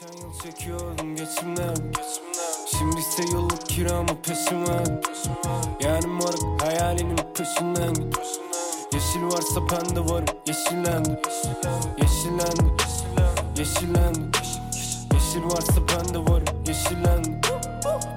Geçen 0.00 0.22
yıl 0.22 0.32
çekiyordum 0.42 1.16
geçimden. 1.16 1.92
Şimdi 2.70 3.00
ise 3.00 3.22
yıllık 3.32 3.66
kiramı 3.66 4.22
peşime 4.22 4.84
Yani 5.80 6.06
moruk 6.06 6.62
hayalinin 6.62 7.16
peşinden. 7.34 8.12
Yeşil 8.92 9.22
varsa 9.22 9.60
ben 9.70 9.96
de 9.96 10.00
varım 10.00 10.26
yeşillendi 10.46 11.20
Yeşillendi 12.02 12.82
Yeşillendi 13.58 14.20
Yeşil 15.14 15.44
varsa 15.44 15.80
ben 15.88 16.14
de 16.14 16.18
varım 16.18 16.64
yeşillendi 16.66 17.40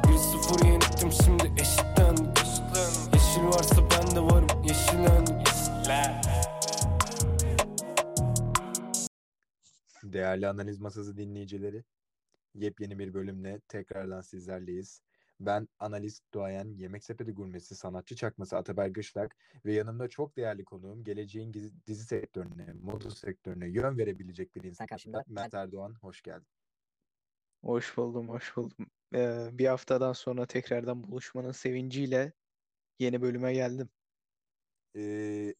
1-0 0.04 0.65
yenildim 0.65 1.11
şimdi 1.11 1.61
eşitlendi 1.61 2.32
Değerli 10.23 10.47
analiz 10.47 10.79
masası 10.79 11.17
dinleyicileri, 11.17 11.83
yepyeni 12.55 12.99
bir 12.99 13.13
bölümle 13.13 13.59
tekrardan 13.67 14.21
sizlerleyiz. 14.21 15.02
Ben 15.39 15.67
analist 15.79 16.23
duayen, 16.34 16.65
yemek 16.77 17.03
sepeti 17.03 17.31
gurmesi, 17.31 17.75
sanatçı 17.75 18.15
çakması 18.15 18.57
Ataber 18.57 18.88
Gışlak 18.88 19.35
ve 19.65 19.73
yanımda 19.73 20.07
çok 20.07 20.38
değerli 20.38 20.65
konuğum 20.65 21.03
geleceğin 21.03 21.51
gizi- 21.51 21.85
dizi 21.88 22.03
sektörüne, 22.03 22.73
moda 22.81 23.09
sektörüne 23.09 23.67
yön 23.67 23.98
verebilecek 23.98 24.55
bir 24.55 24.63
insan 24.63 24.88
karşımda. 24.88 25.23
Mert 25.27 25.53
Erdoğan, 25.53 25.95
hoş 26.01 26.21
geldin. 26.21 26.48
Hoş 27.62 27.98
buldum, 27.98 28.29
hoş 28.29 28.57
buldum. 28.57 28.87
Ee, 29.15 29.49
bir 29.51 29.65
haftadan 29.65 30.13
sonra 30.13 30.45
tekrardan 30.45 31.03
buluşmanın 31.03 31.51
sevinciyle 31.51 32.34
yeni 32.99 33.21
bölüme 33.21 33.53
geldim. 33.53 33.90
Ee, 34.95 35.53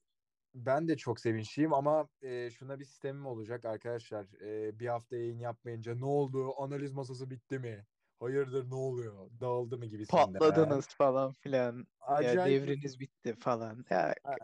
ben 0.56 0.88
de 0.88 0.98
çok 0.98 1.20
sevinçliyim 1.20 1.74
ama 1.74 2.08
e, 2.22 2.50
şuna 2.50 2.80
bir 2.80 2.86
sistemim 2.86 3.26
olacak 3.26 3.66
arkadaşlar. 3.66 4.26
Ee, 4.42 4.80
bir 4.80 4.88
hafta 4.88 5.16
yayın 5.16 5.40
yapmayınca 5.40 5.96
ne 5.96 6.06
oldu? 6.06 6.54
Analiz 6.62 6.92
masası 6.92 7.30
bitti 7.30 7.60
mi? 7.60 7.86
Hayırdır 8.20 8.70
ne 8.70 8.76
oluyor? 8.76 9.30
Dağıldı 9.40 9.78
mı 9.78 9.86
gibisinden. 9.86 10.34
Patladınız 10.34 10.88
falan 10.88 11.32
filan. 11.32 11.88
Ya 12.02 12.06
Acayip 12.16 12.62
bir- 12.64 12.68
devriniz 12.68 13.00
bitti 13.00 13.36
falan. 13.40 13.86
Ya 13.90 14.16
Ay, 14.24 14.38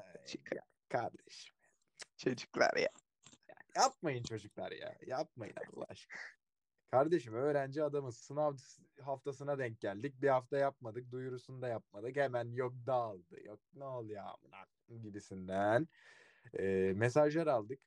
ya 0.56 0.62
kardeşim. 0.90 1.56
çocuklar 2.18 2.76
ya. 2.78 2.90
Yapmayın 3.76 4.24
çocuklar 4.24 4.72
ya. 4.72 4.96
Yapmayın 5.08 5.56
Allah 5.74 5.86
aşkına. 5.90 6.20
Kardeşim 6.92 7.34
öğrenci 7.34 7.84
adamız. 7.84 8.18
Sınav 8.18 8.58
haftasına 9.02 9.60
denk 9.60 9.82
geldik. 9.82 10.22
Bir 10.22 10.30
hafta 10.30 10.58
yapmadık. 10.58 11.12
Duyurusunu 11.12 11.62
da 11.62 11.68
yapmadık. 11.68 12.16
Hemen 12.16 12.52
yok 12.54 12.74
dağıldı. 12.88 13.44
Yok 13.44 13.60
ne 13.74 13.84
oluyor 13.86 14.24
amına 14.26 14.66
gibisinden. 15.04 15.88
Ee, 16.60 16.94
mesajlar 16.96 17.48
aldık. 17.48 17.80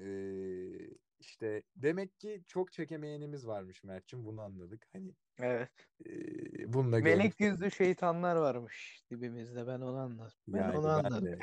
Ee, 0.00 0.90
işte 1.18 1.62
demek 1.76 2.20
ki 2.20 2.44
çok 2.46 2.72
çekemeyenimiz 2.72 3.46
varmış 3.46 3.84
Mert'cim. 3.84 4.24
Bunu 4.24 4.40
anladık. 4.42 4.86
Hani 4.92 5.14
Evet. 5.38 5.70
e, 6.06 6.72
bununla 6.72 6.98
Melek 6.98 7.40
yüzlü 7.40 7.70
şeytanlar 7.70 8.36
varmış 8.36 9.02
dibimizde. 9.10 9.66
Ben 9.66 9.80
onu 9.80 9.96
anladım. 9.98 10.32
Ben 10.48 10.58
Yani 10.58 10.78
onu 10.78 10.86
ben 11.04 11.04
anladım. 11.04 11.24
de. 11.24 11.38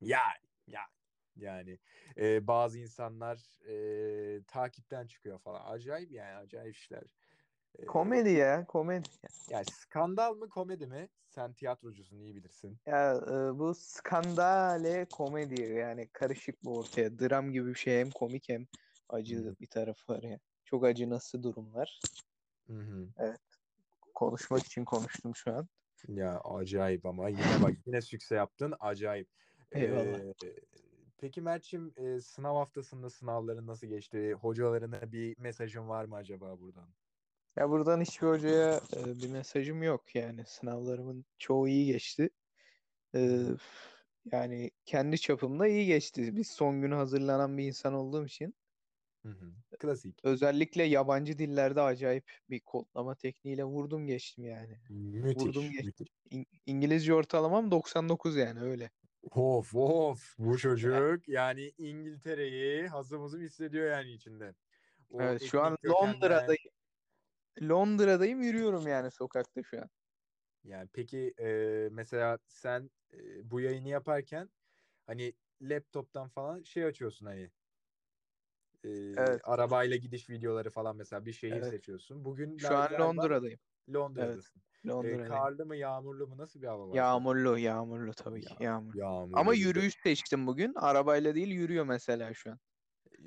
Yani, 0.00 0.51
yani, 1.36 1.78
e, 2.16 2.46
bazı 2.46 2.78
insanlar 2.78 3.38
e, 3.68 4.42
takipten 4.42 5.06
çıkıyor 5.06 5.38
falan. 5.38 5.62
Acayip 5.64 6.12
yani, 6.12 6.36
acayip 6.36 6.76
işler. 6.76 7.14
E, 7.78 7.86
Komedi 7.86 8.30
ya, 8.30 8.66
komedi. 8.66 9.08
Yani 9.50 9.64
skandal 9.64 10.34
mı, 10.34 10.48
komedi 10.48 10.86
mi? 10.86 11.08
Sen 11.28 11.52
tiyatrocusun, 11.52 12.18
iyi 12.18 12.34
bilirsin. 12.34 12.78
Ya 12.86 13.14
e, 13.16 13.58
bu 13.58 13.74
skandale 13.74 15.04
komedi 15.04 15.62
yani 15.62 16.08
karışık 16.08 16.64
bu 16.64 16.78
ortaya. 16.78 17.18
Dram 17.18 17.52
gibi 17.52 17.68
bir 17.68 17.78
şey 17.78 18.00
hem 18.00 18.10
komik 18.10 18.48
hem 18.48 18.66
acı 19.08 19.36
Hı. 19.36 19.56
bir 19.60 19.66
tarafı 19.66 20.12
var 20.12 20.22
ya. 20.22 20.38
Çok 20.64 20.84
acınası 20.84 21.42
durumlar. 21.42 22.00
Hı 22.66 22.78
hı. 22.78 23.08
Konuşmak 24.14 24.66
için 24.66 24.84
konuştum 24.84 25.36
şu 25.36 25.54
an. 25.54 25.68
Ya 26.08 26.40
acayip 26.40 27.06
ama 27.06 27.28
yine 27.28 27.62
bak 27.62 27.72
yine 27.86 28.00
sükse 28.00 28.34
yaptın, 28.34 28.74
acayip. 28.80 29.28
Eyvallah. 29.72 30.18
E, 30.18 30.34
peki 31.22 31.40
Mert'cim 31.42 31.94
e, 31.96 32.20
sınav 32.20 32.56
haftasında 32.56 33.10
sınavların 33.10 33.66
nasıl 33.66 33.86
geçti? 33.86 34.34
Hocalarına 34.34 35.12
bir 35.12 35.38
mesajın 35.38 35.88
var 35.88 36.04
mı 36.04 36.16
acaba 36.16 36.60
buradan? 36.60 36.88
Ya 37.56 37.70
buradan 37.70 38.00
hiçbir 38.00 38.26
hocaya 38.26 38.80
e, 38.96 39.22
bir 39.22 39.28
mesajım 39.28 39.82
yok 39.82 40.14
yani 40.14 40.44
sınavlarımın 40.46 41.24
çoğu 41.38 41.68
iyi 41.68 41.86
geçti. 41.86 42.30
E, 43.14 43.42
yani 44.32 44.70
kendi 44.86 45.20
çapımda 45.20 45.68
iyi 45.68 45.86
geçti. 45.86 46.36
Biz 46.36 46.48
son 46.50 46.82
günü 46.82 46.94
hazırlanan 46.94 47.58
bir 47.58 47.64
insan 47.64 47.94
olduğum 47.94 48.26
için 48.26 48.54
Hı 49.22 49.28
hı. 49.28 49.52
Klasik. 49.78 50.24
özellikle 50.24 50.82
yabancı 50.82 51.38
dillerde 51.38 51.80
acayip 51.82 52.32
bir 52.50 52.60
kodlama 52.60 53.14
tekniğiyle 53.14 53.64
vurdum 53.64 54.06
geçtim 54.06 54.44
yani. 54.44 54.78
Müthiş, 54.88 55.46
Vurdum 55.46 55.64
geçtim. 55.72 55.84
müthiş. 55.86 56.08
İng- 56.30 56.46
İngilizce 56.66 57.14
ortalamam 57.14 57.70
99 57.70 58.36
yani 58.36 58.60
öyle. 58.60 58.90
Of 59.30 59.74
of 59.74 60.34
bu 60.38 60.58
çocuk 60.58 61.28
yani 61.28 61.72
İngiltere'yi 61.78 62.88
hazımızı 62.88 63.38
hissediyor 63.38 63.90
yani 63.90 64.12
içinde. 64.12 64.54
O 65.10 65.22
Evet 65.22 65.42
şu 65.42 65.62
an 65.62 65.72
etnik 65.72 65.82
kökenden- 65.82 66.14
Londra'dayım. 66.14 66.72
Londra'dayım 67.62 68.42
yürüyorum 68.42 68.86
yani 68.86 69.10
sokakta 69.10 69.62
şu 69.62 69.80
an. 69.80 69.88
Yani 70.64 70.88
peki 70.92 71.34
e, 71.40 71.48
mesela 71.92 72.38
sen 72.48 72.90
e, 73.14 73.50
bu 73.50 73.60
yayını 73.60 73.88
yaparken 73.88 74.48
hani 75.06 75.32
laptop'tan 75.62 76.28
falan 76.28 76.62
şey 76.62 76.84
açıyorsun 76.84 77.26
hani 77.26 77.50
e, 78.84 78.88
Evet. 78.88 79.40
arabayla 79.44 79.96
gidiş 79.96 80.30
videoları 80.30 80.70
falan 80.70 80.96
mesela 80.96 81.26
bir 81.26 81.32
şehir 81.32 81.52
Evet. 81.52 81.70
seçiyorsun. 81.70 82.24
Bugün 82.24 82.58
Şu 82.58 82.76
an 82.76 82.92
Londra'dayım. 82.98 83.60
Londra'dasın. 83.88 84.60
E, 84.84 84.88
Londra'dayım. 84.88 85.28
karlı 85.28 85.66
mı 85.66 85.76
yağmurlu 85.76 86.26
mu 86.26 86.38
nasıl 86.38 86.62
bir 86.62 86.66
hava 86.66 86.88
var? 86.88 86.94
Yağmurlu, 86.94 87.58
yağmurlu 87.58 88.12
tabii 88.14 88.40
ki 88.40 88.54
Ya- 88.60 88.66
yağmurlu. 88.70 88.98
Yağmurlu 88.98 89.38
Ama 89.38 89.54
yürüyüş 89.54 89.94
seçtim 90.02 90.46
bugün. 90.46 90.74
Arabayla 90.74 91.34
değil 91.34 91.48
yürüyor 91.48 91.84
mesela 91.84 92.34
şu 92.34 92.50
an. 92.50 92.58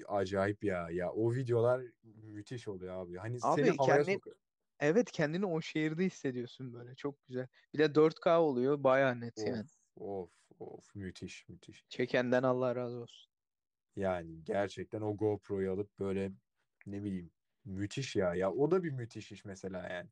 Acayip 0.07 0.63
ya. 0.63 0.89
Ya 0.89 1.11
o 1.11 1.33
videolar 1.33 1.81
müthiş 2.03 2.67
oluyor 2.67 2.95
abi. 2.95 3.15
Hani 3.17 3.37
Abi 3.41 3.61
seni 3.63 3.77
havaya 3.77 4.03
kendi- 4.03 4.13
sokuyor. 4.13 4.35
Evet 4.79 5.11
kendini 5.11 5.45
o 5.45 5.61
şehirde 5.61 6.05
hissediyorsun 6.05 6.73
böyle. 6.73 6.95
Çok 6.95 7.27
güzel. 7.27 7.47
Bir 7.73 7.79
de 7.79 7.95
4K 7.95 8.39
oluyor. 8.41 8.83
Bayağı 8.83 9.19
net 9.21 9.37
Of, 9.37 9.47
yani. 9.47 9.65
of, 9.95 10.31
of. 10.59 10.95
Müthiş, 10.95 11.49
müthiş. 11.49 11.85
Çekenden 11.89 12.43
Allah 12.43 12.75
razı 12.75 12.97
olsun. 12.97 13.31
Yani 13.95 14.43
gerçekten 14.43 15.01
o 15.01 15.17
GoPro'yu 15.17 15.71
alıp 15.71 15.99
böyle 15.99 16.31
ne 16.85 17.03
bileyim 17.03 17.31
müthiş 17.65 18.15
ya. 18.15 18.35
Ya 18.35 18.51
o 18.51 18.71
da 18.71 18.83
bir 18.83 18.91
müthiş 18.91 19.31
iş 19.31 19.45
mesela 19.45 19.89
yani. 19.89 20.09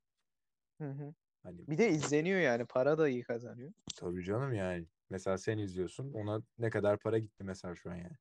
Hı 0.83 0.89
hı. 0.89 1.13
Hani 1.43 1.67
Bir 1.67 1.77
de 1.77 1.89
izleniyor 1.89 2.39
yani. 2.39 2.65
Para 2.65 2.97
da 2.97 3.09
iyi 3.09 3.23
kazanıyor. 3.23 3.73
tabii 3.95 4.23
canım 4.23 4.53
yani. 4.53 4.87
Mesela 5.09 5.37
sen 5.37 5.57
izliyorsun. 5.57 6.13
Ona 6.13 6.41
ne 6.57 6.69
kadar 6.69 6.99
para 6.99 7.17
gitti 7.17 7.43
mesela 7.43 7.75
şu 7.75 7.91
an 7.91 7.95
yani. 7.95 8.17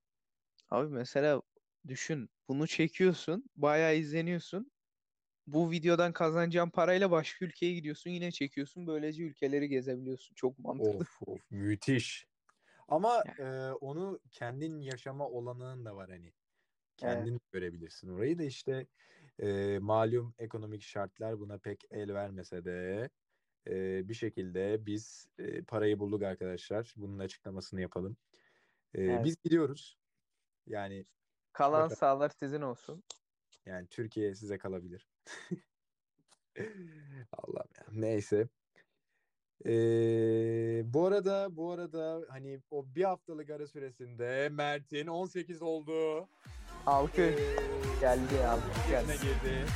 Abi 0.70 0.88
mesela 0.88 1.42
düşün. 1.88 2.30
Bunu 2.48 2.66
çekiyorsun. 2.66 3.44
Bayağı 3.56 3.96
izleniyorsun. 3.96 4.72
Bu 5.46 5.70
videodan 5.70 6.12
kazanacağın 6.12 6.70
parayla 6.70 7.10
başka 7.10 7.44
ülkeye 7.44 7.74
gidiyorsun. 7.74 8.10
Yine 8.10 8.30
çekiyorsun. 8.30 8.86
Böylece 8.86 9.22
ülkeleri 9.22 9.68
gezebiliyorsun. 9.68 10.34
Çok 10.34 10.58
mantıklı. 10.58 10.98
Of 10.98 11.22
of 11.26 11.50
müthiş. 11.50 12.26
Ama 12.88 13.24
e, 13.38 13.44
onu 13.72 14.20
kendin 14.30 14.80
yaşama 14.80 15.28
olanağın 15.28 15.84
da 15.84 15.96
var 15.96 16.10
hani. 16.10 16.32
Kendin 16.96 17.40
görebilirsin 17.52 18.08
orayı 18.08 18.38
da 18.38 18.42
işte 18.42 18.86
e, 19.38 19.78
malum 19.78 20.34
ekonomik 20.38 20.82
şartlar 20.82 21.38
buna 21.40 21.58
pek 21.58 21.84
el 21.90 22.14
vermese 22.14 22.64
de 22.64 23.10
e, 23.66 24.08
bir 24.08 24.14
şekilde 24.14 24.86
biz 24.86 25.26
e, 25.38 25.62
parayı 25.62 25.98
bulduk 25.98 26.22
arkadaşlar. 26.22 26.94
Bunun 26.96 27.18
açıklamasını 27.18 27.80
yapalım. 27.80 28.16
E, 28.94 29.02
Evet. 29.02 29.24
Biz 29.24 29.36
gidiyoruz. 29.44 29.98
Yani 30.66 31.06
Kalan 31.52 31.80
Bakalım. 31.82 31.96
sahalar 31.96 32.28
sizin 32.40 32.60
olsun. 32.62 33.04
yani 33.66 33.86
Türkiye 33.88 34.34
size 34.34 34.58
kalabilir. 34.58 35.08
Allah'ım 37.32 37.68
ya. 37.76 37.84
Neyse. 37.92 38.48
Ee, 39.66 40.82
bu 40.84 41.06
arada 41.06 41.56
bu 41.56 41.70
arada 41.70 42.26
hani 42.28 42.60
o 42.70 42.86
bir 42.94 43.04
haftalık 43.04 43.50
ara 43.50 43.66
süresinde 43.66 44.48
Mert'in 44.48 45.06
18 45.06 45.62
olduğu 45.62 46.28
Alkış. 46.86 47.34
Geldi 48.00 48.46
alkış 48.46 48.86
geldi. 48.90 49.12
girdi. 49.12 49.66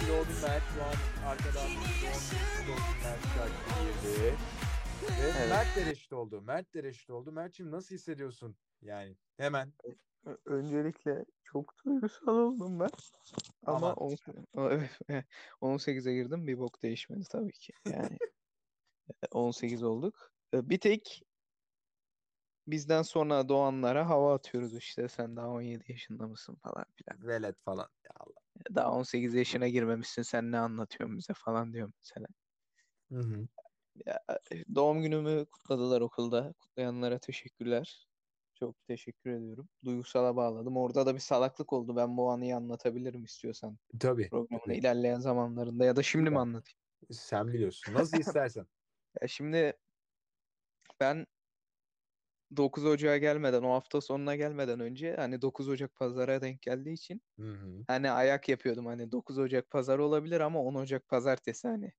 Ki 0.00 0.08
doğdun 0.08 0.40
Mert. 0.42 0.62
Şu 0.74 0.82
an 0.84 1.26
arkadan 1.30 1.68
Mert 3.02 3.22
şarkısı 3.34 3.82
girdi. 3.82 4.34
Ve 5.02 5.30
Evet. 5.38 5.48
Mert 5.50 5.76
de 5.76 5.86
reşit 5.86 6.12
oldu. 6.12 6.42
Mert 6.42 6.74
de 6.74 6.82
reşit 6.82 7.10
oldu. 7.10 7.32
Mert'ciğim 7.32 7.72
nasıl 7.72 7.94
hissediyorsun? 7.94 8.56
Yani 8.82 9.16
hemen 9.36 9.72
Öncelikle 10.46 11.24
çok 11.44 11.74
duygusal 11.84 12.36
oldum 12.36 12.80
ben. 12.80 12.90
Ama 13.66 13.76
Ama- 13.76 13.94
on- 13.94 14.16
o- 14.54 14.70
evet, 14.70 14.90
evet, 15.08 15.24
18'e 15.60 16.14
girdim 16.14 16.46
bir 16.46 16.58
bok 16.58 16.82
değişmedi 16.82 17.24
tabii 17.30 17.52
ki. 17.52 17.72
Yani 17.90 18.18
e, 19.22 19.26
18 19.30 19.82
olduk. 19.82 20.32
E, 20.54 20.68
Bir 20.68 20.78
tek 20.78 21.22
bizden 22.66 23.02
sonra 23.02 23.48
doğanlara 23.48 24.08
hava 24.08 24.34
atıyoruz 24.34 24.76
işte 24.76 25.08
sen 25.08 25.36
daha 25.36 25.48
17 25.48 25.84
yaşında 25.92 26.26
mısın 26.26 26.58
falan 26.62 26.84
filan. 26.96 27.28
velet 27.28 27.56
falan. 27.64 27.88
Ya 28.04 28.10
Allah. 28.20 28.74
daha 28.74 28.92
18 28.92 29.34
yaşına 29.34 29.68
girmemişsin 29.68 30.22
sen 30.22 30.52
ne 30.52 30.58
anlatıyorsun 30.58 31.18
bize 31.18 31.32
falan 31.36 31.72
diyor 31.72 31.92
mesela. 31.98 32.26
Hı 33.12 33.18
hı. 33.18 33.48
Ya, 34.06 34.20
doğum 34.74 35.02
günümü 35.02 35.46
kutladılar 35.46 36.00
okulda. 36.00 36.54
Kutlayanlara 36.58 37.18
teşekkürler. 37.18 38.08
Çok 38.54 38.86
teşekkür 38.86 39.30
ediyorum. 39.30 39.68
Duygusala 39.84 40.36
bağladım. 40.36 40.76
Orada 40.76 41.06
da 41.06 41.14
bir 41.14 41.20
salaklık 41.20 41.72
oldu. 41.72 41.96
Ben 41.96 42.16
bu 42.16 42.30
anıyı 42.30 42.56
anlatabilirim 42.56 43.24
istiyorsan 43.24 43.78
Tabii. 44.00 44.28
programın 44.30 44.60
tabii. 44.64 44.76
ilerleyen 44.76 45.20
zamanlarında 45.20 45.84
ya 45.84 45.96
da 45.96 46.02
şimdi 46.02 46.30
mi 46.30 46.38
anlatayım? 46.38 46.78
Sen 47.10 47.48
biliyorsun. 47.48 47.94
Nasıl 47.94 48.18
istersen. 48.18 48.66
Ya 49.22 49.28
şimdi 49.28 49.72
ben 51.00 51.26
9 52.56 52.84
Ocağı 52.84 53.16
gelmeden, 53.18 53.62
o 53.62 53.72
hafta 53.72 54.00
sonuna 54.00 54.36
gelmeden 54.36 54.80
önce 54.80 55.16
hani 55.16 55.42
9 55.42 55.68
Ocak 55.68 55.94
pazara 55.96 56.42
denk 56.42 56.62
geldiği 56.62 56.92
için 56.94 57.22
Hı 57.38 57.42
hı. 57.52 57.86
hani 57.86 58.10
ayak 58.10 58.48
yapıyordum. 58.48 58.86
Hani 58.86 59.12
9 59.12 59.38
Ocak 59.38 59.70
pazarı 59.70 60.04
olabilir 60.04 60.40
ama 60.40 60.60
10 60.62 60.74
Ocak 60.74 61.08
pazartesi 61.08 61.68
hani. 61.68 61.92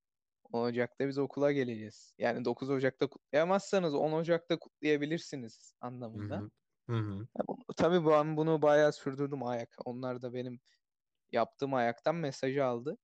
10 0.54 0.64
Ocak'ta 0.70 1.08
biz 1.08 1.18
okula 1.18 1.52
geleceğiz. 1.52 2.16
Yani 2.20 2.46
9 2.46 2.70
Ocak'ta 2.70 3.08
kutlayamazsanız 3.08 3.96
10 3.96 4.12
Ocak'ta 4.14 4.60
kutlayabilirsiniz 4.60 5.76
Hı 6.16 6.20
anlamında. 6.22 6.46
hı. 6.46 6.50
Hı 6.90 6.96
hı. 6.98 7.28
Ya 7.38 7.44
bu- 7.48 7.74
tabii 7.78 8.06
ben 8.08 8.38
bunu 8.38 8.62
bayağı 8.62 8.94
sürdürdüm 8.94 9.44
ayak. 9.44 9.76
Onlar 9.86 10.22
da 10.22 10.34
benim 10.34 10.60
yaptığım 11.32 11.74
ayaktan 11.74 12.16
mesajı 12.16 12.66
aldı. 12.66 12.98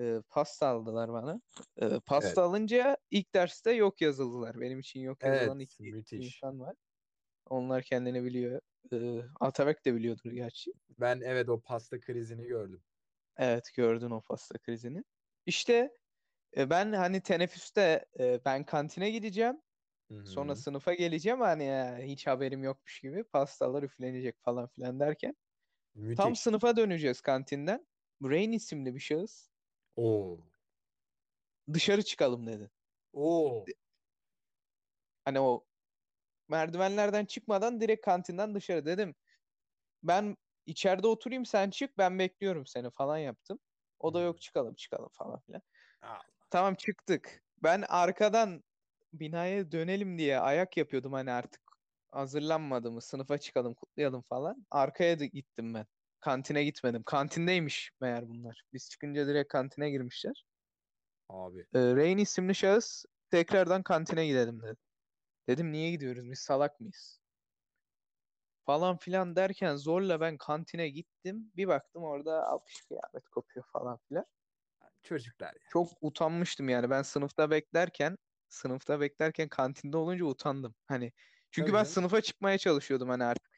Ee, 0.00 0.22
pasta 0.30 0.68
aldılar 0.68 1.12
bana. 1.12 1.40
Ee, 1.82 2.00
pasta 2.06 2.28
Evet. 2.28 2.38
alınca 2.42 2.96
ilk 3.10 3.34
derste 3.34 3.72
yok 3.72 4.00
yazıldılar. 4.00 4.60
Benim 4.60 4.78
için 4.80 5.00
yok 5.00 5.24
yazılan 5.26 5.58
Evet. 5.58 5.60
iki 5.60 5.82
Müthiş. 5.82 6.36
insan 6.36 6.60
var. 6.60 6.76
Onlar 7.46 7.82
kendini 7.82 8.24
biliyor. 8.24 8.60
Ee, 8.92 9.22
Atabek 9.40 9.84
de 9.84 9.94
biliyordur 9.94 10.32
gerçi. 10.32 10.72
Ben 10.98 11.20
evet 11.20 11.48
o 11.48 11.60
pasta 11.60 12.00
krizini 12.00 12.44
gördüm. 12.46 12.82
Evet 13.36 13.70
gördün 13.74 14.10
o 14.10 14.20
pasta 14.20 14.58
krizini. 14.58 15.04
İşte 15.46 15.90
e, 16.56 16.70
ben 16.70 16.92
hani 16.92 17.20
teneffüste 17.22 18.06
e, 18.20 18.40
ben 18.44 18.64
kantine 18.66 19.10
gideceğim. 19.10 19.62
Hı 20.10 20.14
Sonra 20.24 20.56
sınıfa 20.56 20.94
geleceğim 20.94 21.40
hani 21.40 21.64
ya, 21.64 21.98
hiç 21.98 22.26
haberim 22.26 22.64
yokmuş 22.64 23.00
gibi 23.00 23.24
pastalar 23.24 23.82
üflenecek 23.82 24.36
falan 24.40 24.68
filan 24.68 25.00
derken. 25.00 25.36
Tam 26.14 26.36
Müthiş. 26.36 26.40
sınıfa 26.40 26.76
döneceğiz 26.76 27.20
kantinden. 27.20 27.86
Rain 28.24 28.52
isimli 28.52 28.94
bir 28.94 29.00
şahıs 29.00 29.48
Oo. 29.98 30.38
dışarı 31.74 32.02
çıkalım 32.02 32.46
dedi. 32.46 32.70
Oo. 33.12 33.64
Hani 35.24 35.40
o 35.40 35.64
merdivenlerden 36.48 37.24
çıkmadan 37.24 37.80
direkt 37.80 38.04
kantinden 38.04 38.54
dışarı 38.54 38.86
dedim. 38.86 39.14
Ben 40.02 40.36
içeride 40.66 41.06
oturayım 41.06 41.46
sen 41.46 41.70
çık 41.70 41.98
ben 41.98 42.18
bekliyorum 42.18 42.66
seni 42.66 42.90
falan 42.90 43.18
yaptım. 43.18 43.58
O 43.98 44.14
da 44.14 44.20
yok 44.20 44.40
çıkalım 44.40 44.74
çıkalım 44.74 45.08
falan 45.12 45.40
filan. 45.40 45.62
Allah. 46.02 46.20
Tamam 46.50 46.74
çıktık. 46.74 47.42
Ben 47.62 47.84
arkadan 47.88 48.64
binaya 49.12 49.72
dönelim 49.72 50.18
diye 50.18 50.38
ayak 50.40 50.76
yapıyordum 50.76 51.12
hani 51.12 51.30
artık 51.30 51.62
hazırlanmadı 52.10 52.92
mı 52.92 53.02
sınıfa 53.02 53.38
çıkalım 53.38 53.74
kutlayalım 53.74 54.22
falan. 54.22 54.66
Arkaya 54.70 55.20
da 55.20 55.24
gittim 55.24 55.74
ben. 55.74 55.86
Kantine 56.20 56.64
gitmedim. 56.64 57.02
Kantindeymiş 57.02 57.90
meğer 58.00 58.28
bunlar. 58.28 58.62
Biz 58.72 58.90
çıkınca 58.90 59.26
direkt 59.26 59.52
kantine 59.52 59.90
girmişler. 59.90 60.44
Abi. 61.28 61.66
Ee, 61.74 61.96
Rain 61.96 62.18
isimli 62.18 62.54
şahıs 62.54 63.04
tekrardan 63.30 63.82
kantine 63.82 64.26
gidelim 64.26 64.62
dedi. 64.62 64.76
Dedim 65.48 65.72
niye 65.72 65.90
gidiyoruz 65.90 66.30
biz 66.30 66.38
salak 66.38 66.80
mıyız? 66.80 67.20
Falan 68.66 68.96
filan 68.96 69.36
derken 69.36 69.76
zorla 69.76 70.20
ben 70.20 70.36
kantine 70.36 70.88
gittim. 70.88 71.52
Bir 71.56 71.68
baktım 71.68 72.02
orada 72.02 72.46
alkış 72.46 72.80
kıyamet 72.88 73.28
kopuyor 73.28 73.66
falan 73.72 73.98
filan. 74.08 74.24
Çocuklar 75.02 75.54
ya. 75.54 75.60
Çok 75.70 75.88
utanmıştım 76.00 76.68
yani 76.68 76.90
ben 76.90 77.02
sınıfta 77.02 77.50
beklerken 77.50 78.18
sınıfta 78.48 79.00
beklerken 79.00 79.48
kantinde 79.48 79.96
olunca 79.96 80.24
utandım. 80.24 80.74
Hani 80.86 81.12
çünkü 81.50 81.66
Tabii 81.66 81.78
ben 81.78 81.84
canım. 81.84 81.94
sınıfa 81.94 82.20
çıkmaya 82.20 82.58
çalışıyordum 82.58 83.08
hani 83.08 83.24
artık. 83.24 83.57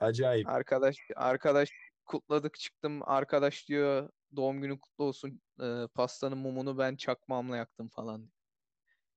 Acayip. 0.00 0.48
Arkadaş 0.48 0.96
arkadaş 1.16 1.72
kutladık 2.06 2.58
çıktım. 2.58 3.00
Arkadaş 3.04 3.68
diyor 3.68 4.10
doğum 4.36 4.60
günü 4.62 4.80
kutlu 4.80 5.04
olsun. 5.04 5.42
Ee, 5.62 5.88
pastanın 5.94 6.38
mumunu 6.38 6.78
ben 6.78 6.96
çakmağımla 6.96 7.56
yaktım 7.56 7.88
falan. 7.88 8.30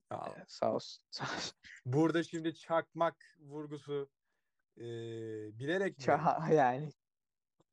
Allah. 0.09 0.35
Ee, 0.39 0.45
sağ 0.47 0.73
olsun. 0.73 1.03
Sağ 1.11 1.23
olsun. 1.23 1.53
Burada 1.85 2.23
şimdi 2.23 2.55
çakmak 2.55 3.15
vurgusu 3.39 4.09
e, 4.77 4.83
bilerek 5.59 5.97
mi? 5.97 6.03
Ça- 6.03 6.53
yani 6.55 6.89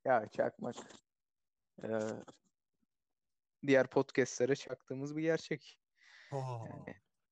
ya 0.05 0.29
çakmak. 0.37 0.77
Ee, 1.85 1.89
diğer 3.67 3.87
podcastlere 3.87 4.57
çaktığımız 4.57 5.17
bir 5.17 5.23
gerçek. 5.23 5.79
Oh. 6.33 6.67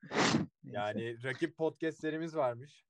Yani 0.62 1.24
rakip 1.24 1.56
podcastlerimiz 1.56 2.36
varmış. 2.36 2.86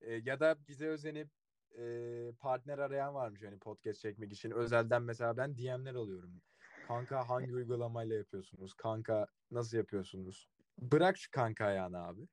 E, 0.00 0.12
ya 0.12 0.40
da 0.40 0.66
bize 0.68 0.86
özenip 0.86 1.30
e, 1.78 2.32
partner 2.40 2.78
arayan 2.78 3.14
varmış 3.14 3.42
hani 3.42 3.58
podcast 3.58 4.00
çekmek 4.00 4.32
için. 4.32 4.50
Özelden 4.50 5.02
mesela 5.02 5.36
ben 5.36 5.58
DM'ler 5.58 5.94
alıyorum. 5.94 6.42
Kanka 6.88 7.28
hangi 7.28 7.52
uygulamayla 7.54 8.16
yapıyorsunuz? 8.16 8.74
Kanka 8.74 9.26
nasıl 9.50 9.76
yapıyorsunuz? 9.76 10.48
Bırak 10.78 11.16
şu 11.16 11.30
kanka 11.30 11.64
ayağını 11.64 12.06
abi. 12.06 12.28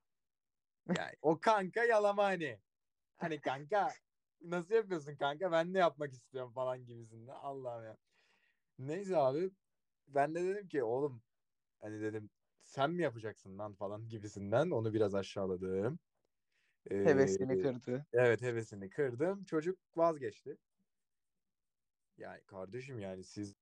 Yani 0.97 1.15
o 1.21 1.39
kanka 1.39 1.83
yalama 1.83 2.23
hani. 2.23 2.59
Hani 3.17 3.41
kanka 3.41 3.89
nasıl 4.41 4.75
yapıyorsun 4.75 5.15
kanka? 5.15 5.51
Ben 5.51 5.73
de 5.73 5.77
yapmak 5.79 6.13
istiyorum 6.13 6.51
falan 6.51 6.85
gibisinden. 6.85 7.33
Allah'ım 7.33 7.85
ya. 7.85 7.97
Neyse 8.79 9.17
abi. 9.17 9.51
Ben 10.07 10.35
de 10.35 10.43
dedim 10.43 10.67
ki 10.67 10.83
oğlum 10.83 11.23
hani 11.81 12.01
dedim 12.01 12.29
sen 12.63 12.91
mi 12.91 13.03
yapacaksın 13.03 13.57
lan 13.57 13.73
falan 13.73 14.09
gibisinden 14.09 14.69
onu 14.71 14.93
biraz 14.93 15.15
aşağıladım. 15.15 15.99
Ee, 16.91 16.95
Hevesini 16.95 17.61
kırdı. 17.61 18.05
Evet 18.13 18.41
hevesini 18.41 18.89
kırdım. 18.89 19.43
Çocuk 19.43 19.79
vazgeçti. 19.95 20.57
Yani 22.17 22.41
kardeşim 22.45 22.99
yani 22.99 23.23
siz 23.23 23.55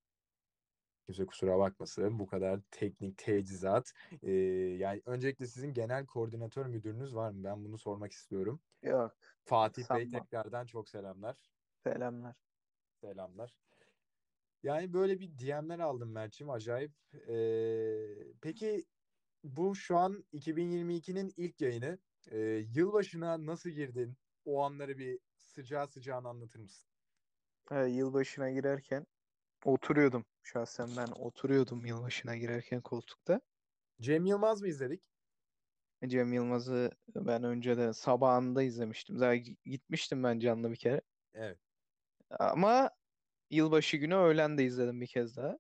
kimse 1.06 1.26
kusura 1.26 1.60
bakmasın 1.60 2.20
bu 2.20 2.28
kadar 2.28 2.60
teknik 2.72 3.18
tecizat. 3.18 3.94
Ee, 4.24 4.32
yani 4.78 5.02
öncelikle 5.06 5.48
sizin 5.48 5.74
genel 5.74 6.06
koordinatör 6.06 6.66
müdürünüz 6.66 7.16
var 7.16 7.32
mı? 7.32 7.44
Ben 7.44 7.66
bunu 7.66 7.78
sormak 7.78 8.12
istiyorum. 8.12 8.60
Yok. 8.84 9.18
Fatih 9.46 9.82
Bey 9.94 10.06
Sanmam. 10.06 10.10
tekrardan 10.10 10.66
çok 10.66 10.90
selamlar. 10.90 11.38
Selamlar. 11.84 12.36
Selamlar. 13.02 13.58
Yani 14.64 14.94
böyle 14.94 15.20
bir 15.20 15.38
DM'ler 15.40 15.80
aldım 15.80 16.12
Mert'ciğim 16.12 16.50
acayip. 16.52 16.92
Ee, 17.28 18.34
peki 18.42 18.86
bu 19.44 19.76
şu 19.76 19.98
an 19.98 20.26
2022'nin 20.34 21.34
ilk 21.38 21.62
yayını. 21.62 22.00
Ee, 22.28 22.40
yılbaşına 22.76 23.46
nasıl 23.46 23.70
girdin? 23.70 24.18
O 24.46 24.62
anları 24.64 24.98
bir 24.98 25.20
sıcağı 25.36 25.88
sıcağına 25.88 26.30
anlatır 26.30 26.60
mısın? 26.60 26.88
Ee, 27.72 27.86
yılbaşına 27.86 28.52
girerken 28.52 29.06
oturuyordum. 29.66 30.26
Şahsen 30.44 30.90
ben 30.98 31.08
oturuyordum 31.08 31.86
yılbaşına 31.86 32.38
girerken 32.38 32.82
koltukta. 32.82 33.42
Cem 34.02 34.26
Yılmaz 34.26 34.62
mı 34.62 34.68
izledik? 34.68 35.04
Cem 36.08 36.34
Yılmaz'ı 36.34 36.92
ben 37.16 37.44
önce 37.44 37.78
de 37.78 37.94
sabahında 37.94 38.64
izlemiştim. 38.64 39.18
Zaten 39.18 39.58
gitmiştim 39.66 40.24
ben 40.24 40.40
canlı 40.40 40.72
bir 40.72 40.76
kere. 40.76 41.02
Evet. 41.34 41.60
Ama 42.40 42.90
yılbaşı 43.52 43.98
günü 43.98 44.16
öğlen 44.16 44.58
de 44.58 44.66
izledim 44.66 45.02
bir 45.02 45.08
kez 45.08 45.38
daha. 45.38 45.58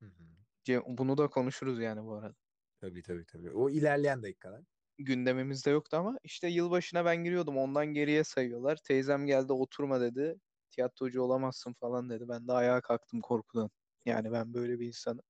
Hı 0.00 0.06
hı. 0.06 0.24
Cem, 0.64 0.82
bunu 0.86 1.18
da 1.18 1.28
konuşuruz 1.30 1.80
yani 1.80 2.04
bu 2.04 2.14
arada. 2.14 2.34
Tabii 2.80 3.02
tabii 3.02 3.24
tabii. 3.26 3.50
O 3.50 3.70
ilerleyen 3.70 4.22
dakikalar. 4.22 4.64
Gündemimizde 5.04 5.70
yoktu 5.70 5.96
ama 5.96 6.18
işte 6.22 6.48
yılbaşına 6.48 7.04
ben 7.04 7.24
giriyordum. 7.24 7.58
Ondan 7.58 7.86
geriye 7.86 8.24
sayıyorlar. 8.24 8.76
Teyzem 8.76 9.26
geldi 9.26 9.52
oturma 9.52 10.00
dedi. 10.00 10.40
Tiyatrocu 10.70 11.22
olamazsın 11.22 11.72
falan 11.72 12.10
dedi. 12.10 12.28
Ben 12.28 12.48
de 12.48 12.52
ayağa 12.52 12.80
kalktım 12.80 13.20
korkudan. 13.20 13.70
Yani 14.04 14.32
ben 14.32 14.54
böyle 14.54 14.80
bir 14.80 14.86
insanım. 14.86 15.22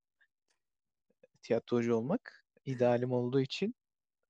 Tiyatrocu 1.43 1.95
olmak 1.95 2.45
idealim 2.65 3.13
olduğu 3.13 3.41
için. 3.41 3.75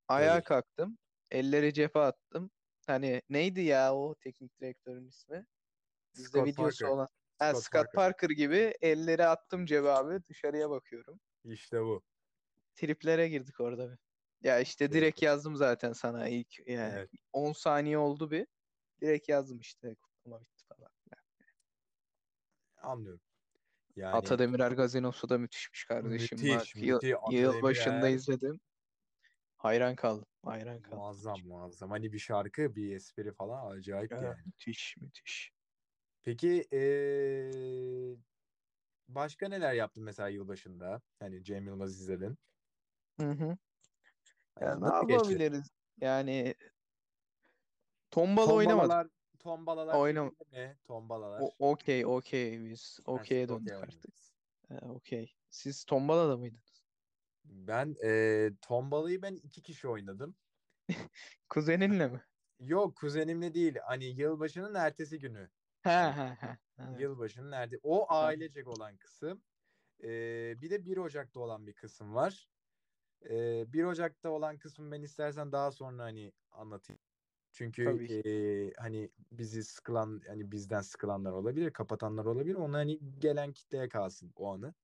Ayağa 0.09 0.35
Tabii. 0.35 0.45
kalktım. 0.45 0.99
Elleri 1.31 1.75
cephe 1.75 1.99
attım. 1.99 2.51
Hani 2.87 3.23
neydi 3.29 3.61
ya 3.61 3.95
o 3.95 4.15
teknik 4.15 4.61
direktörün 4.61 5.07
ismi? 5.07 5.47
Bizde 6.17 6.29
Scott 6.29 6.47
videosu 6.47 6.79
Parker. 6.79 6.95
olan. 6.95 7.09
Ha, 7.39 7.51
Scott 7.51 7.65
Scott 7.65 7.73
Parker. 7.73 7.95
Parker 7.95 8.31
gibi 8.31 8.75
elleri 8.81 9.27
attım 9.27 9.67
cebe 9.67 9.89
abi. 9.89 10.25
Dışarıya 10.25 10.71
bakıyorum. 10.71 11.21
İşte 11.45 11.81
bu. 11.83 12.03
Triplere 12.75 13.29
girdik 13.29 13.61
orada 13.61 13.91
bir. 13.91 14.10
Ya 14.41 14.61
işte 14.61 14.93
direkt 14.93 15.23
yazdım 15.23 15.57
zaten 15.57 15.93
sana 15.93 16.29
ilk 16.29 16.69
yani 16.69 16.99
Evet. 16.99 17.11
10 17.33 17.53
saniye 17.53 17.99
oldu 17.99 18.31
bir. 18.31 18.47
Direkt 19.03 19.29
yazdım 19.29 19.61
işte 19.61 19.97
kutlama 19.97 20.41
bitti 20.41 20.65
falan. 20.69 20.91
Anlıyorum. 22.77 23.21
Yani 23.97 24.19
Ata 24.19 24.39
Demirer 24.39 24.73
Gazinosu 24.73 25.29
da 25.29 25.39
müthişmiş 25.39 25.85
kardeşim. 25.85 26.49
müthiş, 26.49 26.49
Bak 26.49 26.83
yıl, 26.83 27.01
müthiş. 27.01 27.15
Ata 27.23 27.51
yılbaşında 27.53 28.09
Demirer. 28.09 28.09
izledim. 28.09 28.61
Hayran 29.57 29.97
kaldım. 29.97 30.27
Hayran 30.45 30.83
kaldım. 30.83 31.05
muazzam 31.05 31.41
muazzam. 31.47 31.91
Hani 31.91 32.13
bir 32.13 32.19
şarkı, 32.19 32.77
bir 32.77 32.95
espri 32.97 33.33
falan 33.35 33.71
acayip 33.77 34.11
Ya, 34.11 34.19
yani. 34.21 34.47
müthiş 34.47 34.97
müthiş. 35.01 35.53
Peki 36.23 36.69
eee, 36.73 38.17
başka 39.09 39.49
neler 39.49 39.75
yaptın 39.75 40.05
mesela 40.05 40.29
yılbaşında? 40.29 41.03
Hani 41.21 41.45
Cem 41.45 41.67
Yılmaz 41.67 42.01
izledin. 42.01 42.39
Hı 43.21 43.31
hı. 43.31 43.59
Ya 44.61 44.75
ne 44.75 44.81
nasıl 44.81 45.09
geçti? 45.09 45.15
yapabiliriz? 45.15 45.71
Yani 46.01 46.55
tombala 48.11 48.53
oynamadık. 48.55 48.91
Tombalalar, 48.91 49.07
tombalalar 49.39 49.95
Oynam- 49.99 50.35
mi? 50.53 50.79
Tombalalar. 50.85 51.41
O 51.43 51.71
okey 51.71 52.07
okey 52.07 52.65
biz 52.65 53.01
okey'e 53.07 53.49
döndük 53.49 53.67
okey 53.67 53.77
artık. 53.77 54.15
Ha, 54.69 54.79
okey. 54.89 55.35
Siz 55.51 55.85
tombalada 55.85 56.37
mıydınız? 56.37 56.83
Ben 57.45 57.95
eee 58.03 58.53
tombalayı 58.61 59.23
ben 59.23 59.35
iki 59.35 59.63
kişi 59.63 59.89
oynadım. 59.89 60.37
Kuzeninle 61.49 62.09
mi? 62.09 62.21
Yok 62.61 62.97
kuzenimle 62.97 63.55
değil. 63.55 63.77
Hani 63.87 64.05
yılbaşının 64.05 64.75
ertesi 64.75 65.19
günü. 65.19 65.51
Ha 65.83 66.17
ha. 66.41 66.59
Evet. 66.79 67.01
Yılbaşının 67.01 67.51
nerede? 67.51 67.79
O 67.83 68.13
ailecek 68.13 68.69
olan 68.69 68.97
kısım. 68.97 69.43
Ee, 70.05 70.55
bir 70.63 70.71
de 70.71 70.85
1 70.85 70.97
Ocak'ta 70.97 71.41
olan 71.41 71.67
bir 71.67 71.73
kısım 71.75 72.15
var. 72.15 72.49
Ee, 73.25 73.73
1 73.73 73.85
Ocak'ta 73.85 74.31
olan 74.31 74.59
kısmı 74.59 74.93
ben 74.93 75.03
istersen 75.03 75.53
daha 75.53 75.71
sonra 75.71 76.03
hani 76.03 76.33
anlatayım. 76.53 77.01
Çünkü 77.53 78.07
ee, 78.11 78.73
hani 78.79 79.11
bizi 79.33 79.65
sıkılan 79.65 80.23
hani 80.29 80.53
bizden 80.53 80.81
sıkılanlar 80.81 81.33
olabilir, 81.33 81.71
kapatanlar 81.71 82.25
olabilir. 82.25 82.55
Onlar 82.55 82.81
hani 82.81 83.01
gelen 83.19 83.53
kitleye 83.53 83.89
kalsın 83.89 84.33
o 84.37 84.53
anı. 84.53 84.75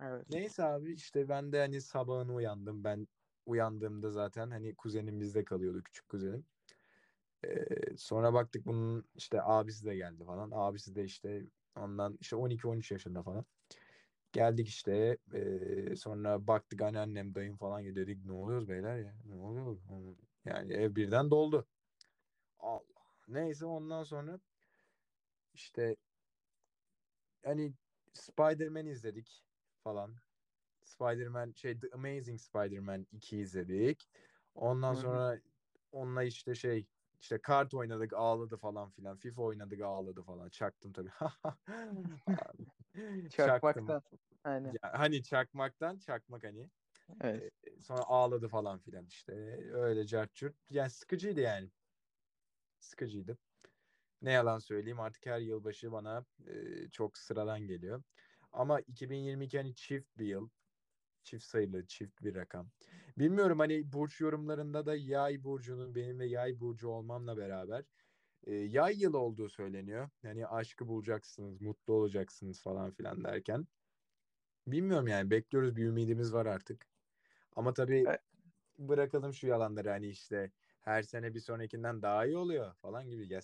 Evet. 0.00 0.30
Neyse 0.30 0.64
abi 0.64 0.92
işte 0.92 1.28
ben 1.28 1.52
de 1.52 1.58
hani 1.58 1.80
sabahını 1.80 2.34
uyandım. 2.34 2.84
Ben 2.84 3.08
uyandığımda 3.46 4.10
zaten 4.10 4.50
hani 4.50 4.74
kuzenim 4.74 5.20
bizde 5.20 5.44
kalıyordu 5.44 5.82
küçük 5.82 6.08
kuzenim. 6.08 6.46
Ee, 7.44 7.66
sonra 7.96 8.34
baktık 8.34 8.66
bunun 8.66 9.04
işte 9.14 9.42
abisi 9.42 9.84
de 9.84 9.96
geldi 9.96 10.24
falan. 10.24 10.50
Abisi 10.54 10.94
de 10.94 11.04
işte 11.04 11.46
ondan 11.76 12.18
işte 12.20 12.36
12-13 12.36 12.92
yaşında 12.92 13.22
falan. 13.22 13.44
Geldik 14.32 14.68
işte 14.68 15.18
ee, 15.32 15.96
sonra 15.96 16.46
baktık 16.46 16.82
anneannem 16.82 17.34
dayım 17.34 17.56
falan 17.56 17.80
ya 17.80 17.94
dedik 17.94 18.24
ne 18.24 18.32
oluyoruz 18.32 18.68
beyler 18.68 18.98
ya 18.98 19.14
ne 19.24 19.34
oluyor? 19.34 19.76
Yani 20.44 20.72
ev 20.72 20.96
birden 20.96 21.30
doldu. 21.30 21.66
Allah. 22.58 22.82
Neyse 23.28 23.66
ondan 23.66 24.02
sonra 24.02 24.40
işte 25.54 25.96
hani 27.44 27.72
Spider-Man 28.12 28.86
izledik 28.86 29.44
falan. 29.84 30.14
Spider-Man 30.84 31.52
şey 31.52 31.80
The 31.80 31.88
Amazing 31.94 32.40
Spider-Man 32.40 33.06
2 33.12 33.38
izledik. 33.38 34.08
Ondan 34.54 34.94
sonra 34.94 35.40
onunla 35.92 36.22
işte 36.22 36.54
şey 36.54 36.86
işte 37.20 37.38
kart 37.38 37.74
oynadık 37.74 38.12
ağladı 38.12 38.56
falan 38.56 38.90
filan. 38.90 39.16
FIFA 39.16 39.42
oynadık 39.42 39.80
ağladı 39.80 40.22
falan. 40.22 40.48
Çaktım 40.48 40.92
tabii. 40.92 41.10
Çakmaktan. 43.30 44.02
Aynen. 44.44 44.72
Ya, 44.82 44.92
hani 44.92 45.22
çakmaktan 45.22 45.98
çakmak 45.98 46.44
hani. 46.44 46.70
Evet. 47.20 47.52
Ee, 47.66 47.80
sonra 47.80 48.02
ağladı 48.02 48.48
falan 48.48 48.78
filan 48.78 49.06
işte. 49.06 49.32
Öyle 49.72 50.06
cart 50.06 50.34
curt. 50.34 50.54
Yani 50.70 50.90
sıkıcıydı 50.90 51.40
yani. 51.40 51.70
Sıkıcıydı. 52.80 53.38
Ne 54.22 54.32
yalan 54.32 54.58
söyleyeyim 54.58 55.00
artık 55.00 55.26
her 55.26 55.40
yılbaşı 55.40 55.92
bana 55.92 56.24
e, 56.46 56.90
çok 56.90 57.18
sıradan 57.18 57.60
geliyor. 57.60 58.02
Ama 58.52 58.80
2022 58.80 59.58
hani 59.58 59.74
çift 59.74 60.18
bir 60.18 60.26
yıl. 60.26 60.48
Çift 61.22 61.44
sayılı, 61.44 61.86
çift 61.86 62.22
bir 62.22 62.34
rakam. 62.34 62.70
Bilmiyorum 63.18 63.58
hani 63.58 63.92
burç 63.92 64.20
yorumlarında 64.20 64.86
da 64.86 64.96
yay 64.96 65.44
burcunun 65.44 65.94
benim 65.94 66.20
de 66.20 66.24
yay 66.24 66.60
burcu 66.60 66.88
olmamla 66.88 67.36
beraber 67.36 67.84
e, 68.44 68.54
yay 68.54 69.00
yılı 69.02 69.18
olduğu 69.18 69.48
söyleniyor. 69.48 70.10
Yani 70.22 70.46
aşkı 70.46 70.88
bulacaksınız, 70.88 71.60
mutlu 71.60 71.94
olacaksınız 71.94 72.62
falan 72.62 72.90
filan 72.90 73.24
derken. 73.24 73.66
Bilmiyorum 74.66 75.06
yani 75.06 75.30
bekliyoruz 75.30 75.76
bir 75.76 75.84
ümidimiz 75.86 76.32
var 76.32 76.46
artık. 76.46 76.86
Ama 77.56 77.74
tabii 77.74 78.06
E- 78.08 78.18
bırakalım 78.78 79.34
şu 79.34 79.46
yalanları 79.46 79.88
hani 79.90 80.08
işte 80.08 80.52
her 80.80 81.02
sene 81.02 81.34
bir 81.34 81.40
sonrakinden 81.40 82.02
daha 82.02 82.26
iyi 82.26 82.36
oluyor 82.36 82.74
falan 82.74 83.10
gibi. 83.10 83.32
Ya, 83.34 83.40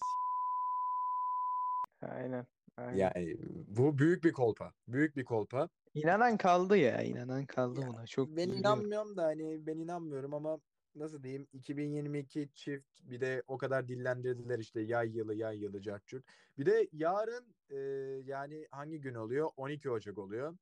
Aynen. 2.01 2.47
Aynen. 2.77 2.97
yani 2.97 3.37
bu 3.69 3.99
büyük 3.99 4.25
bir 4.25 4.33
kolpa. 4.33 4.73
Büyük 4.89 5.17
bir 5.17 5.25
kolpa. 5.25 5.69
İnanan 5.95 6.37
kaldı 6.37 6.77
ya. 6.77 7.03
inanan 7.03 7.47
kaldı 7.47 7.81
Ya, 7.81 7.89
buna. 7.89 8.07
Çok 8.07 8.29
Ben 8.29 8.33
üzülüyorum. 8.33 8.61
inanmıyorum 8.61 9.17
da 9.17 9.25
hani 9.25 9.67
ben 9.67 9.79
inanmıyorum 9.79 10.35
ama 10.35 10.61
nasıl 10.95 11.23
diyeyim 11.23 11.47
2022 11.53 12.49
çift 12.55 13.01
bir 13.03 13.21
de 13.21 13.43
o 13.47 13.59
kadar 13.59 13.89
dillendirdiler 13.89 14.59
işte 14.59 14.81
yay 14.81 15.17
yılı 15.17 15.35
yay 15.35 15.59
yılı 15.59 15.81
cart 15.81 16.07
curt. 16.07 16.25
Bir 16.59 16.67
de 16.67 16.89
yarın 16.93 17.55
e, 17.71 17.77
yani 18.25 18.67
hangi 18.71 19.01
gün 19.01 19.15
oluyor? 19.15 19.51
12 19.57 19.91
Ocak 19.91 20.19
oluyor. 20.19 20.57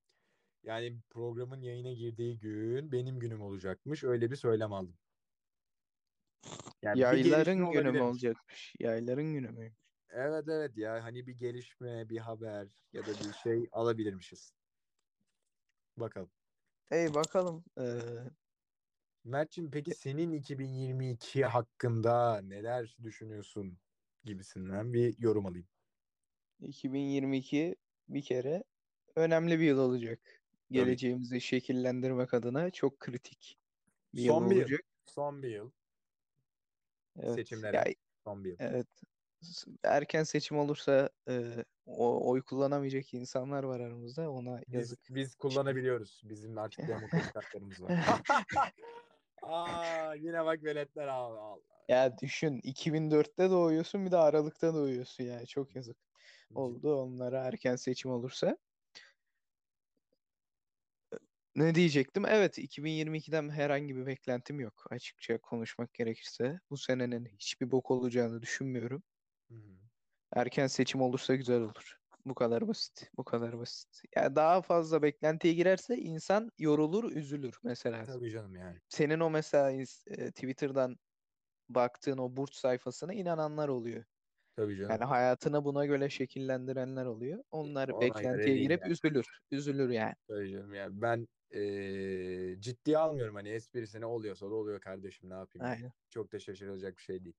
Yani 0.62 0.98
programın 1.10 1.60
yayına 1.60 1.92
girdiği 1.92 2.38
gün 2.38 2.92
benim 2.92 3.18
günüm 3.18 3.40
olacakmış. 3.42 4.04
Öyle 4.04 4.30
bir 4.30 4.36
söylem 4.36 4.72
aldım. 4.72 4.94
Yani 6.82 7.00
Yayların 7.00 7.70
günü 7.70 7.92
mü 7.92 8.00
olacakmış? 8.00 8.74
Yayların 8.78 9.32
günü 9.32 9.50
mü? 9.50 9.72
Evet 10.12 10.44
evet 10.48 10.76
ya 10.76 11.04
hani 11.04 11.26
bir 11.26 11.38
gelişme, 11.38 12.08
bir 12.08 12.18
haber 12.18 12.68
ya 12.92 13.02
da 13.02 13.06
bir 13.08 13.32
şey 13.32 13.68
alabilirmişiz. 13.72 14.54
Bakalım. 15.96 16.30
Ey 16.90 17.14
bakalım. 17.14 17.64
Ee, 17.78 18.00
Mert'cim 19.24 19.70
peki 19.70 19.94
senin 19.94 20.32
2022 20.32 21.44
hakkında 21.44 22.40
neler 22.42 22.96
düşünüyorsun 23.02 23.78
gibisinden 24.24 24.92
bir 24.92 25.18
yorum 25.18 25.46
alayım. 25.46 25.66
2022 26.60 27.76
bir 28.08 28.22
kere 28.22 28.64
önemli 29.16 29.60
bir 29.60 29.64
yıl 29.64 29.78
olacak. 29.78 30.20
Tabii. 30.24 30.78
Geleceğimizi 30.78 31.40
şekillendirmek 31.40 32.34
adına 32.34 32.70
çok 32.70 33.00
kritik 33.00 33.58
bir 34.14 34.22
yıl 34.22 34.34
Son 34.34 34.50
bir 34.50 34.56
yıl. 34.56 34.62
olacak. 34.62 34.80
Son 35.06 35.42
bir 35.42 35.48
yıl. 35.50 35.70
Evet. 37.16 37.34
Seçimlere. 37.34 37.76
Ya, 37.76 37.84
Son 38.24 38.44
bir 38.44 38.50
yıl. 38.50 38.56
evet. 38.60 38.86
Erken 39.84 40.22
seçim 40.22 40.58
olursa 40.58 41.10
e, 41.28 41.64
o 41.86 42.30
oy 42.30 42.42
kullanamayacak 42.42 43.14
insanlar 43.14 43.62
var 43.62 43.80
aramızda. 43.80 44.30
Ona 44.30 44.60
Biz, 44.68 44.74
yazık. 44.74 45.00
biz 45.10 45.34
kullanabiliyoruz. 45.34 46.22
Bizim 46.24 46.58
artık 46.58 46.88
demokratik 46.88 47.36
haklarımız 47.36 47.82
var. 47.82 47.92
Aa, 49.42 50.14
yine 50.14 50.44
bak 50.44 50.64
veletler 50.64 51.08
al. 51.08 51.36
al. 51.36 51.60
Ya 51.88 52.18
düşün 52.18 52.60
2004'te 52.60 53.50
doğuyorsun 53.50 54.06
bir 54.06 54.10
de 54.10 54.16
Aralık'ta 54.16 54.74
doğuyorsun 54.74 55.24
yani 55.24 55.46
çok 55.46 55.76
yazık 55.76 55.96
oldu 56.54 57.02
onlara 57.02 57.44
erken 57.44 57.76
seçim 57.76 58.10
olursa. 58.10 58.56
Ne 61.56 61.74
diyecektim? 61.74 62.26
Evet 62.26 62.58
2022'den 62.58 63.50
herhangi 63.50 63.96
bir 63.96 64.06
beklentim 64.06 64.60
yok 64.60 64.86
açıkça 64.90 65.38
konuşmak 65.38 65.94
gerekirse. 65.94 66.60
Bu 66.70 66.76
senenin 66.76 67.26
hiçbir 67.26 67.70
bok 67.70 67.90
olacağını 67.90 68.42
düşünmüyorum. 68.42 69.02
Hı 69.52 69.56
hı. 69.56 69.72
Erken 70.32 70.66
seçim 70.66 71.02
olursa 71.02 71.34
güzel 71.34 71.60
olur. 71.60 71.98
Bu 72.24 72.34
kadar 72.34 72.68
basit. 72.68 73.10
Bu 73.16 73.24
kadar 73.24 73.58
basit. 73.58 74.02
Ya 74.16 74.36
daha 74.36 74.62
fazla 74.62 75.02
beklentiye 75.02 75.54
girerse 75.54 75.96
insan 75.96 76.50
yorulur, 76.58 77.12
üzülür 77.12 77.58
mesela. 77.62 78.04
Tabii 78.04 78.30
canım 78.30 78.56
yani. 78.56 78.78
Senin 78.88 79.20
o 79.20 79.30
mesela 79.30 79.70
e, 80.06 80.30
Twitter'dan 80.30 80.96
baktığın 81.68 82.18
o 82.18 82.36
burç 82.36 82.54
sayfasına 82.54 83.14
inananlar 83.14 83.68
oluyor. 83.68 84.04
Tabii 84.56 84.76
canım. 84.76 84.90
Yani 84.90 85.04
hayatını 85.04 85.64
buna 85.64 85.86
göre 85.86 86.10
şekillendirenler 86.10 87.04
oluyor. 87.06 87.44
Onlar 87.50 87.88
ona 87.88 88.00
beklentiye 88.00 88.56
girip 88.58 88.82
yani. 88.82 88.92
üzülür. 88.92 89.26
Üzülür 89.50 89.90
yani. 89.90 90.14
Tabii 90.28 90.50
canım 90.52 90.74
yani 90.74 91.02
ben 91.02 91.28
eee 91.50 92.56
ciddiye 92.60 92.98
almıyorum 92.98 93.34
hani 93.34 93.48
esprisine 93.48 94.06
oluyorsa 94.06 94.50
da 94.50 94.54
oluyor 94.54 94.80
kardeşim 94.80 95.30
ne 95.30 95.34
yapayım 95.34 95.66
yani. 95.66 95.76
Aynen. 95.76 95.92
Çok 96.10 96.32
da 96.32 96.38
şaşırılacak 96.38 96.96
bir 96.96 97.02
şey 97.02 97.24
değil. 97.24 97.36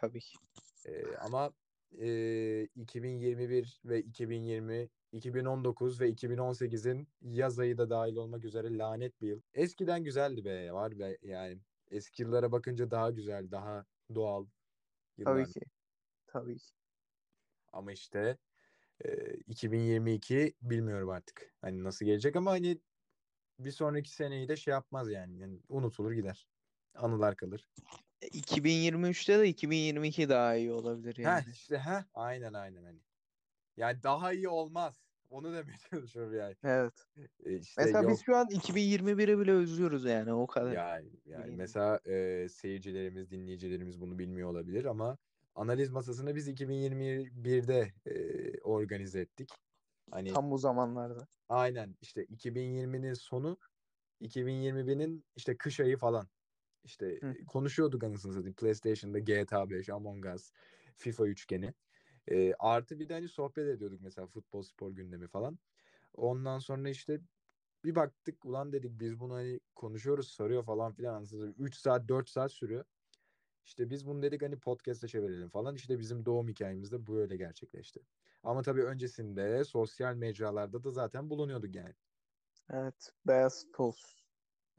Tabii 0.00 0.20
ki. 0.20 0.38
Eee, 0.86 1.16
ama 1.20 1.52
eee 1.92 2.68
2021 2.74 3.80
ve 3.84 4.02
2020, 4.02 4.88
2019 5.12 6.00
ve 6.00 6.08
2018'in 6.08 7.08
yaz 7.22 7.58
ayı 7.58 7.78
da 7.78 7.90
dahil 7.90 8.16
olmak 8.16 8.44
üzere 8.44 8.78
lanet 8.78 9.20
bir 9.20 9.28
yıl. 9.28 9.40
Eskiden 9.54 10.04
güzeldi 10.04 10.44
be 10.44 10.72
var 10.72 10.98
be 10.98 11.18
yani. 11.22 11.58
Eski 11.90 12.22
yıllara 12.22 12.52
bakınca 12.52 12.90
daha 12.90 13.10
güzel, 13.10 13.50
daha 13.50 13.86
doğal 14.14 14.46
yıllar. 15.18 15.34
Tabii 15.34 15.46
ki. 15.46 15.60
Tabii 16.26 16.58
ki. 16.58 16.72
Ama 17.72 17.92
işte 17.92 18.38
eee 19.04 19.36
2022 19.46 20.54
bilmiyorum 20.62 21.10
artık. 21.10 21.54
Hani 21.62 21.84
nasıl 21.84 22.06
gelecek 22.06 22.36
ama 22.36 22.50
hani 22.52 22.80
bir 23.60 23.72
sonraki 23.72 24.10
seneyi 24.12 24.48
de 24.48 24.56
şey 24.56 24.72
yapmaz 24.72 25.10
yani. 25.12 25.38
Yani 25.40 25.60
unutulur 25.68 26.12
gider. 26.12 26.48
Anılar 26.94 27.36
kalır. 27.36 27.68
E, 28.22 28.26
2023'te 28.26 29.38
de 29.38 29.48
2022 29.48 30.28
daha 30.28 30.54
iyi 30.56 30.72
olabilir 30.72 31.16
yani. 31.16 31.44
Heh 31.46 31.52
işte 31.52 31.78
heh 31.78 32.02
aynen 32.14 32.52
aynen 32.52 32.84
hani. 32.84 33.00
Yani 33.76 34.02
daha 34.02 34.32
iyi 34.32 34.48
olmaz. 34.48 35.02
Onu 35.30 35.52
demeye 35.52 35.76
çalışıyorum 35.90 36.34
yani. 36.34 36.56
Evet. 36.64 37.06
E, 37.46 37.56
işte 37.56 37.82
Mesela 37.82 38.02
yok 38.02 38.10
biz 38.10 38.22
şu 38.24 38.36
an 38.36 38.46
2021'i 38.50 39.38
bile 39.38 39.52
özlüyoruz 39.52 40.04
yani 40.04 40.32
o 40.32 40.46
kadar. 40.46 40.72
yani 40.72 41.10
yani 41.24 41.56
mesela 41.56 42.00
e, 42.06 42.48
seyircilerimiz, 42.48 43.30
dinleyicilerimiz 43.30 44.00
bunu 44.00 44.18
bilmiyor 44.18 44.48
olabilir 44.48 44.84
ama 44.84 45.18
Analiz 45.54 45.90
masasını 45.90 46.34
biz 46.36 46.48
2021'de 46.48 47.92
e, 48.06 48.60
organize 48.60 49.20
ettik. 49.20 49.50
Hani 50.10 50.32
Tam 50.32 50.50
bu 50.50 50.58
zamanlarda. 50.58 51.26
aynen 51.48 51.96
işte 52.00 52.24
2020'nin 52.24 53.14
sonu 53.14 53.58
2021'in 54.20 55.24
işte 55.36 55.56
kış 55.56 55.80
ayı 55.80 55.96
falan. 55.98 56.28
İşte 56.84 57.20
Hı. 57.22 57.34
konuşuyorduk 57.46 58.04
anasını 58.04 58.32
satayım. 58.32 58.54
PlayStation'da 58.54 59.18
GTA 59.18 59.70
5, 59.70 59.88
Among 59.88 60.26
Us, 60.26 60.52
FIFA 60.96 61.26
üçgeni. 61.26 61.74
E, 62.28 62.54
artı 62.58 63.00
bir 63.00 63.08
de 63.08 63.14
hani 63.14 63.28
sohbet 63.28 63.68
ediyorduk 63.68 64.00
mesela 64.00 64.26
futbol 64.26 64.62
spor 64.62 64.92
gündemi 64.92 65.28
falan. 65.28 65.58
Ondan 66.14 66.58
sonra 66.58 66.88
işte 66.88 67.20
bir 67.84 67.94
baktık 67.94 68.44
ulan 68.44 68.72
dedik 68.72 69.00
biz 69.00 69.20
bunu 69.20 69.34
hani 69.34 69.60
konuşuyoruz 69.74 70.28
sarıyor 70.28 70.64
falan 70.64 70.92
filan 70.92 71.14
anasını 71.14 71.40
satayım. 71.40 71.66
3 71.66 71.74
saat 71.76 72.08
4 72.08 72.28
saat 72.28 72.52
sürüyor. 72.52 72.84
İşte 73.64 73.90
biz 73.90 74.06
bunu 74.06 74.22
dedik 74.22 74.42
hani 74.42 74.58
podcast'a 74.58 75.08
çevirelim 75.08 75.48
falan. 75.48 75.74
İşte 75.74 75.98
bizim 75.98 76.26
doğum 76.26 76.48
hikayemiz 76.48 76.92
de 76.92 77.06
böyle 77.06 77.36
gerçekleşti. 77.36 78.00
Ama 78.42 78.62
tabii 78.62 78.84
öncesinde 78.84 79.64
sosyal 79.64 80.14
mecralarda 80.14 80.84
da 80.84 80.90
zaten 80.90 81.30
bulunuyorduk 81.30 81.74
yani. 81.74 81.94
Evet. 82.70 83.12
Beyaz 83.26 83.66
toz. 83.72 84.17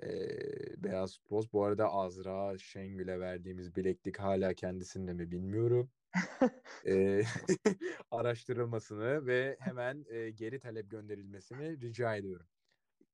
Ee, 0.03 0.83
Beyaz 0.83 1.17
Poz. 1.17 1.53
Bu 1.53 1.63
arada 1.63 1.89
Azra 1.91 2.57
Şengül'e 2.57 3.19
verdiğimiz 3.19 3.75
bileklik 3.75 4.19
hala 4.19 4.53
kendisinde 4.53 5.13
mi 5.13 5.31
bilmiyorum. 5.31 5.91
Ee, 6.85 7.23
araştırılmasını 8.11 9.25
ve 9.25 9.57
hemen 9.59 10.05
e, 10.09 10.29
geri 10.29 10.59
talep 10.59 10.91
gönderilmesini 10.91 11.81
rica 11.81 12.15
ediyorum. 12.15 12.47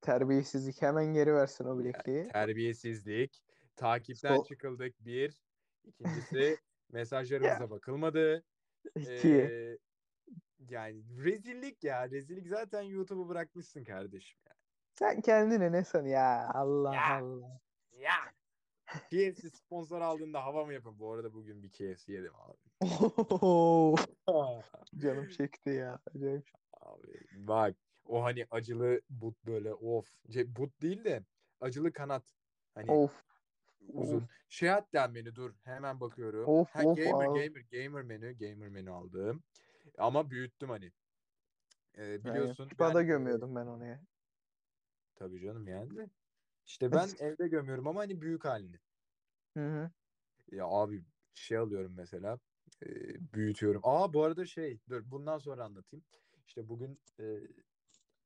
Terbiyesizlik 0.01 0.81
hemen 0.81 1.05
geri 1.13 1.33
versin 1.33 1.65
o 1.65 1.75
Yani 1.75 1.79
bilekliği. 1.79 2.23
terbiyesizlik, 2.23 3.43
takipten 3.75 4.39
So- 4.39 4.47
çıkıldık 4.47 5.05
bir. 5.05 5.43
İkincisi 5.83 6.57
mesajlarımıza 6.91 7.69
bakılmadı. 7.69 8.45
İki. 8.95 9.29
Ee, 9.29 9.77
yani 10.69 11.03
rezillik 11.25 11.83
ya. 11.83 12.09
Rezillik 12.11 12.47
zaten 12.47 12.81
YouTube'u 12.81 13.29
bırakmışsın 13.29 13.83
kardeşim 13.83 14.39
ya. 14.47 14.54
Sen 14.99 15.21
kendine 15.21 15.71
ne 15.71 15.83
san 15.83 16.05
ya 16.05 16.51
Allah 16.53 16.95
Ya. 16.95 17.17
Allah. 17.17 17.59
Ya. 17.91 18.13
KFC 19.09 19.49
sponsor 19.49 20.01
aldığında 20.01 20.45
hava 20.45 20.65
mı 20.65 20.73
yapın? 20.73 20.99
Bu 20.99 21.13
arada 21.13 21.33
bugün 21.33 21.63
bir 21.63 21.69
KFC 21.69 22.13
yedim 22.13 22.33
abi. 22.35 22.57
Canım 24.97 25.29
çekti 25.29 25.69
ya. 25.69 25.99
Acayip. 26.15 26.49
Abi 26.81 27.19
bak 27.31 27.75
o 28.05 28.23
hani 28.23 28.45
acılı 28.51 29.01
but 29.09 29.45
böyle 29.45 29.73
of. 29.73 30.11
Ce- 30.29 30.55
But 30.55 30.81
değil 30.81 31.03
de 31.03 31.23
acılı 31.61 31.93
kanat. 31.93 32.23
Hani 32.75 32.91
Of 32.91 33.23
uzun. 33.93 34.27
Şey 34.49 34.69
hatta 34.69 35.07
menü 35.07 35.35
dur 35.35 35.53
hemen 35.63 35.99
bakıyorum. 35.99 36.47
Of, 36.47 36.75
ha, 36.75 36.83
of 36.85 36.97
gamer 36.97 37.25
abi. 37.25 37.39
gamer 37.39 37.61
gamer 37.71 38.03
menü 38.03 38.37
gamer 38.37 38.69
menü 38.69 38.91
aldım. 38.91 39.43
Ama 39.97 40.29
büyüttüm 40.29 40.69
hani. 40.69 40.91
Ee, 41.97 42.23
biliyorsun 42.23 42.69
ben, 42.79 42.95
e, 42.95 43.03
gömüyordum 43.03 43.55
ben 43.55 43.65
onu 43.65 43.85
ya. 43.85 44.01
Tabii 45.15 45.39
canım 45.39 45.67
yani 45.67 45.95
de. 45.95 46.09
İşte 46.65 46.91
ben 46.91 47.09
evde 47.19 47.47
gömüyorum 47.47 47.87
ama 47.87 47.99
hani 47.99 48.21
büyük 48.21 48.45
halini. 48.45 48.79
Hı 49.53 49.67
hı. 49.67 49.91
Ya 50.51 50.65
abi 50.65 51.03
şey 51.33 51.57
alıyorum 51.57 51.93
mesela 51.97 52.39
e, 52.85 52.87
büyütüyorum. 53.33 53.81
Aa 53.83 54.13
bu 54.13 54.23
arada 54.23 54.45
şey 54.45 54.79
dur 54.89 55.01
bundan 55.05 55.37
sonra 55.37 55.63
anlatayım. 55.63 56.05
İşte 56.47 56.69
bugün 56.69 56.99
e, 57.19 57.39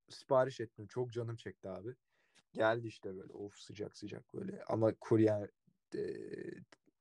sipariş 0.10 0.60
ettim. 0.60 0.88
Çok 0.88 1.12
canım 1.12 1.36
çekti 1.36 1.70
abi. 1.70 1.96
Geldi 2.54 2.88
işte 2.88 3.18
böyle 3.18 3.34
of 3.34 3.56
sıcak 3.56 3.98
sıcak 3.98 4.34
böyle 4.34 4.64
ama 4.64 4.94
kurye 5.00 5.50
e, 5.96 6.02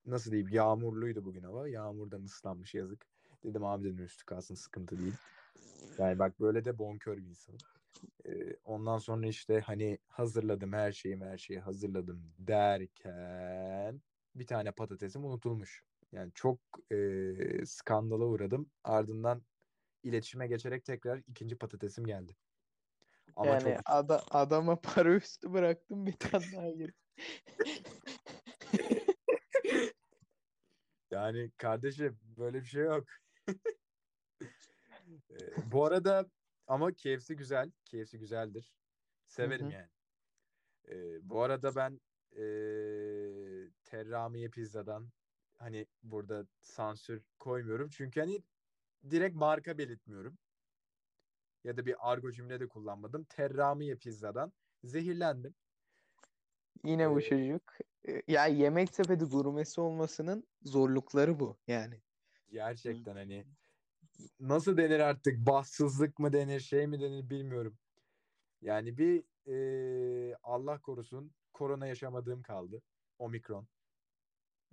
nasıl 0.07 0.30
diyeyim 0.30 0.49
yağmurluydu 0.52 1.25
bugün 1.25 1.42
hava. 1.42 1.68
Yağmurdan 1.68 2.23
ıslanmış 2.23 2.75
yazık. 2.75 3.07
Dedim 3.45 3.64
abi 3.64 3.85
dedim 3.85 4.04
üstü 4.04 4.25
kalsın 4.25 4.54
sıkıntı 4.54 4.99
değil. 4.99 5.14
Yani 5.99 6.18
bak 6.18 6.40
böyle 6.40 6.64
de 6.64 6.78
bonkör 6.78 7.16
bir 7.16 7.26
insanım. 7.26 7.61
Ondan 8.64 8.99
sonra 8.99 9.26
işte 9.26 9.61
hani 9.61 9.98
hazırladım 10.09 10.72
her 10.72 10.92
şeyi 10.92 11.16
her 11.16 11.38
şeyi 11.38 11.61
hazırladım 11.61 12.33
derken 12.38 14.03
bir 14.35 14.46
tane 14.46 14.72
patatesim 14.72 15.24
unutulmuş. 15.24 15.85
Yani 16.12 16.33
çok 16.35 16.59
e, 16.92 16.96
skandala 17.66 18.24
uğradım. 18.24 18.70
Ardından 18.85 19.42
iletişime 20.03 20.46
geçerek 20.46 20.85
tekrar 20.85 21.22
ikinci 21.27 21.59
patatesim 21.59 22.05
geldi. 22.05 22.37
Ama 23.37 23.51
yani 23.51 23.62
çok 23.62 23.79
ada- 23.85 24.22
adama 24.31 24.77
para 24.81 25.14
üstü 25.14 25.53
bıraktım 25.53 26.07
bir 26.07 26.12
tane 26.12 26.44
daha 26.57 26.70
gir. 26.70 26.94
yani 31.11 31.51
kardeşim 31.57 32.18
böyle 32.37 32.61
bir 32.61 32.66
şey 32.66 32.83
yok. 32.83 33.05
Bu 35.72 35.85
arada 35.85 36.31
ama 36.68 36.92
KFC 36.94 37.35
güzel. 37.35 37.72
KFC 37.85 38.18
güzeldir. 38.18 38.74
Severim 39.26 39.66
hı. 39.66 39.70
yani. 39.70 39.90
E, 40.88 40.94
bu 41.31 41.42
arada 41.42 41.76
ben 41.76 42.00
e, 42.37 42.42
Terramiye 43.85 44.50
Pizza'dan 44.50 45.12
hani 45.59 45.87
burada 46.02 46.46
sansür 46.61 47.24
koymuyorum. 47.38 47.88
Çünkü 47.90 48.20
hani 48.20 48.42
direkt 49.11 49.37
marka 49.37 49.78
belirtmiyorum. 49.78 50.38
Ya 51.64 51.76
da 51.76 51.87
bir 51.87 51.96
argo 52.12 52.33
cümle 52.33 52.61
de 52.61 52.68
kullanmadım. 52.68 53.24
Terramiye 53.24 53.96
Pizza'dan 53.96 54.52
zehirlendim. 54.85 55.54
Yine 56.85 57.11
bu 57.11 57.20
Ee, 57.20 57.22
çocuk. 57.22 57.62
e, 58.09 58.22
Ya 58.28 58.46
yemek 58.46 58.94
sepeti 58.94 59.24
gurmesi 59.24 59.81
olmasının 59.81 60.48
zorlukları 60.62 61.40
bu 61.40 61.61
yani. 61.66 62.02
Gerçekten 62.50 63.16
hani 63.16 63.46
nasıl 64.40 64.76
denir 64.76 65.00
artık 65.00 65.46
bahtsızlık 65.46 66.18
mı 66.18 66.33
denir 66.33 66.61
şey 66.61 66.87
mi 66.87 67.00
denir 67.00 67.31
bilmiyorum. 67.31 67.78
Yani 68.62 68.98
bir 68.98 69.24
e, 69.46 70.35
Allah 70.42 70.78
korusun 70.81 71.33
korona 71.52 71.87
yaşamadığım 71.87 72.42
kaldı. 72.42 72.83
Omikron. 73.18 73.66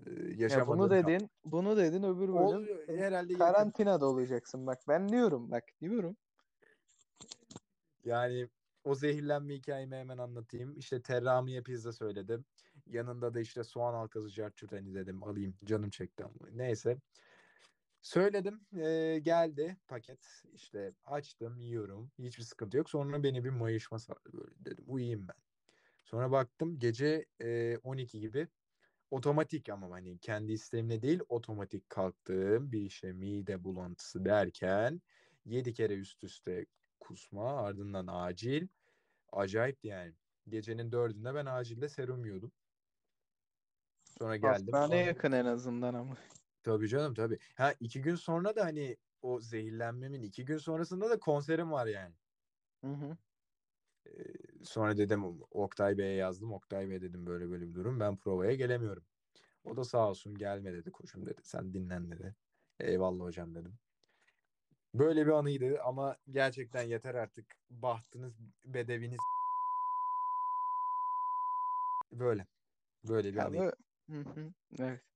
E, 0.05 0.09
Ya 0.11 0.15
bunu 0.17 0.41
yaşamadığım 0.41 0.89
kaldı. 0.89 1.07
dedin, 1.07 1.29
bunu 1.45 1.77
dedin 1.77 2.03
öbür 2.03 2.27
bölüm 2.27 2.97
herhalde 2.99 3.33
yakın. 3.33 3.45
karantinada 3.45 4.05
olacaksın. 4.05 4.67
Bak 4.67 4.79
ben 4.87 5.09
diyorum 5.09 5.51
bak 5.51 5.63
diyorum. 5.81 6.17
Yani 8.03 8.49
o 8.83 8.95
zehirlenme 8.95 9.53
hikayemi 9.55 9.95
hemen 9.95 10.17
anlatayım. 10.17 10.77
İşte 10.77 11.01
terramiye 11.01 11.61
pizza 11.61 11.93
söyledim. 11.93 12.45
Yanında 12.87 13.33
da 13.33 13.39
işte 13.39 13.63
soğan 13.63 13.93
halkası 13.93 14.29
carçurt 14.29 14.71
hani 14.71 14.93
dedim 14.95 15.23
alayım. 15.23 15.55
Canım 15.65 15.89
çekti 15.89 16.23
ama. 16.23 16.49
Neyse. 16.53 16.97
Söyledim. 18.05 18.61
eee, 18.73 19.19
geldi 19.19 19.77
paket. 19.87 20.43
İşte 20.53 20.93
açtım 21.05 21.59
yiyorum. 21.59 22.11
Hiçbir 22.19 22.43
sıkıntı 22.43 22.77
yok. 22.77 22.89
Sonra 22.89 23.23
beni 23.23 23.43
bir 23.43 23.49
mayışma 23.49 23.99
sardı 23.99 24.29
böyle. 24.33 24.51
Dedim 24.65 24.83
uyuyayım 24.87 25.27
ben. 25.27 25.35
Sonra 26.03 26.31
baktım 26.31 26.79
gece 26.79 27.25
eee, 27.39 27.79
12 27.83 28.19
gibi 28.19 28.47
otomatik 29.11 29.69
ama 29.69 29.91
hani 29.91 30.17
kendi 30.19 30.51
isteğimle 30.51 31.01
değil 31.01 31.19
otomatik 31.29 31.89
kalktığım 31.89 32.71
bir 32.71 32.81
işe 32.81 33.11
mide 33.13 33.63
bulantısı 33.63 34.25
derken 34.25 35.01
7 35.45 35.73
kere 35.73 35.93
üst 35.93 36.23
üste 36.23 36.65
kusma 36.99 37.51
ardından 37.61 38.07
acil. 38.09 38.67
Acayipti 39.31 39.87
yani. 39.87 40.13
Gecenin 40.49 40.91
dördünde 40.91 41.35
ben 41.35 41.45
acilde 41.45 41.89
serum 41.89 42.25
yiyordum. 42.25 42.51
Sonra 44.17 44.37
geldim. 44.37 44.73
Hastane 44.73 44.95
Aa, 44.95 45.01
yakın 45.01 45.31
en 45.31 45.45
azından 45.45 45.93
ama. 45.93 46.17
Tabii 46.65 46.87
canım 46.87 47.13
tabii. 47.13 47.37
Ha 47.55 47.73
iki 47.79 48.01
gün 48.01 48.15
sonra 48.15 48.55
da 48.55 48.65
hani 48.65 48.97
o 49.21 49.39
zehirlenmemin 49.39 50.23
iki 50.23 50.45
gün 50.45 50.57
sonrasında 50.57 51.09
da 51.09 51.19
konserim 51.19 51.71
var 51.71 51.87
yani. 51.87 52.15
Hı 52.81 52.91
hı. 52.91 53.17
Ee, 54.07 54.11
sonra 54.63 54.97
dedim 54.97 55.23
Oktay 55.51 55.97
Bey'e 55.97 56.15
yazdım. 56.15 56.53
Oktay 56.53 56.89
Bey 56.89 57.01
dedim 57.01 57.25
böyle 57.25 57.49
böyle 57.49 57.69
bir 57.69 57.73
durum. 57.75 57.99
Ben 57.99 58.17
provaya 58.17 58.55
gelemiyorum. 58.55 59.03
O 59.65 59.77
da 59.77 59.83
sağ 59.83 60.09
olsun 60.09 60.37
gelme 60.37 60.73
dedi 60.73 60.91
koçum 60.91 61.25
dedi. 61.25 61.41
Sen 61.43 61.73
dinlen 61.73 62.11
dedi. 62.11 62.35
Eyvallah 62.79 63.23
hocam 63.23 63.55
dedim. 63.55 63.73
Böyle 64.93 65.25
bir 65.25 65.31
anıydı 65.31 65.81
ama 65.81 66.17
gerçekten 66.31 66.83
yeter 66.83 67.15
artık. 67.15 67.45
Bahtınız, 67.69 68.33
bedeviniz 68.65 69.19
böyle. 72.11 72.47
Böyle 73.03 73.33
bir 73.33 73.39
anıydı. 73.39 73.77
hı. 74.09 74.53
Evet. 74.79 75.14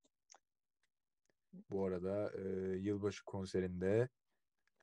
Bu 1.70 1.86
arada 1.86 2.32
e, 2.38 2.42
yılbaşı 2.78 3.26
konserinde 3.26 4.10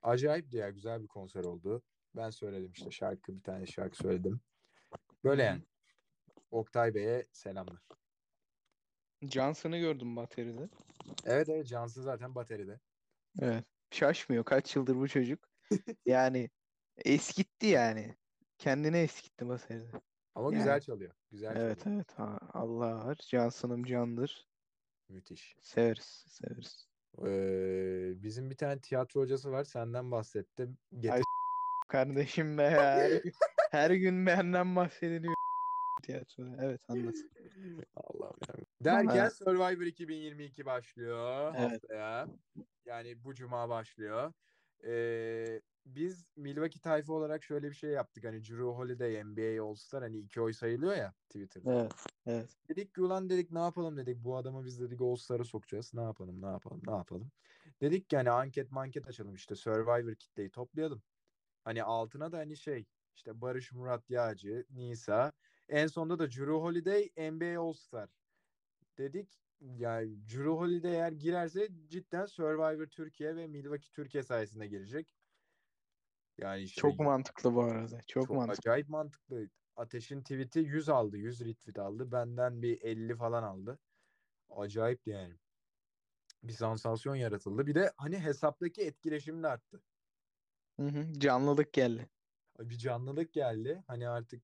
acayipti 0.03 0.57
ya 0.57 0.71
güzel 0.71 1.03
bir 1.03 1.07
konser 1.09 1.45
oldu. 1.45 1.83
Ben 2.17 2.31
söyledim 2.31 2.73
işte 2.73 2.91
şarkı 2.91 3.37
bir 3.37 3.43
tane 3.43 3.67
şarkı 3.67 3.97
söyledim. 3.97 4.41
Böyle 5.25 5.43
yani. 5.43 5.63
Oktay 6.51 6.95
Bey'e 6.95 7.27
selamlar. 7.33 7.79
Johnson'ı 9.23 9.79
gördüm 9.79 10.17
bateride. 10.17 10.69
Evet 11.25 11.49
evet 11.49 11.67
Cansu 11.67 12.03
zaten 12.03 12.35
bateride. 12.35 12.81
Evet. 13.41 13.65
Şaşmıyor. 13.91 14.45
Kaç 14.45 14.77
yıldır 14.77 14.97
bu 14.97 15.09
çocuk. 15.09 15.49
Yani 16.07 16.51
eskitti 17.05 17.67
yani. 17.67 18.17
Kendine 18.59 19.03
eskitti 19.03 19.49
bateride. 19.49 19.91
Ama 20.35 20.49
Yani. 20.53 20.59
güzel 20.59 20.81
çalıyor. 20.81 21.13
Güzel 21.31 21.57
Evet 21.57 21.79
çalıyor. 21.85 21.97
evet. 21.97 22.19
Ha, 22.19 22.39
Allah 22.53 23.05
var. 23.07 23.19
Johnson'ım 23.31 23.85
candır. 23.85 24.49
Müthiş. 25.09 25.57
Severiz. 25.63 26.25
Severiz. 26.29 26.89
Ee, 27.27 28.23
bizim 28.23 28.51
bir 28.51 28.57
tane 28.57 28.81
tiyatro 28.81 29.21
hocası 29.21 29.51
var. 29.53 29.65
Senden 29.65 30.11
bahsettim. 30.11 30.79
Getir- 30.99 31.11
Ay, 31.13 31.23
Kardeşim 31.89 32.59
be 32.59 32.63
ya. 32.63 33.11
Her, 33.71 33.91
gün- 33.91 34.27
benden 34.27 34.77
bahsediliyor 34.77 35.35
tiyatroda. 36.03 36.57
Evet 36.65 36.81
anlat. 36.89 37.15
Allah'ım 37.97 38.37
ya. 38.49 38.55
Derken 38.85 39.07
Bana- 39.09 39.31
Survivor 39.31 39.83
2022 39.87 40.67
başlıyor 40.67 41.55
Evet. 41.59 41.73
haftaya. 41.73 42.29
Yani 42.85 43.25
bu 43.25 43.35
cuma 43.35 43.69
başlıyor. 43.69 44.33
Ee, 44.85 45.61
biz 45.87 46.27
Milwaukee 46.37 46.81
tayfa 46.81 47.13
olarak 47.13 47.45
şöyle 47.45 47.71
bir 47.71 47.75
şey 47.75 47.91
yaptık. 47.91 48.25
Hani 48.25 48.45
Drew 48.45 48.65
Holiday 48.65 49.25
NBA 49.25 49.65
All-Star 49.65 50.03
hani 50.03 50.19
iki 50.19 50.41
oy 50.41 50.53
sayılıyor 50.53 50.97
ya 50.97 51.15
Twitter'da. 51.29 51.81
Evet. 51.81 51.93
Evet. 52.27 52.51
Dedik 52.69 52.95
ki 52.95 53.03
ulan 53.03 53.31
dedik 53.31 53.51
ne 53.51 53.59
yapalım 53.59 53.97
dedik. 53.97 54.25
Bu 54.25 54.37
adamı 54.37 54.65
biz 54.65 54.81
dedik 54.81 55.01
All-Star'a 55.01 55.45
sokacağız. 55.45 55.95
Ne 55.95 56.03
yapalım 56.03 56.43
ne 56.43 56.47
yapalım 56.47 56.83
ne 56.87 56.93
yapalım. 56.93 57.31
Dedik 57.81 58.11
ki 58.11 58.17
hani 58.17 58.31
anket 58.31 58.71
manket 58.71 59.09
açalım 59.09 59.35
işte 59.35 59.55
Survivor 59.55 60.15
kitleyi 60.15 60.51
toplayalım. 60.51 61.03
Hani 61.65 61.83
altına 61.83 62.33
da 62.33 62.39
hani 62.39 62.57
şey 62.57 62.87
işte 63.15 63.41
Barış 63.41 63.73
Murat 63.73 64.11
Yağcı, 64.11 64.67
Nisa. 64.71 65.33
En 65.69 65.87
sonunda 65.87 66.19
da 66.19 66.31
Drew 66.31 66.53
Holiday 66.53 67.11
NBA 67.17 67.61
All-Star. 67.61 68.11
Dedik 68.99 69.41
yani 69.61 70.29
Drew 70.29 70.51
Holiday 70.51 70.95
eğer 70.95 71.13
girerse 71.13 71.69
cidden 71.89 72.27
Survivor 72.27 72.87
Türkiye 72.87 73.37
ve 73.37 73.47
Milwaukee 73.47 73.91
Türkiye 73.93 74.23
sayesinde 74.23 74.67
girecek. 74.67 75.15
Yani 76.39 76.63
işte 76.63 76.81
Çok 76.81 77.01
mantıklı 77.01 77.55
bu 77.55 77.63
arada. 77.63 78.01
Çok, 78.07 78.27
çok 78.27 78.37
mantıklı. 78.37 78.71
acayip 78.71 78.89
mantıklı. 78.89 79.49
Ateş'in 79.77 80.21
tweet'i 80.23 80.59
100 80.61 80.89
aldı. 80.89 81.17
100 81.17 81.41
retweet 81.41 81.79
aldı. 81.79 82.13
Benden 82.13 82.63
bir 82.63 82.83
50 82.83 83.17
falan 83.17 83.43
aldı. 83.43 83.79
Acayipti 84.51 85.11
yani. 85.11 85.35
Bir 86.43 86.53
sansasyon 86.53 87.15
yaratıldı. 87.15 87.67
Bir 87.67 87.75
de 87.75 87.93
hani 87.97 88.19
hesaptaki 88.19 88.83
etkileşim 88.83 89.43
de 89.43 89.49
arttı. 89.49 89.83
Hı 90.81 90.87
hı. 90.87 91.21
Canlılık 91.21 91.73
geldi. 91.73 92.09
Bir 92.61 92.79
canlılık 92.79 93.33
geldi. 93.33 93.85
Hani 93.87 94.09
artık 94.09 94.43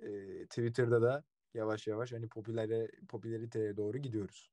e, 0.00 0.08
Twitter'da 0.46 1.02
da 1.02 1.24
yavaş 1.54 1.86
yavaş 1.86 2.12
hani 2.12 2.28
popülere, 2.28 2.90
popülariteye 3.08 3.76
doğru 3.76 3.98
gidiyoruz. 3.98 4.52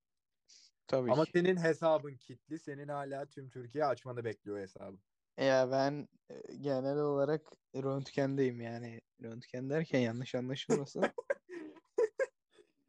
Tabii 0.88 1.12
Ama 1.12 1.26
ki. 1.26 1.32
senin 1.34 1.58
hesabın 1.58 2.18
kitli. 2.18 2.60
Senin 2.60 2.88
hala 2.88 3.26
tüm 3.26 3.50
Türkiye 3.50 3.86
açmanı 3.86 4.26
bekliyor 4.26 4.60
hesabı. 4.60 4.98
Ya 5.42 5.72
ben 5.72 6.08
e, 6.30 6.56
genel 6.56 6.98
olarak 6.98 7.42
röntgendeyim 7.76 8.62
yani. 8.62 9.02
Röntgen 9.24 9.70
derken 9.70 10.00
yanlış 10.00 10.36
anlaşılmasın. 10.36 11.04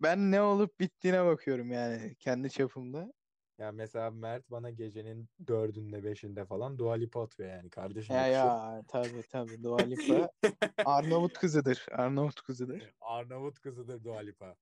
Ben 0.03 0.31
ne 0.31 0.43
olup 0.43 0.81
bittiğine 0.81 1.25
bakıyorum 1.25 1.73
yani 1.73 2.15
kendi 2.19 2.51
çapımda. 2.51 3.13
Yani 3.59 3.77
mesela 3.77 4.11
Mert 4.11 4.51
bana 4.51 4.71
gecenin 4.71 5.29
dördünde 5.47 6.05
beşinde 6.05 6.45
falan 6.45 6.79
Dua 6.79 6.95
Lipa 6.95 7.23
atıyor 7.23 7.51
yani 7.51 7.71
kardeşim. 7.71 8.17
Ya 8.17 8.27
ya 8.27 8.83
tabii 8.89 9.23
tabii 9.31 9.63
Dua 9.63 9.83
Lipa 9.83 10.31
Arnavut 10.85 11.39
kızıdır. 11.39 11.87
Arnavut 11.91 12.41
kızıdır. 12.41 12.95
Arnavut 13.01 13.61
kızıdır 13.61 14.05
Dua 14.05 14.19
Lipa. 14.19 14.57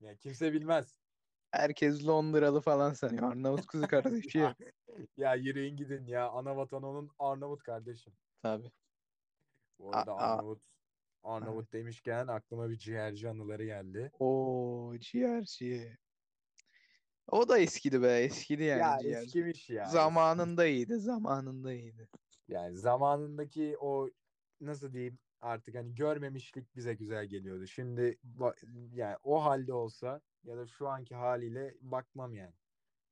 Yani 0.00 0.18
kimse 0.18 0.52
bilmez. 0.52 1.03
Herkes 1.54 2.06
Londralı 2.06 2.60
falan 2.60 2.92
sanıyor. 2.92 3.32
Arnavut 3.32 3.66
kızı 3.66 3.88
kardeşi. 3.88 4.38
ya, 4.38 4.54
ya 5.16 5.34
yürüyün 5.34 5.76
gidin 5.76 6.06
ya. 6.06 6.28
Ana 6.28 6.56
vatan 6.56 6.82
onun 6.82 7.10
Arnavut 7.18 7.62
kardeşim. 7.62 8.12
Tabii. 8.42 8.70
Bu 9.78 9.96
arada 9.96 10.12
A- 10.12 10.16
a- 10.16 10.32
Arnavut 10.32 10.62
Arnavut 11.22 11.72
demişken 11.72 12.26
aklıma 12.26 12.70
bir 12.70 12.78
ciğerci 12.78 13.28
anıları 13.28 13.64
geldi. 13.64 14.10
O 14.18 14.94
ciğerci. 15.00 15.98
O 17.28 17.48
da 17.48 17.58
eskidi 17.58 18.02
be. 18.02 18.18
Eskidi 18.18 18.62
yani 18.62 18.80
ya 18.80 18.98
ciğerci. 18.98 19.26
eskimiş 19.26 19.70
ya. 19.70 19.84
Zamanında 19.84 20.66
iyiydi. 20.66 20.98
Zamanında 20.98 21.72
iyiydi. 21.72 22.08
Yani 22.48 22.76
zamanındaki 22.76 23.76
o 23.80 24.10
nasıl 24.60 24.92
diyeyim 24.92 25.18
artık 25.40 25.74
hani 25.74 25.94
görmemişlik 25.94 26.76
bize 26.76 26.94
güzel 26.94 27.26
geliyordu. 27.26 27.66
Şimdi 27.66 28.18
yani 28.92 29.16
o 29.22 29.44
halde 29.44 29.72
olsa 29.72 30.20
ya 30.44 30.56
da 30.56 30.66
şu 30.66 30.88
anki 30.88 31.14
haliyle 31.14 31.74
bakmam 31.80 32.34
yani. 32.34 32.54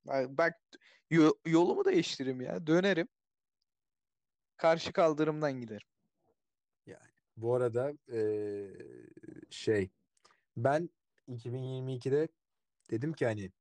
Bak, 0.04 0.38
bak 0.38 0.54
yo- 1.10 1.38
yolumu 1.46 1.84
değiştiririm 1.84 2.40
ya. 2.40 2.66
Dönerim. 2.66 3.08
Karşı 4.56 4.92
kaldırımdan 4.92 5.60
giderim. 5.60 5.88
Bu 7.36 7.54
arada 7.54 7.92
eee, 8.08 8.76
şey 9.50 9.90
ben 10.56 10.90
2022'de 11.28 12.28
dedim 12.90 13.12
ki 13.12 13.26
hani 13.26 13.52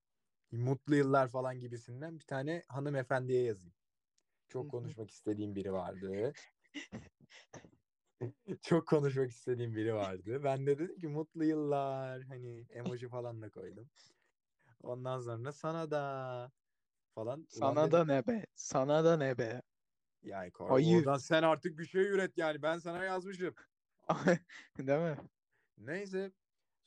mutlu 0.51 0.95
yıllar 0.95 1.29
falan 1.29 1.59
gibisinden 1.59 2.19
bir 2.19 2.25
tane 2.25 2.63
hanımefendiye 2.67 3.43
yazayım. 3.43 3.75
Çok 4.49 4.71
konuşmak 4.71 5.11
istediğim 5.11 5.55
biri 5.55 5.73
vardı. 5.73 6.33
Çok 8.61 8.87
konuşmak 8.87 9.29
istediğim 9.31 9.75
biri 9.75 9.93
vardı. 9.93 10.41
Ben 10.43 10.65
de 10.67 10.79
dedim 10.79 10.97
ki 10.99 11.07
mutlu 11.07 11.43
yıllar 11.45 12.21
hani 12.23 12.65
emoji 12.69 13.09
falan 13.09 13.41
da 13.41 13.49
koydum. 13.49 13.89
Ondan 14.83 15.19
sonra 15.19 15.51
sana 15.51 15.91
da 15.91 16.51
falan. 17.15 17.47
Ulan 17.53 17.79
Sana 17.79 17.83
dedim, 17.83 17.99
da 17.99 18.05
ne 18.05 18.27
be? 18.27 18.45
Sana 18.55 19.05
da 19.05 19.17
ne 19.17 19.37
be? 19.37 19.61
yani 20.23 20.51
Kar- 20.51 20.65
Ayı. 20.75 20.97
oradan 20.97 21.17
sen 21.17 21.43
artık 21.43 21.79
bir 21.79 21.85
şey 21.85 22.01
üret 22.03 22.37
yani 22.37 22.61
ben 22.61 22.77
sana 22.77 23.03
yazmışım. 23.03 23.55
Değil 24.77 24.99
mi? 24.99 25.17
Neyse. 25.77 26.31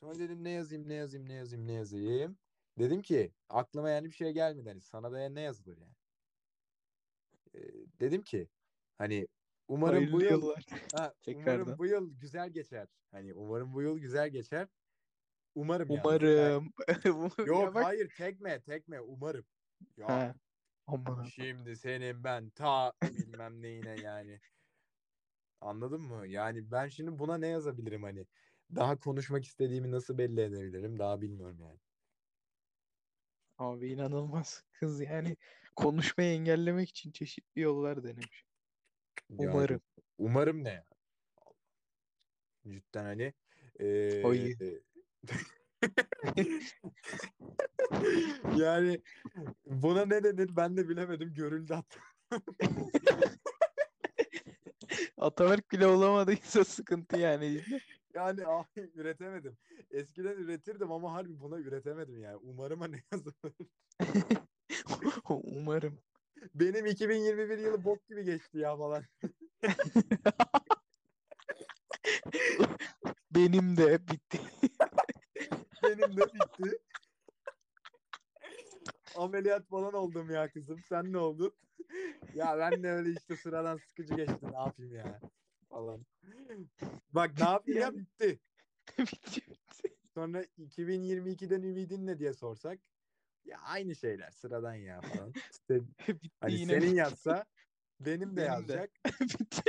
Sonra 0.00 0.18
dedim 0.18 0.44
ne 0.44 0.50
yazayım 0.50 0.88
ne 0.88 0.94
yazayım 0.94 1.28
ne 1.28 1.32
yazayım 1.34 1.66
ne 1.68 1.72
yazayım. 1.72 2.38
Dedim 2.78 3.02
ki 3.02 3.34
aklıma 3.48 3.90
yani 3.90 4.06
bir 4.06 4.12
şey 4.12 4.32
gelmedi. 4.32 4.68
Hani 4.68 4.80
sana 4.80 5.12
da 5.12 5.28
ne 5.28 5.40
yazılır 5.40 5.78
yani. 5.78 5.94
Ee, 7.54 7.60
dedim 8.00 8.22
ki 8.22 8.48
hani 8.98 9.28
umarım 9.68 9.94
Hayırlı 9.96 10.12
bu 10.12 10.22
yıl 10.22 10.30
yıllar. 10.30 10.64
ha, 10.94 11.14
Tekrardan. 11.22 11.60
umarım 11.60 11.78
bu 11.78 11.86
yıl 11.86 12.18
güzel 12.20 12.50
geçer. 12.50 12.88
Hani 13.10 13.34
umarım 13.34 13.74
bu 13.74 13.82
yıl 13.82 13.98
güzel 13.98 14.28
geçer. 14.28 14.68
Umarım. 15.54 15.88
Umarım. 15.90 16.72
Yani- 17.04 17.48
yok 17.48 17.74
bak- 17.74 17.84
hayır 17.84 18.10
tekme 18.16 18.60
tekme 18.62 19.00
umarım. 19.00 19.44
Ya 19.96 20.08
Ha. 20.08 20.34
Aman. 20.86 21.24
şimdi 21.24 21.76
senin 21.76 22.24
ben 22.24 22.50
ta 22.50 22.92
bilmem 23.02 23.62
neyine 23.62 24.00
yani. 24.02 24.40
Anladın 25.60 26.00
mı? 26.00 26.26
Yani 26.26 26.70
ben 26.70 26.88
şimdi 26.88 27.18
buna 27.18 27.38
ne 27.38 27.46
yazabilirim 27.48 28.02
hani? 28.02 28.26
Daha 28.74 28.98
konuşmak 28.98 29.44
istediğimi 29.44 29.90
nasıl 29.90 30.18
belli 30.18 30.40
edebilirim? 30.40 30.98
Daha 30.98 31.20
bilmiyorum 31.20 31.60
yani. 31.60 31.78
Abi 33.58 33.88
inanılmaz. 33.92 34.64
Kız 34.72 35.00
yani 35.00 35.36
konuşmayı 35.76 36.32
engellemek 36.34 36.88
için 36.90 37.10
çeşitli 37.12 37.60
yollar 37.60 38.04
denemiş. 38.04 38.44
Yani 39.30 39.50
Umarım. 39.50 39.80
umarım 40.18 40.64
ne 40.64 40.72
ya? 40.72 40.84
Cidden 42.68 43.04
hani 43.04 43.32
eee, 43.80 44.22
Oy. 44.24 44.54
yani 48.56 49.02
buna 49.66 50.06
ne 50.06 50.24
denir 50.24 50.56
ben 50.56 50.76
de 50.76 50.88
bilemedim. 50.88 51.34
Görüldü 51.34 51.74
hatta. 51.74 52.00
Ataberk 55.18 55.72
bile 55.72 55.86
olamadıysa 55.86 56.64
sıkıntı 56.64 57.16
yani. 57.16 57.64
Yani 58.14 58.46
abi 58.46 58.90
üretemedim. 58.94 59.56
Eskiden 59.90 60.36
üretirdim 60.36 60.92
ama 60.92 61.12
harbi 61.12 61.40
buna 61.40 61.58
üretemedim 61.58 62.18
yani. 62.18 62.36
Umarım 62.36 62.92
ne 62.92 63.02
yazılır. 63.12 63.34
Umarım. 65.28 65.98
Benim 66.54 66.86
2021 66.86 67.58
yılı 67.58 67.84
bok 67.84 68.08
gibi 68.08 68.24
geçti 68.24 68.58
ya 68.58 68.76
falan. 68.76 69.04
Benim 73.30 73.76
de 73.76 73.98
bitti. 74.08 74.40
Benim 75.82 76.16
de 76.16 76.26
bitti. 76.34 76.78
Ameliyat 79.16 79.66
falan 79.68 79.94
oldum 79.94 80.30
ya 80.30 80.50
kızım. 80.50 80.80
Sen 80.88 81.12
ne 81.12 81.18
oldun? 81.18 81.52
ya 82.34 82.58
ben 82.58 82.82
de 82.82 82.90
öyle 82.90 83.10
işte 83.10 83.36
sıradan 83.36 83.76
sıkıcı 83.76 84.14
geçti. 84.14 84.52
Ne 84.52 84.56
yapayım 84.56 84.94
ya? 84.94 85.20
Falan. 85.70 86.06
Bak 87.12 87.30
ne 87.38 87.44
yapayım 87.44 87.80
ya 87.80 87.86
Yani. 87.86 87.98
bitti. 87.98 88.40
bitti. 88.98 89.40
Sonra 90.14 90.42
2022'den 90.58 91.62
ümidin 91.62 92.06
ne 92.06 92.18
diye 92.18 92.32
sorsak. 92.32 92.78
Ya 93.44 93.60
aynı 93.60 93.96
şeyler 93.96 94.30
sıradan 94.30 94.74
ya 94.74 95.00
falan. 95.00 95.32
İşte 95.52 95.80
bitti 96.08 96.30
hani 96.40 96.54
yine. 96.54 96.80
senin 96.80 96.94
yazsa 96.94 97.44
benim 98.00 98.36
de 98.36 98.36
Benim 98.36 98.52
yazacak. 98.52 98.90
bitti. 99.20 99.62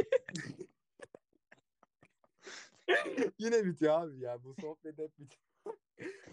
Yine 3.39 3.65
bitiyor 3.65 4.01
abi 4.01 4.19
ya. 4.19 4.43
Bu 4.43 4.55
sohbet 4.61 4.97
hep 4.97 5.19
bitiyor. 5.19 5.77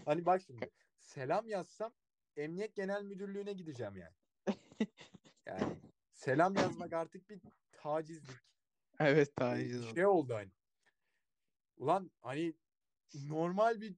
hani 0.04 0.26
bak 0.26 0.42
şimdi. 0.46 0.70
Selam 0.98 1.48
yazsam 1.48 1.92
Emniyet 2.36 2.74
Genel 2.74 3.02
Müdürlüğü'ne 3.02 3.52
gideceğim 3.52 3.96
yani. 3.96 4.14
Yani 5.46 5.76
selam 6.12 6.54
yazmak 6.54 6.92
artık 6.92 7.30
bir 7.30 7.40
tacizlik. 7.72 8.36
Evet 9.00 9.36
taciz 9.36 9.84
oldu. 9.84 9.94
şey 9.94 10.06
oldu 10.06 10.34
hani. 10.34 10.50
Ulan 11.76 12.10
hani 12.20 12.54
normal 13.14 13.80
bir 13.80 13.94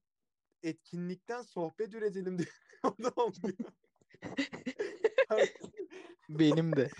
etkinlikten 0.64 1.42
sohbet 1.42 1.94
üretelim 1.94 2.38
diye 2.38 2.48
o 2.84 2.96
da 3.02 3.08
olmuyor. 3.16 3.58
Benim 6.28 6.76
de. 6.76 6.90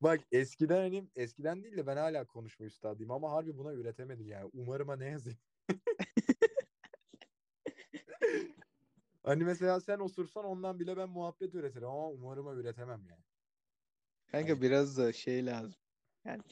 Bak 0.00 0.20
eskiden 0.32 0.76
hani 0.76 1.08
eskiden 1.16 1.62
değil 1.64 1.76
de 1.76 1.86
ben 1.86 1.96
hala 1.96 2.26
konuşma 2.26 2.66
üstadıyım 2.66 3.10
ama 3.10 3.32
harbi 3.32 3.56
buna 3.56 3.72
üretemedim 3.72 4.28
yani. 4.28 4.50
Umarıma 4.52 4.96
ne 4.96 5.06
yazayım. 5.06 5.38
Hani 9.24 9.44
mesela 9.44 9.80
sen 9.80 9.98
osursan 9.98 10.44
ondan 10.44 10.80
bile 10.80 10.96
ben 10.96 11.08
muhabbet 11.08 11.54
üretirim 11.54 11.88
ama 11.88 12.08
umarıma 12.10 12.54
üretemem 12.54 13.06
yani. 13.10 13.22
Kanka 14.26 14.52
Hani- 14.52 14.62
biraz 14.62 14.98
da 14.98 15.12
şey 15.12 15.46
lazım. 15.46 15.80
Yani 16.24 16.42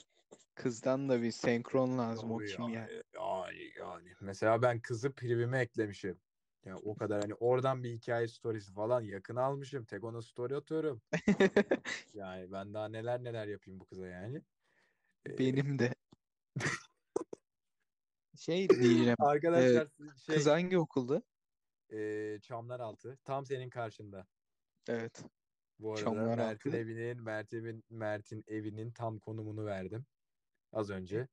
kızdan 0.54 1.08
da 1.08 1.22
bir 1.22 1.30
senkron 1.30 1.98
lazım 1.98 2.30
o 2.30 2.38
Tabii 2.38 2.48
kim 2.48 2.68
ya. 2.68 2.80
yani, 2.80 3.02
yani 3.14 3.72
yani. 3.78 4.12
Mesela 4.20 4.62
ben 4.62 4.80
kızı 4.80 5.12
privime 5.12 5.60
eklemişim. 5.60 6.18
Yani 6.64 6.80
o 6.84 6.96
kadar 6.96 7.20
hani 7.20 7.34
oradan 7.34 7.82
bir 7.82 7.90
hikaye 7.90 8.28
storiesi 8.28 8.72
falan 8.72 9.00
yakın 9.00 9.36
almışım. 9.36 9.84
Tek 9.84 10.04
ona 10.04 10.22
story 10.22 10.56
atıyorum. 10.56 11.02
Yani 12.14 12.52
ben 12.52 12.74
daha 12.74 12.88
neler 12.88 13.24
neler 13.24 13.46
yapayım 13.46 13.80
bu 13.80 13.84
kıza 13.86 14.06
yani. 14.06 14.42
Ee, 15.28 15.38
Benim 15.38 15.78
de. 15.78 15.94
Şey 18.36 18.68
diyeceğim. 18.68 19.16
Arkadaşlar 19.18 19.88
şey 20.26 20.36
Kız 20.36 20.46
hangi 20.46 20.78
okulda? 20.78 21.22
e, 21.92 22.38
Çamlaraltı 22.42 23.18
tam 23.24 23.46
senin 23.46 23.70
karşında. 23.70 24.26
Evet. 24.88 25.24
Bu 25.78 25.90
arada 25.92 26.04
Çamlaraltı. 26.04 26.42
Mert'in 26.42 26.72
evinin 26.72 27.22
Mert'in 27.22 27.84
Mert'in 27.90 28.44
evinin 28.46 28.90
tam 28.90 29.18
konumunu 29.18 29.66
verdim 29.66 30.06
az 30.72 30.90
önce. 30.90 31.28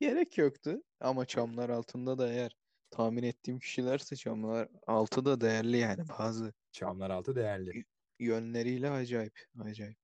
Gerek 0.00 0.38
yoktu. 0.38 0.82
Ama 1.00 1.26
çamlar 1.26 1.68
altında 1.70 2.18
da 2.18 2.32
eğer 2.32 2.56
tahmin 2.90 3.22
ettiğim 3.22 3.58
kişilerse 3.58 4.16
çamlar 4.16 4.68
altı 4.86 5.24
da 5.24 5.40
değerli 5.40 5.76
yani 5.76 6.08
bazı 6.18 6.52
Çamlaraltı 6.72 7.36
değerli. 7.36 7.84
yönleriyle 8.18 8.90
acayip. 8.90 9.46
Acayip. 9.60 9.98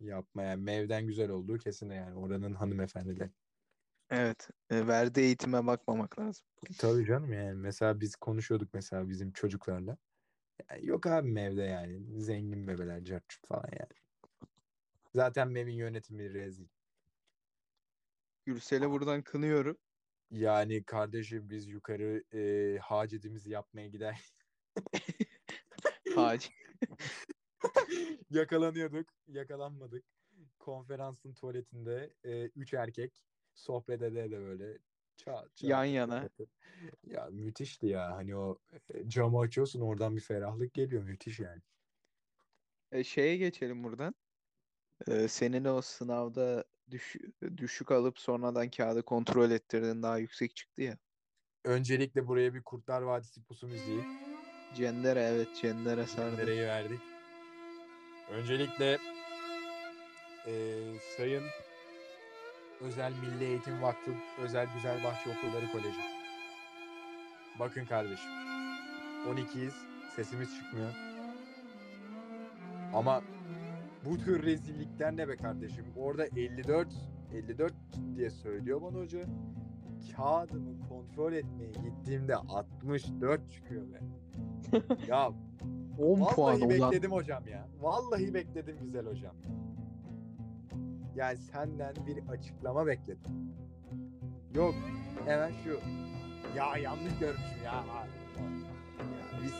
Yapma 0.00 0.42
yani 0.42 0.62
mevden 0.62 1.06
güzel 1.06 1.30
olduğu 1.30 1.58
kesin 1.58 1.90
yani 1.90 2.14
oranın 2.18 2.54
hanımefendileri. 2.54 3.30
Evet. 4.10 4.48
e, 4.70 4.86
verdiği 4.86 5.20
eğitime 5.20 5.66
bakmamak 5.66 6.18
lazım. 6.18 6.46
Tabii 6.78 7.06
canım 7.06 7.32
yani 7.32 7.54
mesela 7.54 8.00
biz 8.00 8.16
konuşuyorduk 8.16 8.74
mesela 8.74 9.08
bizim 9.08 9.32
çocuklarla. 9.32 9.96
Yani 10.70 10.86
yok 10.86 11.06
abi 11.06 11.28
Mev'de 11.30 11.62
yani 11.62 12.20
zengin 12.22 12.68
bebeler 12.68 13.04
carçurt 13.04 13.46
falan 13.46 13.68
yani. 13.72 14.00
Zaten 15.14 15.48
Mev'in 15.48 15.72
yönetimi 15.74 16.34
rezil. 16.34 16.66
Gürsel'e 18.46 18.90
buradan 18.90 19.22
kınıyorum. 19.22 19.78
Yani 20.30 20.82
kardeşim 20.82 21.50
biz 21.50 21.68
yukarı 21.68 22.24
e, 22.34 22.78
hacetimizi 22.78 23.50
yapmaya 23.50 23.88
gider 23.88 24.32
Hacı. 26.14 26.48
yakalanıyorduk 28.30 29.06
yakalanmadık. 29.28 30.04
Konferansın 30.58 31.34
tuvaletinde 31.34 32.14
e, 32.24 32.44
üç 32.44 32.74
erkek 32.74 33.12
sohbet 33.54 34.02
ede 34.02 34.30
de 34.30 34.40
böyle 34.40 34.78
çat 35.16 35.56
çat 35.56 35.70
Yan 35.70 35.84
yana. 35.84 36.28
Ya 37.06 37.28
müthişti 37.30 37.86
ya 37.86 38.16
hani 38.16 38.36
o 38.36 38.58
camı 39.06 39.40
açıyorsun 39.40 39.80
oradan 39.80 40.16
bir 40.16 40.20
ferahlık 40.20 40.74
geliyor 40.74 41.02
müthiş 41.02 41.40
yani. 41.40 41.62
E, 42.92 43.04
şeye 43.04 43.36
geçelim 43.36 43.84
buradan. 43.84 44.14
E, 45.06 45.28
senin 45.28 45.64
o 45.64 45.82
sınavda 45.82 46.64
düş, 46.90 47.16
düşük 47.56 47.90
alıp 47.90 48.18
sonradan 48.18 48.70
kağıdı 48.70 49.02
kontrol 49.02 49.50
ettirdiğin 49.50 50.02
daha 50.02 50.18
yüksek 50.18 50.56
çıktı 50.56 50.82
ya. 50.82 50.98
Öncelikle 51.64 52.26
buraya 52.26 52.54
bir 52.54 52.62
Kurtlar 52.62 53.02
Vadisi 53.02 53.42
pusu 53.44 53.66
müziği. 53.66 54.04
Cendere 54.76 55.20
evet 55.22 55.48
Cendere 55.62 56.06
sardı. 56.06 56.36
Nereyi 56.36 56.62
verdik? 56.62 57.00
Öncelikle 58.30 58.98
eee, 60.46 60.98
Sayın 61.16 61.44
Özel 62.80 63.12
Milli 63.12 63.44
Eğitim 63.44 63.82
Vakfı 63.82 64.10
Özel 64.42 64.68
Güzelbahçe 64.74 65.30
Okulları 65.30 65.72
Koleji. 65.72 66.00
Bakın 67.58 67.84
kardeşim. 67.84 68.30
12'yiz. 69.28 69.74
Sesimiz 70.16 70.48
çıkmıyor. 70.56 70.94
Ama 72.94 73.22
bu 74.04 74.18
tür 74.18 74.42
rezillikler 74.42 75.16
ne 75.16 75.28
be 75.28 75.36
kardeşim? 75.36 75.84
Orada 75.96 76.26
54 76.26 76.88
54 77.34 77.72
diye 78.16 78.30
söylüyor 78.30 78.82
bana 78.82 78.98
hoca. 78.98 79.20
Kağıdımı 80.16 80.88
kontrol 80.88 81.32
etmeye 81.32 81.72
gittiğimde 81.72 82.36
64 82.36 83.50
çıkıyor 83.50 83.82
be. 83.92 84.00
ya 85.08 85.32
10 85.98 86.20
Vallahi 86.20 86.34
puan 86.34 86.70
bekledim 86.70 87.12
hocam 87.12 87.48
ya. 87.48 87.68
Vallahi 87.80 88.34
bekledim 88.34 88.76
güzel 88.82 89.06
hocam. 89.06 89.34
Yani 91.16 91.36
senden 91.36 91.94
bir 92.06 92.28
açıklama 92.28 92.86
bekledim. 92.86 93.54
Yok 94.54 94.74
hemen 95.26 95.52
şu. 95.64 95.80
Ya 96.56 96.76
yanlış 96.76 97.18
görmüşüm 97.20 97.64
ya. 97.64 97.72
Ya 97.72 98.06
biz... 99.42 99.52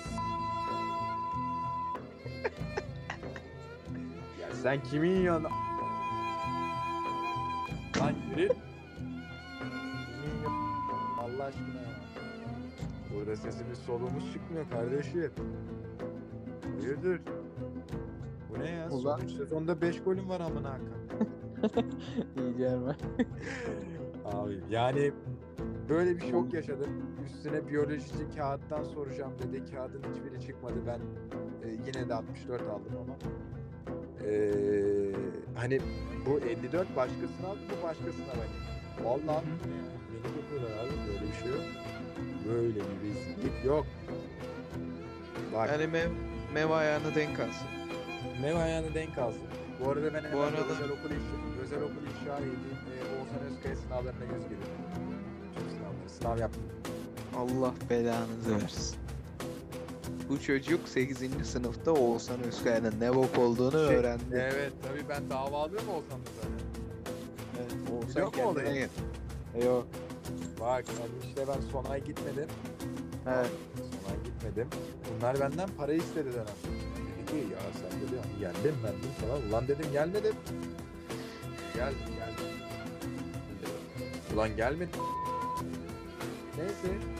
sen 4.62 4.82
kimin 4.82 5.20
yanında... 5.22 5.48
Lan 8.00 8.12
yürü. 8.30 8.48
Kimin 8.48 10.42
yan- 10.44 11.18
Allah 11.18 11.44
aşkına 11.44 11.66
ya. 11.80 11.90
Burada 13.14 13.36
sesimiz 13.36 13.78
soluğumuz 13.78 14.32
çıkmıyor 14.32 14.70
kardeşim. 14.70 15.32
Hayırdır? 16.80 17.20
Bu 18.50 18.58
ne 18.60 18.70
ya? 18.70 18.90
Ulan. 18.90 19.18
Son 19.18 19.26
sezonda 19.26 19.80
5 19.80 20.02
golüm 20.02 20.28
var 20.28 20.40
amına 20.40 20.70
hakkım. 20.70 21.28
Diyeceğim 22.36 22.80
ben. 22.86 22.96
Abi 24.24 24.60
yani 24.70 25.12
böyle 25.88 26.16
bir 26.16 26.30
şok 26.30 26.54
yaşadım. 26.54 26.88
Üstüne 27.26 27.68
biyolojici 27.68 28.30
kağıttan 28.36 28.84
soracağım 28.84 29.32
dedi. 29.42 29.64
Kağıdın 29.74 30.02
hiçbiri 30.14 30.40
çıkmadı. 30.46 30.74
Ben 30.86 31.00
e, 31.68 31.72
yine 31.86 32.08
de 32.08 32.14
64 32.14 32.62
aldım 32.62 32.92
ama. 33.04 33.14
E, 34.28 34.32
hani 35.56 35.80
bu 36.26 36.40
54 36.40 36.96
başka 36.96 37.14
sınav 37.36 37.54
bu 37.56 37.82
başka 37.86 38.04
sınav 38.12 38.26
hani. 38.28 39.04
Hı. 39.38 39.44
beni 40.24 40.36
yapıyorlar 40.40 40.84
abi 40.84 40.90
böyle 41.08 41.32
bir 41.32 41.36
şey 41.42 41.50
yok. 41.50 41.60
Böyle 42.48 42.74
bir 42.74 42.80
rezillik 43.08 43.64
yok. 43.64 43.86
Bak 45.54 45.68
Yani 45.70 45.86
mev, 45.86 46.08
mev 46.54 46.70
ayağını 46.70 47.14
denk 47.14 47.40
alsın. 47.40 47.68
Mev 48.42 48.56
ayağını 48.56 48.94
denk 48.94 49.18
alsın. 49.18 49.42
Bu 49.84 49.90
arada 49.90 50.14
ben 50.14 50.24
Bu 50.32 50.40
arada- 50.40 50.56
özel 50.64 50.90
okul 50.90 51.10
iş, 51.10 51.22
özel 51.64 51.82
okul 51.82 52.02
inşa 52.22 52.36
edeyim. 52.38 52.56
E, 52.90 52.96
Oğuzhan 53.14 53.56
Özkaya 53.56 53.76
sınavlarına 53.76 54.24
yüz 54.24 54.42
girdim. 54.44 54.72
Tüm 55.54 55.68
sınavları. 55.70 56.08
Sınav 56.18 56.38
yaptım. 56.38 56.62
Allah 57.36 57.74
belanızı 57.90 58.54
versin. 58.62 58.96
Bu 60.30 60.40
çocuk 60.40 60.88
8. 60.88 61.18
sınıfta 61.44 61.92
Oğuzhan 61.92 62.42
Özkaya'nın 62.42 62.94
ne 63.00 63.14
bok 63.14 63.38
olduğunu 63.38 63.88
Şey, 63.88 63.96
öğrendi. 63.96 64.22
Evet 64.32 64.72
tabii 64.82 65.08
ben 65.08 65.30
davalıyım 65.30 65.88
Oğuzhan'la 65.88 66.24
zaten. 66.36 66.50
Evet, 67.60 67.72
Oğuzhan 67.92 68.24
musun 68.24 68.36
kendine 68.36 68.68
olayı? 68.68 68.88
Yok. 69.64 69.86
Bak 70.60 70.84
işte 71.28 71.48
ben 71.48 71.60
son 71.72 71.84
ay 71.84 72.04
gitmedim. 72.04 72.48
Evet. 73.26 73.50
Son 73.76 74.12
ay 74.12 74.24
gitmedim. 74.24 74.68
Bunlar 75.18 75.40
benden 75.40 75.68
para 75.78 75.92
istedi 75.92 76.32
dönem. 76.32 76.46
Dedi 76.46 77.30
ki 77.30 77.36
ya 77.52 77.58
sen 77.80 78.00
dedi 78.00 78.20
hani 78.22 78.38
geldin 78.40 78.74
ben 78.84 78.92
dedim 78.92 79.10
falan. 79.20 79.48
Ulan 79.48 79.68
dedim 79.68 79.92
gelmedim. 79.92 80.34
Geldim 81.74 81.98
geldim. 82.08 82.46
Ulan 84.34 84.56
gelmedim. 84.56 85.00
Neyse. 86.58 87.19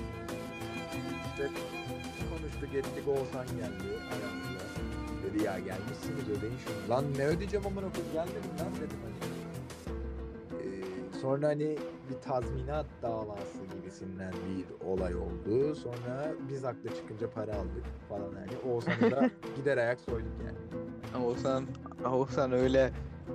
Konuştuk 2.71 2.93
ettik 2.97 3.09
Oğuzhan 3.09 3.47
geldi 3.47 3.99
aramızda. 4.11 4.65
Dedi 5.25 5.45
ya 5.45 5.59
gelmişsiniz 5.59 6.29
ödeyin 6.29 6.57
şunu. 6.59 6.91
Lan 6.91 7.05
ne 7.19 7.27
ödeyeceğim 7.27 7.67
amına 7.67 7.93
koyayım 7.93 8.13
gelmedim 8.13 8.51
lan 8.61 8.75
dedim 8.77 8.99
hani. 9.05 9.31
Ee, 10.63 11.19
sonra 11.21 11.49
hani 11.49 11.79
bir 12.11 12.21
tazminat 12.23 12.87
davası 13.03 13.59
gibisinden 13.77 14.33
bir 14.33 14.87
olay 14.87 15.15
oldu. 15.15 15.75
Sonra 15.75 16.33
biz 16.49 16.65
haklı 16.65 16.95
çıkınca 16.97 17.31
para 17.31 17.55
aldık 17.55 17.85
falan 18.09 18.33
yani. 18.41 18.73
Oğuzhan'ı 18.73 19.11
da 19.11 19.31
gider 19.57 19.77
ayak 19.77 20.01
soyduk 20.01 20.33
yani. 20.45 21.25
Oğuzhan, 21.25 21.67
Oğuzhan 22.13 22.53
öyle 22.53 22.91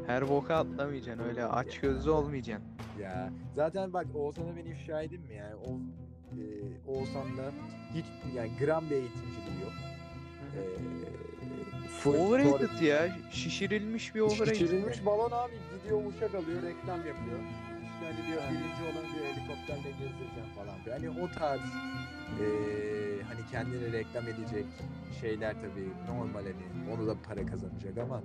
her 0.08 0.30
boka 0.30 0.56
atlamayacaksın. 0.56 1.24
Öyle 1.24 1.46
aç 1.46 1.80
gözlü 1.80 2.10
olmayacaksın. 2.10 2.68
Ya 3.02 3.30
zaten 3.56 3.94
bak 3.94 4.06
Oğuzhan'a 4.16 4.56
ben 4.56 4.66
ifşa 4.66 5.02
edeyim 5.02 5.24
mi 5.24 5.36
yani? 5.36 5.56
O 5.56 5.70
e, 6.76 6.92
Oğuzhan'da 6.92 7.52
hiç 7.94 8.06
yani 8.36 8.52
gram 8.60 8.86
bir 8.90 8.96
eğitimciliği 8.96 9.62
yok. 9.62 9.74
Ee, 10.58 12.10
Overrated 12.10 12.70
doğru- 12.80 12.84
ya. 12.86 13.16
Şişirilmiş 13.32 14.16
bir 14.16 14.20
overrated. 14.20 14.54
Şişirilmiş 14.60 15.06
balon 15.06 15.32
abi 15.32 15.54
gidiyor 15.84 16.02
uçak 16.06 16.36
alıyor 16.36 16.62
reklam 16.64 16.98
yapıyor. 16.98 17.40
hani 18.04 18.28
diyor 18.28 18.42
birinci 18.52 18.84
olan 18.84 19.14
diyor 19.14 19.26
helikopterle 19.26 19.90
gezdireceğim 19.90 20.50
falan 20.56 20.80
filan. 20.84 20.98
Hani 21.00 21.10
o 21.26 21.32
tarz 21.40 21.62
eee, 22.40 23.24
hani 23.24 23.40
kendini 23.52 23.92
reklam 23.94 24.28
edecek 24.28 24.66
şeyler 25.22 25.54
tabii 25.54 25.90
normal 26.18 26.44
hani 26.46 26.92
onu 26.96 27.08
da 27.08 27.16
para 27.28 27.46
kazanacak 27.46 27.98
ama 27.98 28.24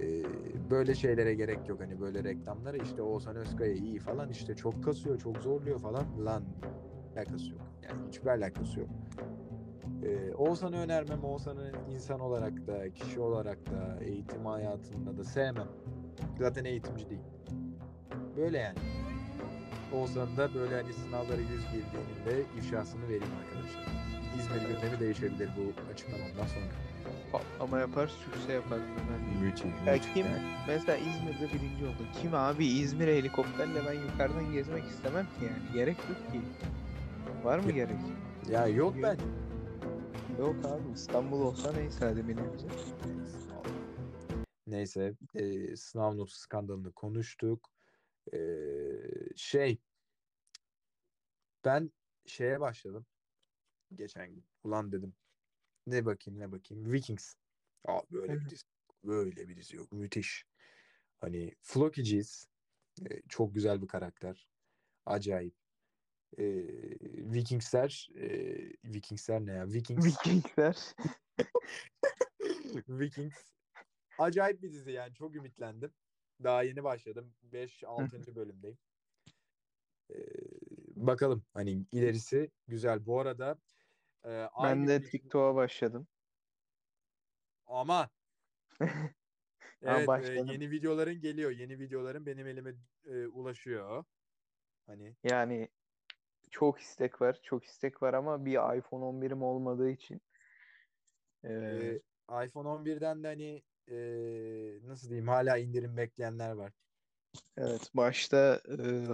eee, 0.00 0.22
böyle 0.70 0.94
şeylere 0.94 1.34
gerek 1.34 1.68
yok 1.68 1.80
hani 1.80 2.00
böyle 2.00 2.24
reklamlara 2.24 2.76
işte 2.76 3.02
Oğuzhan 3.02 3.36
Özkaya 3.36 3.72
iyi 3.72 3.98
falan 3.98 4.30
işte 4.30 4.54
çok 4.54 4.84
kasıyor 4.84 5.18
çok 5.20 5.36
zorluyor 5.38 5.78
falan 5.80 6.04
lan 6.24 6.42
alakası 7.16 7.50
yok 7.50 7.72
yani 7.92 8.08
hiçbir 8.08 8.26
alakası 8.26 8.80
yok. 8.80 8.88
Ee, 10.04 10.34
Oğuzhan'ı 10.34 10.76
önermem. 10.76 11.24
Oğuzhan'ı 11.24 11.72
insan 11.94 12.20
olarak 12.20 12.66
da, 12.66 12.90
kişi 12.94 13.20
olarak 13.20 13.58
da, 13.66 14.04
eğitim 14.04 14.46
hayatında 14.46 15.16
da 15.18 15.24
sevmem. 15.24 15.68
Zaten 16.38 16.64
eğitimci 16.64 17.10
değil. 17.10 17.20
Böyle 18.36 18.58
yani. 18.58 18.78
Oğuzhan 19.92 20.36
da 20.36 20.54
böyle 20.54 20.74
hani 20.82 20.92
sınavlara 20.92 21.40
yüz 21.40 21.64
girdiğinde 21.64 22.42
ifşasını 22.58 23.02
vereyim 23.02 23.32
arkadaşlar. 23.44 23.92
İzmir 24.38 24.74
gündemi 24.74 25.00
değişebilir 25.00 25.50
bu 25.56 25.92
açıklamamdan 25.92 26.46
sonra. 26.46 26.66
Patlama 27.32 27.78
yapar, 27.78 28.06
sükse 28.06 28.52
yapar. 28.52 28.78
Ben. 28.78 29.44
Müthiş. 29.44 29.64
Ya 29.86 29.92
müthiş 29.92 30.12
kim 30.14 30.26
yani. 30.26 30.42
mesela 30.68 30.96
İzmir'de 30.96 31.54
birinci 31.54 31.84
oldu. 31.84 32.02
Kim 32.22 32.34
abi 32.34 32.66
İzmir'e 32.66 33.16
helikopterle 33.16 33.80
ben 33.88 33.92
yukarıdan 33.92 34.52
gezmek 34.52 34.84
istemem 34.84 35.24
ki 35.24 35.44
yani. 35.44 35.74
Gerek 35.74 35.96
yok 36.08 36.32
ki. 36.32 36.40
Var 37.44 37.58
mı 37.58 37.72
gerek? 37.72 37.96
Ya 38.50 38.66
yok 38.66 38.96
ben. 39.02 39.18
Yok 40.38 40.64
abi 40.64 40.92
İstanbul 40.94 41.40
olsa 41.40 41.72
neyse 41.72 42.04
hadi 42.04 42.28
binebize. 42.28 42.68
Neyse 44.66 45.14
e, 45.34 45.76
sınav 45.76 46.16
notu 46.16 46.34
skandalını 46.34 46.92
konuştuk. 46.92 47.70
E, 48.32 48.38
şey 49.36 49.78
ben 51.64 51.92
şeye 52.26 52.60
başladım 52.60 53.06
geçen 53.94 54.34
gün. 54.34 54.44
Ulan 54.64 54.92
dedim 54.92 55.14
ne 55.86 56.06
bakayım 56.06 56.40
ne 56.40 56.52
bakayım. 56.52 56.92
Vikings. 56.92 57.34
Aa, 57.84 58.00
böyle 58.10 58.40
bir 58.40 58.50
dizi. 58.50 58.64
Böyle 59.04 59.48
bir 59.48 59.56
dizi 59.56 59.76
yok. 59.76 59.92
Müthiş. 59.92 60.46
Hani 61.20 61.54
Floki 61.62 62.02
G's, 62.02 62.46
e, 63.10 63.22
çok 63.28 63.54
güzel 63.54 63.82
bir 63.82 63.88
karakter. 63.88 64.48
Acayip. 65.06 65.61
E, 66.38 66.44
Vikingsler 67.34 68.08
e, 68.16 68.56
Vikingsler 68.84 69.46
ne 69.46 69.52
ya? 69.52 69.66
Vikings. 69.72 70.06
Vikingler. 70.06 70.76
Vikings. 72.88 73.34
Acayip 74.18 74.62
bir 74.62 74.72
dizi 74.72 74.90
yani. 74.90 75.14
Çok 75.14 75.36
ümitlendim. 75.36 75.92
Daha 76.44 76.62
yeni 76.62 76.84
başladım. 76.84 77.34
5-6. 77.42 78.34
bölümdeyim. 78.36 78.78
Ee, 80.10 80.16
bakalım 80.96 81.44
hani 81.54 81.86
ilerisi 81.92 82.50
güzel. 82.68 83.06
Bu 83.06 83.20
arada 83.20 83.58
e, 84.24 84.28
Ben 84.28 84.48
aynı 84.54 84.88
de 84.88 84.98
gün- 84.98 85.08
TikTok'a 85.10 85.54
başladım. 85.54 86.08
ama 87.66 88.10
evet 89.82 90.08
e, 90.24 90.34
yeni 90.52 90.70
videoların 90.70 91.20
geliyor. 91.20 91.50
Yeni 91.50 91.78
videoların 91.78 92.26
benim 92.26 92.46
elime 92.46 92.74
e, 93.04 93.26
ulaşıyor. 93.26 94.04
Hani 94.86 95.16
Yani 95.24 95.68
çok 96.52 96.80
istek 96.80 97.22
var. 97.22 97.40
Çok 97.44 97.64
istek 97.64 98.02
var 98.02 98.14
ama 98.14 98.46
bir 98.46 98.78
iPhone 98.78 99.04
11'im 99.04 99.42
olmadığı 99.42 99.90
için 99.90 100.22
e, 101.44 101.48
eee, 101.50 102.00
iPhone 102.46 102.68
11'den 102.68 103.22
de 103.24 103.26
hani 103.28 103.62
e, 103.88 104.88
nasıl 104.88 105.08
diyeyim 105.08 105.28
hala 105.28 105.58
indirim 105.58 105.96
bekleyenler 105.96 106.50
var. 106.52 106.72
evet 107.56 107.90
başta 107.94 108.60
eee, 108.68 109.06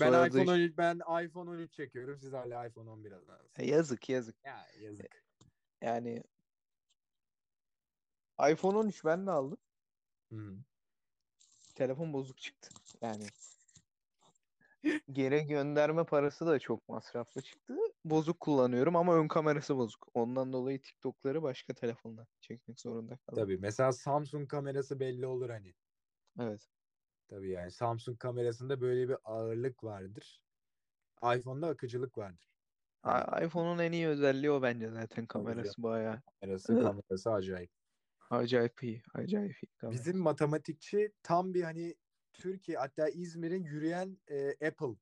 soyadı 0.00 0.28
iPhone 0.28 0.50
13 0.50 0.76
ben 0.78 1.00
iPhone 1.24 1.50
13 1.50 1.72
çekiyorum. 1.72 2.18
Siz 2.18 2.32
hala 2.32 2.66
iPhone 2.66 2.90
11 2.90 3.12
alıyorsunuz. 3.12 3.50
yazık 3.58 4.08
yazık. 4.08 4.36
Ya 4.44 4.66
yazık. 4.80 5.24
Yani 5.82 6.22
iPhone 8.38 8.78
13 8.78 9.04
ben 9.04 9.26
de 9.26 9.30
aldım. 9.30 9.58
Hı. 10.30 10.56
Telefon 11.74 12.12
bozuk 12.12 12.38
çıktı. 12.38 12.68
Yani 13.02 13.26
geri 15.12 15.46
gönderme 15.46 16.04
parası 16.04 16.46
da 16.46 16.58
çok 16.58 16.88
masraflı 16.88 17.42
çıktı. 17.42 17.76
Bozuk 18.04 18.40
kullanıyorum 18.40 18.96
ama 18.96 19.14
ön 19.16 19.28
kamerası 19.28 19.76
bozuk. 19.76 20.08
Ondan 20.14 20.52
dolayı 20.52 20.80
TikTok'ları 20.80 21.42
başka 21.42 21.74
telefonla 21.74 22.26
çekmek 22.40 22.80
zorunda 22.80 23.16
kaldım. 23.16 23.42
Tabii 23.42 23.58
mesela 23.58 23.92
Samsung 23.92 24.48
kamerası 24.48 25.00
belli 25.00 25.26
olur 25.26 25.50
hani. 25.50 25.74
Evet. 26.40 26.68
Tabii 27.28 27.50
yani 27.50 27.70
Samsung 27.70 28.18
kamerasında 28.18 28.80
böyle 28.80 29.08
bir 29.08 29.16
ağırlık 29.24 29.84
vardır. 29.84 30.42
iPhone'da 31.36 31.68
akıcılık 31.68 32.18
vardır. 32.18 32.48
İPhone'un 33.42 33.78
en 33.78 33.92
iyi 33.92 34.06
özelliği 34.08 34.50
o 34.50 34.62
bence 34.62 34.90
zaten 34.90 35.26
kamerası 35.26 35.82
bayağı 35.82 36.22
kamerası 36.40 36.78
kamerası 36.78 37.32
acayip. 37.32 37.70
acayip 38.30 38.82
iyi. 38.82 39.02
Acayip 39.14 39.56
iyi 39.62 39.72
kamera. 39.76 40.00
Bizim 40.00 40.18
matematikçi 40.18 41.12
tam 41.22 41.54
bir 41.54 41.62
hani 41.62 41.94
Türkiye 42.38 42.78
hatta 42.78 43.08
İzmir'in 43.08 43.64
yürüyen 43.64 44.18
e, 44.30 44.50
Apple 44.66 44.96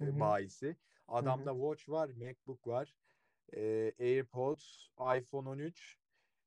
e, 0.00 0.20
bayisi. 0.20 0.76
Adamda 1.08 1.52
Watch 1.52 1.88
var, 1.88 2.10
MacBook 2.10 2.66
var, 2.66 2.96
e, 3.56 3.92
AirPods, 4.00 4.88
iPhone 5.18 5.48
13. 5.48 5.98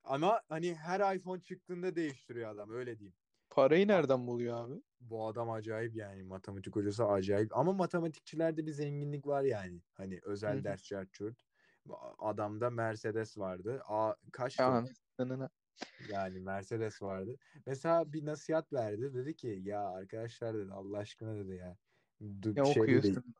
Ama 0.03 0.41
hani 0.49 0.75
her 0.75 1.15
iPhone 1.15 1.41
çıktığında 1.41 1.95
değiştiriyor 1.95 2.49
adam 2.51 2.71
öyle 2.71 2.99
diyeyim. 2.99 3.15
Parayı 3.49 3.87
nereden 3.87 4.27
buluyor 4.27 4.57
abi? 4.57 4.81
Bu 4.99 5.27
adam 5.27 5.49
acayip 5.49 5.95
yani 5.95 6.23
matematik 6.23 6.75
hocası 6.75 7.05
acayip 7.05 7.57
ama 7.57 7.73
matematikçilerde 7.73 8.65
bir 8.65 8.71
zenginlik 8.71 9.27
var 9.27 9.43
yani. 9.43 9.81
Hani 9.93 10.19
özel 10.23 10.53
Hı 10.55 10.59
hı. 10.59 10.63
ders 10.63 10.83
çarçurt. 10.83 11.41
Adamda 12.19 12.69
Mercedes 12.69 13.37
vardı. 13.37 13.81
Aa, 13.85 14.15
kaçtı? 14.31 14.61
Ya 14.63 14.67
anasını. 14.67 15.49
Yani 15.99 16.39
Mercedes 16.39 17.01
vardı. 17.01 17.37
Mesela 17.65 18.13
bir 18.13 18.25
nasihat 18.25 18.73
verdi. 18.73 19.13
Dedi 19.13 19.35
ki 19.35 19.59
ya 19.63 19.89
arkadaşlar 19.89 20.57
dedi 20.57 20.71
Allah 20.73 20.97
aşkına 20.97 21.37
dedi 21.45 21.55
ya. 21.55 21.77
Du- 22.21 22.57
Ne 22.57 22.63
şey 22.63 22.91
dedi, 22.91 23.17
okuyorsun? 23.17 23.35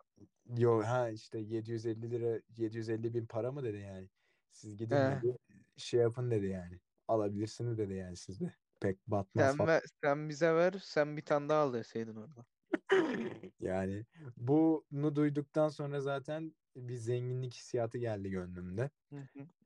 Yo 0.57 0.83
ha 0.83 1.09
işte 1.09 1.39
750 1.39 2.11
lira 2.11 2.41
750 2.57 3.13
bin 3.13 3.27
para 3.27 3.51
mı 3.51 3.63
dedi 3.63 3.77
yani. 3.77 4.09
Siz 4.51 4.77
gidin 4.77 5.07
He. 5.07 5.23
dedi 5.23 5.37
şey 5.77 5.99
yapın 6.01 6.31
dedi 6.31 6.47
yani. 6.47 6.79
Alabilirsiniz 7.07 7.77
dedi 7.77 7.93
yani 7.95 8.17
sizde. 8.17 8.55
Pek 8.79 8.99
batmaz 9.07 9.55
Sen, 9.55 9.57
falan. 9.57 9.67
ver, 9.67 9.83
sen 10.03 10.29
bize 10.29 10.55
ver, 10.55 10.73
sen 10.83 11.17
bir 11.17 11.25
tane 11.25 11.49
daha 11.49 11.61
al 11.63 11.73
deseydin 11.73 12.15
orada. 12.15 12.45
Yani 13.59 14.05
bunu 14.37 15.15
duyduktan 15.15 15.69
sonra 15.69 16.01
zaten 16.01 16.53
bir 16.75 16.95
zenginlik 16.95 17.53
hissiyatı 17.53 17.97
geldi 17.97 18.29
gönlümde. 18.29 18.89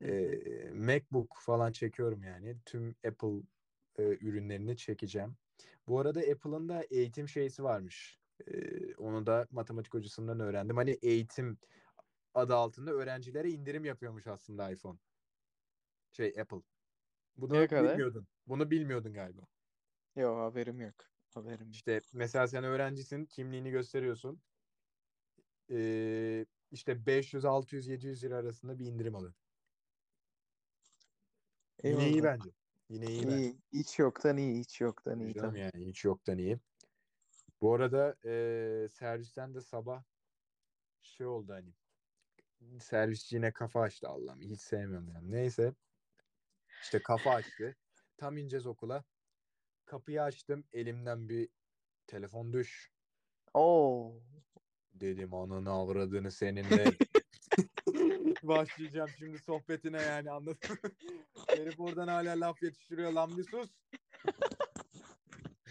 Ee, 0.02 0.70
MacBook 0.74 1.36
falan 1.40 1.72
çekiyorum 1.72 2.22
yani. 2.22 2.56
Tüm 2.66 2.94
Apple 3.06 3.42
e, 3.98 4.02
ürünlerini 4.02 4.76
çekeceğim. 4.76 5.36
Bu 5.88 6.00
arada 6.00 6.20
Apple'ın 6.20 6.68
da 6.68 6.84
eğitim 6.90 7.28
şeysi 7.28 7.64
varmış. 7.64 8.20
Ee, 8.46 8.94
onu 8.94 9.26
da 9.26 9.46
matematik 9.50 9.94
hocasından 9.94 10.40
öğrendim. 10.40 10.76
Hani 10.76 10.90
eğitim 10.90 11.58
adı 12.34 12.54
altında 12.54 12.90
öğrencilere 12.92 13.50
indirim 13.50 13.84
yapıyormuş 13.84 14.26
aslında 14.26 14.70
iPhone. 14.70 14.98
Şey 16.12 16.40
Apple. 16.40 16.62
Bunu 17.36 17.54
Ne 17.54 17.68
kadar? 17.68 17.92
bilmiyordun. 17.92 18.26
Bunu 18.46 18.70
bilmiyordun 18.70 19.12
galiba. 19.12 19.42
Yok 20.16 20.38
haberim 20.38 20.80
yok. 20.80 21.13
Haberim. 21.34 21.70
İşte 21.70 22.00
mesela 22.12 22.46
sen 22.46 22.64
öğrencisin, 22.64 23.24
kimliğini 23.24 23.70
gösteriyorsun. 23.70 24.42
Ee, 25.70 26.46
işte 26.70 27.06
500, 27.06 27.44
600, 27.44 27.88
700 27.88 28.24
lira 28.24 28.36
arasında 28.36 28.78
bir 28.78 28.86
indirim 28.86 29.14
alın. 29.14 29.34
Yine 31.84 32.08
iyi 32.08 32.14
Eyvallah. 32.16 32.38
bence. 32.38 32.50
Yine 32.88 33.06
iyi 33.06 33.26
bence. 33.26 33.36
İyi. 33.36 33.58
Hiç 33.72 33.98
yoktan 33.98 34.36
iyi. 34.36 34.58
Hiç 34.60 34.80
yoktan 34.80 35.20
iyi. 35.20 35.34
Canım 35.34 35.56
yani 35.56 35.86
hiç 35.86 36.04
yoktan 36.04 36.38
iyi. 36.38 36.58
Bu 37.60 37.74
arada 37.74 38.16
e, 38.24 38.88
servisten 38.88 39.54
de 39.54 39.60
sabah 39.60 40.02
şey 41.02 41.26
oldu 41.26 41.52
hani 41.52 41.72
servisçi 42.80 43.36
yine 43.36 43.52
kafa 43.52 43.80
açtı 43.80 44.08
Allah'ım. 44.08 44.40
Hiç 44.40 44.60
sevmiyorum 44.60 45.08
yani. 45.08 45.30
Neyse. 45.30 45.74
İşte 46.82 47.02
kafa 47.02 47.30
açtı. 47.30 47.76
Tam 48.16 48.36
ineceğiz 48.36 48.66
okula. 48.66 49.04
Kapıyı 49.94 50.22
açtım. 50.22 50.64
Elimden 50.72 51.28
bir 51.28 51.48
telefon 52.06 52.52
düş. 52.52 52.92
Oo. 53.54 54.12
Dedim 54.94 55.34
ananı 55.34 55.70
avradını 55.70 56.30
senin 56.30 56.64
de. 56.64 56.84
Başlayacağım 58.42 59.10
şimdi 59.18 59.38
sohbetine 59.38 60.02
yani 60.02 60.30
anladın? 60.30 60.78
Herif 61.48 61.80
oradan 61.80 62.08
hala 62.08 62.40
laf 62.40 62.62
yetiştiriyor 62.62 63.12
lan 63.12 63.36
bir 63.36 63.44
sus. 63.44 63.70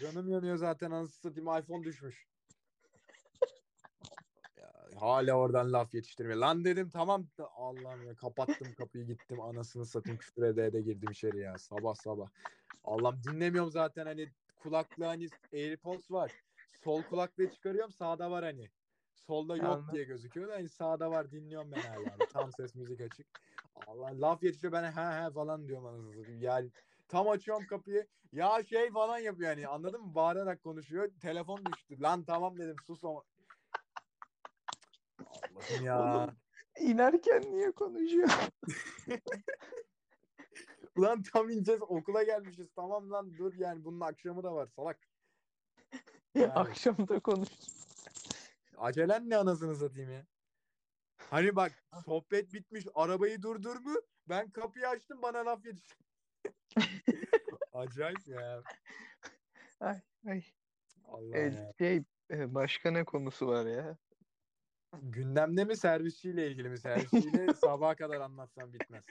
Canım 0.00 0.28
yanıyor 0.28 0.56
zaten 0.56 0.90
anasını 0.90 1.32
satayım 1.32 1.62
iPhone 1.62 1.84
düşmüş. 1.84 2.26
Ya, 4.56 4.72
hala 4.96 5.32
oradan 5.32 5.72
laf 5.72 5.94
yetiştirmiyor. 5.94 6.38
Lan 6.38 6.64
dedim 6.64 6.90
tamam 6.90 7.28
Allah'ım 7.56 8.06
ya 8.06 8.14
kapattım 8.14 8.74
kapıyı 8.74 9.06
gittim 9.06 9.40
anasını 9.40 9.86
satayım 9.86 10.18
küfür 10.18 10.42
ede 10.42 10.64
ede 10.64 10.80
girdim 10.80 11.10
içeri 11.10 11.38
ya 11.38 11.58
sabah 11.58 11.94
sabah. 11.94 12.28
Allah'ım 12.84 13.22
dinlemiyorum 13.24 13.70
zaten 13.70 14.06
hani 14.06 14.28
kulaklığı 14.56 15.04
hani 15.04 15.28
AirPods 15.52 16.10
var. 16.10 16.32
sol 16.84 17.02
kulaklığı 17.02 17.50
çıkarıyorum 17.50 17.92
sağda 17.92 18.30
var 18.30 18.44
hani. 18.44 18.70
Solda 19.14 19.56
yok 19.56 19.66
Anladım. 19.66 19.94
diye 19.94 20.04
gözüküyor 20.04 20.48
da 20.48 20.54
hani 20.54 20.68
sağda 20.68 21.10
var 21.10 21.30
dinliyorum 21.30 21.72
ben 21.72 21.80
hala. 21.80 22.00
Yani. 22.00 22.28
Tam 22.32 22.52
ses 22.52 22.74
müzik 22.74 23.00
açık. 23.00 23.26
Allah 23.86 24.20
laf 24.20 24.42
yetişiyor 24.42 24.72
ben 24.72 24.92
he 24.92 25.24
he 25.24 25.30
falan 25.30 25.68
diyorum 25.68 25.86
anasını. 25.86 26.44
Yani 26.44 26.70
tam 27.08 27.28
açıyorum 27.28 27.66
kapıyı 27.66 28.06
ya 28.32 28.64
şey 28.64 28.90
falan 28.90 29.18
yapıyor 29.18 29.50
yani 29.50 29.68
anladın 29.68 30.00
mı? 30.02 30.14
Bağırarak 30.14 30.62
konuşuyor. 30.62 31.10
Telefon 31.20 31.60
düştü. 31.66 32.02
Lan 32.02 32.24
tamam 32.24 32.58
dedim 32.58 32.76
sus 32.86 33.04
ama. 33.04 33.22
Allah'ım 35.20 35.84
ya. 35.84 36.00
Oğlum. 36.00 36.36
İnerken 36.80 37.42
niye 37.42 37.72
konuşuyor? 37.72 38.28
Ulan 40.96 41.22
tam 41.22 41.50
ineceğiz 41.50 41.82
okula 41.82 42.22
gelmişiz. 42.22 42.68
Tamam 42.76 43.10
lan 43.10 43.36
dur 43.38 43.54
yani 43.54 43.84
bunun 43.84 44.00
akşamı 44.00 44.42
da 44.42 44.54
var 44.54 44.68
salak. 44.76 44.98
Yani. 46.34 46.52
Akşam 46.54 47.08
da 47.08 47.20
konuş. 47.20 47.48
Acelen 48.76 49.30
ne 49.30 49.36
anasını 49.36 49.76
satayım 49.76 50.10
ya. 50.10 50.26
Hani 51.30 51.56
bak 51.56 51.84
sohbet 52.04 52.52
bitmiş 52.52 52.86
arabayı 52.94 53.42
durdur 53.42 53.76
mu? 53.76 53.94
Ben 54.28 54.50
kapıyı 54.50 54.88
açtım 54.88 55.22
bana 55.22 55.46
laf 55.46 55.66
yetişti. 55.66 56.04
Acayip 57.72 58.26
ya. 58.28 58.62
Ay, 59.80 60.00
ay. 60.26 60.44
Allah 61.04 61.36
E, 61.36 61.40
ya. 61.40 61.72
şey 61.78 62.02
e, 62.30 62.54
başka 62.54 62.90
ne 62.90 63.04
konusu 63.04 63.46
var 63.46 63.66
ya? 63.66 63.98
Gündemde 65.02 65.64
mi 65.64 65.76
servisçiyle 65.76 66.50
ilgili 66.50 66.68
mi? 66.68 66.78
Servisçiyle 66.78 67.54
sabaha 67.54 67.96
kadar 67.96 68.20
anlatsam 68.20 68.72
bitmez. 68.72 69.04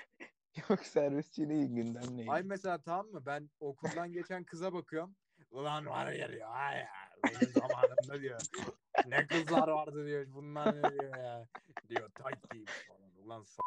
Yok 0.70 0.80
servisçi 0.86 1.50
değil 1.50 1.68
gündemle 1.76 2.14
ilgili. 2.14 2.32
Ay 2.32 2.44
mesela 2.44 2.82
tamam 2.82 3.08
mı? 3.08 3.26
Ben 3.26 3.50
okuldan 3.60 4.12
geçen 4.14 4.44
kıza 4.44 4.74
bakıyorum. 4.74 5.16
Ulan 5.52 5.86
var 5.86 6.12
ya 6.12 6.30
diyor. 6.32 6.50
Ay 6.52 6.78
ya. 6.78 6.88
Benim 7.24 7.52
zamanımda 7.54 8.22
diyor. 8.22 8.40
Ne 9.08 9.28
kızlar 9.28 9.68
vardı 9.68 10.06
diyor. 10.06 10.26
Bunlar 10.28 10.76
ne 10.84 10.90
diyor 11.00 11.18
ya. 11.18 11.48
Diyor 11.90 12.10
tight 12.10 12.52
giymiş 12.52 12.72
falan. 12.88 13.12
Ulan 13.26 13.44
s- 13.44 13.62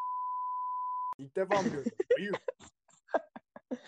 İlk 1.18 1.36
defa 1.36 1.62
mı 1.62 1.68
gördüm? 1.68 1.92
Ayıp. 2.18 2.36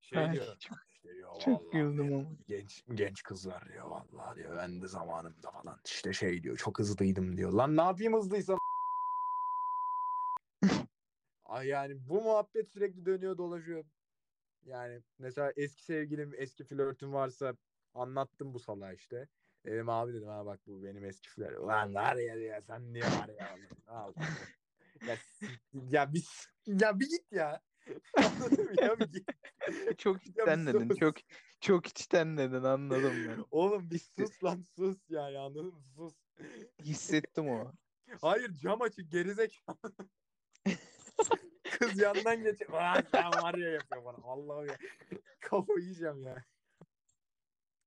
Şey 0.00 0.18
Ay, 0.18 0.32
diyor. 0.32 0.56
çok, 0.58 0.78
İşte 0.88 1.14
diyor 1.14 1.40
çok 1.40 1.60
vallahi 1.60 1.70
güldüm 1.72 2.14
ama. 2.14 2.28
Genç 2.48 2.84
genç 2.94 3.22
kızlar 3.22 3.68
diyor 3.68 3.86
vallahi 3.86 4.36
diyor. 4.36 4.56
Ben 4.56 4.82
de 4.82 4.88
zamanımda 4.88 5.50
falan 5.50 5.80
işte 5.84 6.12
şey 6.12 6.42
diyor. 6.42 6.56
Çok 6.56 6.78
hızlıydım 6.78 7.36
diyor. 7.36 7.52
Lan 7.52 7.76
ne 7.76 7.82
yapayım 7.82 8.14
hızlıysam? 8.14 8.58
Ay 11.50 11.66
yani 11.66 12.08
bu 12.08 12.22
muhabbet 12.22 12.68
sürekli 12.68 13.06
dönüyor 13.06 13.38
dolaşıyor. 13.38 13.84
Yani 14.64 15.02
mesela 15.18 15.52
eski 15.56 15.84
sevgilim, 15.84 16.32
eski 16.36 16.64
flörtüm 16.64 17.12
varsa 17.12 17.54
anlattım 17.94 18.54
bu 18.54 18.58
salağa 18.58 18.92
işte. 18.92 19.28
Dedim 19.64 19.88
abi 19.88 20.12
dedim 20.12 20.28
ha 20.28 20.46
bak 20.46 20.60
bu 20.66 20.84
benim 20.84 21.04
eski 21.04 21.28
flörtüm. 21.30 21.64
Ulan 21.64 21.94
var 21.94 22.16
ya 22.16 22.34
ya 22.34 22.62
sen 22.62 22.92
niye 22.92 23.04
var 23.04 23.28
ya. 23.38 23.56
Al. 23.86 24.12
ya, 25.06 25.16
ya 25.90 26.12
bir 26.12 26.26
ya 26.66 27.00
bir 27.00 27.08
git 27.08 27.32
ya. 27.32 27.60
Ya 28.80 29.00
bir 29.00 29.12
git. 29.12 29.28
Çok 29.98 30.26
içten 30.26 30.66
dedin. 30.66 30.94
Çok 30.94 31.16
çok 31.60 31.86
içten 31.86 32.36
dedin 32.36 32.62
anladım 32.62 33.12
ben. 33.28 33.44
Oğlum 33.50 33.90
bir 33.90 33.98
sus 33.98 34.44
lan 34.44 34.62
sus 34.76 34.98
yani 35.08 35.38
anladın 35.38 35.66
mı? 35.66 35.82
Sus. 35.96 36.14
Hissettim 36.82 37.48
o. 37.48 37.72
Hayır 38.20 38.54
cam 38.54 38.82
açık 38.82 39.12
gerizekalı. 39.12 39.92
Kız 41.78 41.98
yandan 41.98 42.42
geçiyor. 42.42 42.70
Ulan 42.70 43.04
sen 43.12 43.24
var 43.24 43.54
ya 43.54 43.70
yapıyor 43.70 44.04
bana. 44.04 44.16
Allah'ım 44.24 44.66
ya. 44.66 44.76
Kafayı 45.40 45.78
yiyeceğim 45.80 46.22
ya. 46.22 46.44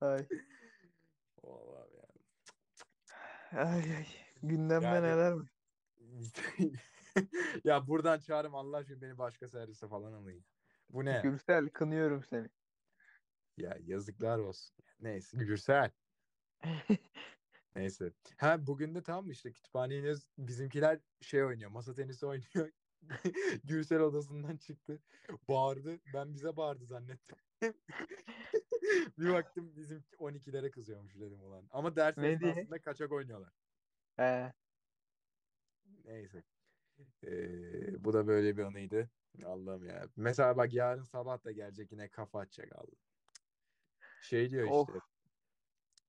Ay 0.01 0.27
Vallahi 1.43 1.89
ya. 1.93 3.59
ay 3.59 3.95
ay. 3.95 4.07
Gündemde 4.43 4.85
Yani- 4.85 5.07
neler 5.07 5.31
var? 5.31 5.47
ya 7.63 7.87
buradan 7.87 8.19
çağırım 8.19 8.55
Allah 8.55 8.77
aşkına 8.77 9.01
beni 9.01 9.17
başka 9.17 9.47
servise 9.49 9.87
falan 9.87 10.13
alayım. 10.13 10.45
Bu 10.89 11.05
ne? 11.05 11.19
Gürsel 11.23 11.69
kınıyorum 11.69 12.23
seni. 12.23 12.49
Ya 13.57 13.77
yazıklar 13.83 14.39
olsun. 14.39 14.75
Neyse 14.99 15.37
Gürsel. 15.37 15.91
Neyse. 17.75 18.11
Ha 18.37 18.67
bugün 18.67 18.95
de 18.95 19.03
tamam 19.03 19.25
mı 19.25 19.31
işte 19.31 19.51
kütüphaneye 19.53 19.99
iniyoruz. 19.99 20.29
Bizimkiler 20.37 20.99
şey 21.21 21.43
oynuyor. 21.43 21.71
Masa 21.71 21.93
tenisi 21.93 22.25
oynuyor. 22.25 22.71
Gürsel 23.63 23.99
odasından 23.99 24.57
çıktı. 24.57 24.99
Bağırdı. 25.47 25.99
Ben 26.13 26.33
bize 26.33 26.57
bağırdı 26.57 26.85
zannettim. 26.85 27.37
bir 29.19 29.33
baktım 29.33 29.75
bizim 29.75 30.03
12'lere 30.19 30.71
kızıyormuş 30.71 31.15
dedim 31.15 31.41
ulan. 31.41 31.67
Ama 31.69 31.95
ders 31.95 32.17
esnasında 32.17 32.81
kaçak 32.81 33.11
oynuyorlar. 33.11 33.53
He. 34.17 34.53
Neyse. 36.05 36.43
Ee, 37.23 38.03
bu 38.03 38.13
da 38.13 38.27
böyle 38.27 38.57
bir 38.57 38.63
anıydı. 38.63 39.09
Allah'ım 39.45 39.85
ya. 39.85 40.09
Mesela 40.15 40.57
bak 40.57 40.73
yarın 40.73 41.03
sabah 41.03 41.43
da 41.45 41.51
gelecek 41.51 41.91
yine 41.91 42.09
kafa 42.09 42.39
atacak 42.39 42.71
Allah. 42.75 42.95
Şey 44.21 44.49
diyor 44.49 44.67
Oh. 44.69 44.87
işte. 44.87 44.99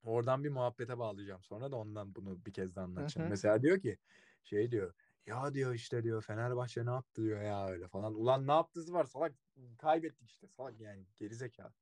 Oradan 0.02 0.44
bir 0.44 0.48
muhabbete 0.50 0.98
bağlayacağım 0.98 1.42
sonra 1.42 1.72
da 1.72 1.76
ondan 1.76 2.14
bunu 2.14 2.44
bir 2.46 2.52
kez 2.52 2.76
de 2.76 2.80
anlatacağım. 2.80 3.26
hı. 3.26 3.30
Mesela 3.30 3.62
diyor 3.62 3.80
ki 3.80 3.98
şey 4.42 4.70
diyor. 4.70 4.94
Ya 5.26 5.54
diyor 5.54 5.74
işte 5.74 6.02
diyor 6.02 6.22
Fenerbahçe 6.22 6.86
ne 6.86 6.90
yaptı 6.90 7.22
diyor 7.22 7.42
ya 7.42 7.68
öyle 7.68 7.88
falan. 7.88 8.14
Ulan 8.14 8.46
ne 8.46 8.52
yaptısı 8.52 8.92
var 8.92 9.04
salak 9.04 9.32
kaybettik 9.78 10.30
işte 10.30 10.46
salak 10.48 10.80
yani 10.80 11.06
gerizekalı. 11.16 11.72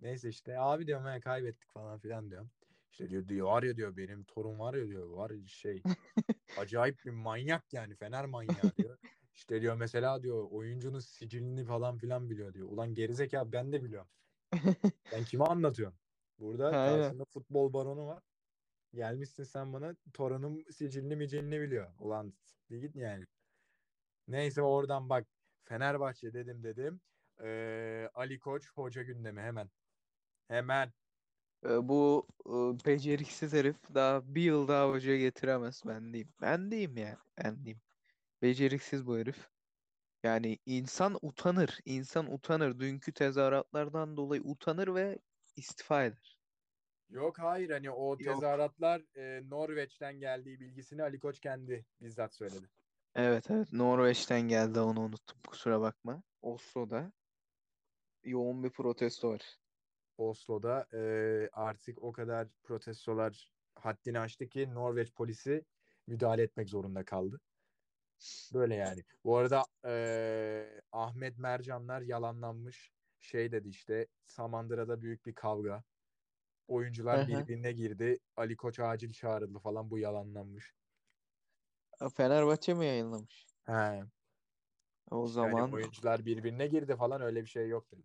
Neyse 0.00 0.28
işte 0.28 0.58
abi 0.58 0.86
diyorum 0.86 1.06
ya 1.06 1.20
kaybettik 1.20 1.70
falan 1.70 1.98
filan 1.98 2.30
diyorum. 2.30 2.50
İşte 2.92 3.10
diyor, 3.10 3.28
diyor 3.28 3.46
var 3.46 3.62
ya 3.62 3.76
diyor 3.76 3.96
benim 3.96 4.24
torun 4.24 4.58
var 4.58 4.74
ya 4.74 4.88
diyor 4.88 5.08
var 5.08 5.30
ya 5.30 5.46
şey 5.46 5.82
acayip 6.58 7.04
bir 7.04 7.10
manyak 7.10 7.72
yani 7.72 7.94
Fener 7.94 8.24
manyağı 8.26 8.76
diyor. 8.76 8.98
İşte 9.34 9.60
diyor 9.62 9.76
mesela 9.76 10.22
diyor 10.22 10.46
oyuncunun 10.50 11.00
sicilini 11.00 11.64
falan 11.64 11.98
filan 11.98 12.30
biliyor 12.30 12.54
diyor. 12.54 12.68
Ulan 12.68 12.94
gerizekalı 12.94 13.52
ben 13.52 13.72
de 13.72 13.82
biliyorum. 13.84 14.08
Ben 15.12 15.24
kime 15.24 15.44
anlatıyorum? 15.44 15.98
Burada 16.38 16.70
karşında 16.78 17.24
futbol 17.24 17.72
baronu 17.72 18.06
var. 18.06 18.22
Gelmişsin 18.94 19.44
sen 19.44 19.72
bana 19.72 19.96
torunum 20.14 20.64
sicilini 20.72 21.16
micilini 21.16 21.60
biliyor. 21.60 21.92
Ulan 21.98 22.34
bir 22.70 22.78
git 22.78 22.96
yani. 22.96 23.24
Neyse 24.28 24.62
oradan 24.62 25.08
bak 25.08 25.26
Fenerbahçe 25.64 26.34
dedim 26.34 26.62
dedim. 26.64 27.00
Ee, 27.42 28.08
Ali 28.14 28.38
Koç 28.38 28.70
hoca 28.74 29.02
gündemi 29.02 29.40
hemen. 29.40 29.70
Hemen. 30.48 30.92
Ee, 31.64 31.88
Bu 31.88 32.26
e, 32.46 32.50
beceriksiz 32.86 33.52
herif 33.52 33.76
daha 33.94 34.34
bir 34.34 34.42
yıl 34.42 34.68
daha 34.68 34.90
hoca 34.90 35.16
getiremez 35.16 35.82
ben 35.86 36.12
diyeyim. 36.12 36.34
Ben 36.40 36.70
diyeyim 36.70 36.96
ya. 36.96 37.18
Ben 37.38 37.64
diyeyim. 37.64 37.82
Beceriksiz 38.42 39.06
bu 39.06 39.18
herif. 39.18 39.48
Yani 40.22 40.58
insan 40.66 41.18
utanır. 41.22 41.80
insan 41.84 42.32
utanır. 42.34 42.80
Dünkü 42.80 43.12
tezahüratlardan 43.12 44.16
dolayı 44.16 44.42
utanır 44.44 44.94
ve 44.94 45.18
istifa 45.56 46.04
eder. 46.04 46.33
Yok 47.14 47.38
hayır 47.38 47.70
hani 47.70 47.90
o 47.90 48.16
tezahüratlar 48.16 49.02
e, 49.16 49.50
Norveç'ten 49.50 50.20
geldiği 50.20 50.60
bilgisini 50.60 51.02
Ali 51.02 51.18
Koç 51.18 51.40
kendi 51.40 51.86
bizzat 52.00 52.34
söyledi. 52.34 52.68
Evet 53.14 53.50
evet 53.50 53.72
Norveç'ten 53.72 54.40
geldi 54.40 54.80
onu 54.80 55.00
unuttum 55.00 55.38
kusura 55.46 55.80
bakma. 55.80 56.22
Oslo'da 56.42 57.12
yoğun 58.24 58.64
bir 58.64 58.70
protesto 58.70 59.30
var. 59.30 59.58
Oslo'da 60.18 60.86
e, 60.94 61.00
artık 61.52 62.02
o 62.02 62.12
kadar 62.12 62.48
protestolar 62.64 63.50
haddini 63.74 64.20
aştı 64.20 64.48
ki 64.48 64.74
Norveç 64.74 65.12
polisi 65.12 65.64
müdahale 66.06 66.42
etmek 66.42 66.68
zorunda 66.68 67.04
kaldı. 67.04 67.40
Böyle 68.54 68.74
yani. 68.74 69.04
Bu 69.24 69.36
arada 69.36 69.64
e, 69.84 70.80
Ahmet 70.92 71.38
Mercanlar 71.38 72.00
yalanlanmış. 72.00 72.92
Şey 73.20 73.52
dedi 73.52 73.68
işte 73.68 74.06
Samandıra'da 74.24 75.00
büyük 75.00 75.26
bir 75.26 75.34
kavga. 75.34 75.82
Oyuncular 76.68 77.26
birbirine 77.26 77.72
girdi. 77.72 78.18
Ali 78.36 78.56
Koç 78.56 78.80
acil 78.80 79.12
çağrıldı 79.12 79.58
falan 79.58 79.90
bu 79.90 79.98
yalanlanmış. 79.98 80.74
Fenerbahçe 82.16 82.74
mi 82.74 82.86
yayınlamış? 82.86 83.46
He. 83.66 84.04
O 85.10 85.26
hani 85.40 85.62
zaman 85.62 85.72
oyuncular 85.72 86.24
birbirine 86.26 86.66
girdi 86.66 86.96
falan 86.96 87.20
öyle 87.22 87.42
bir 87.42 87.48
şey 87.48 87.68
yok 87.68 87.92
dedi. 87.92 88.02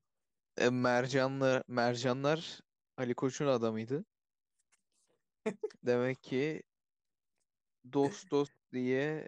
e, 0.58 0.70
Mercanlar, 0.70 1.64
Mercanlar 1.68 2.60
Ali 2.98 3.14
Koç'un 3.14 3.48
adamıydı. 3.48 4.06
Demek 5.84 6.24
ki 6.24 6.64
dost 7.94 8.32
dost 8.32 8.54
diye 8.74 9.28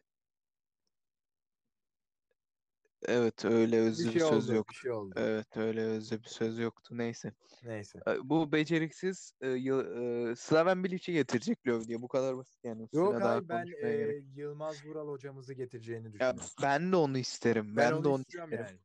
evet 3.08 3.45
öyle 3.45 3.80
özlü 3.80 4.06
bir 4.06 4.12
şey 4.12 4.22
söz 4.22 4.49
oldu, 4.49 4.56
yok. 4.56 4.70
bir 4.70 4.76
şey 4.76 4.91
oldu. 4.91 5.14
Evet 5.18 5.58
öyle 5.58 5.82
özlü 5.82 6.24
bir 6.24 6.28
söz 6.28 6.60
yoktu. 6.60 6.97
Neyse. 6.97 7.34
Neyse. 7.64 7.99
Bu 8.24 8.52
beceriksiz 8.52 9.34
e, 9.41 9.47
e, 9.49 10.36
Slaven 10.36 10.84
Bilic'i 10.84 11.14
getirecek 11.14 11.68
Löw 11.68 11.88
diye. 11.88 12.02
Bu 12.02 12.08
kadar 12.08 12.38
basit 12.38 12.64
yani. 12.64 12.89
Yok 12.93 13.22
hayır 13.22 13.49
ben 13.49 13.66
e, 13.66 13.97
gerek. 13.97 14.24
Yılmaz 14.36 14.86
Vural 14.86 15.08
hocamızı 15.08 15.54
getireceğini 15.54 16.06
Ya 16.06 16.12
düşünüyorum. 16.14 16.43
ben 16.62 16.91
de 16.91 16.95
onu 16.95 17.18
isterim. 17.18 17.76
Ben 17.78 17.91
Ben 17.91 17.95
onu 17.95 18.04
de 18.04 18.08
onu 18.08 18.22
istiyorum 18.22 18.52
isterim. 18.52 18.66
yani. 18.70 18.80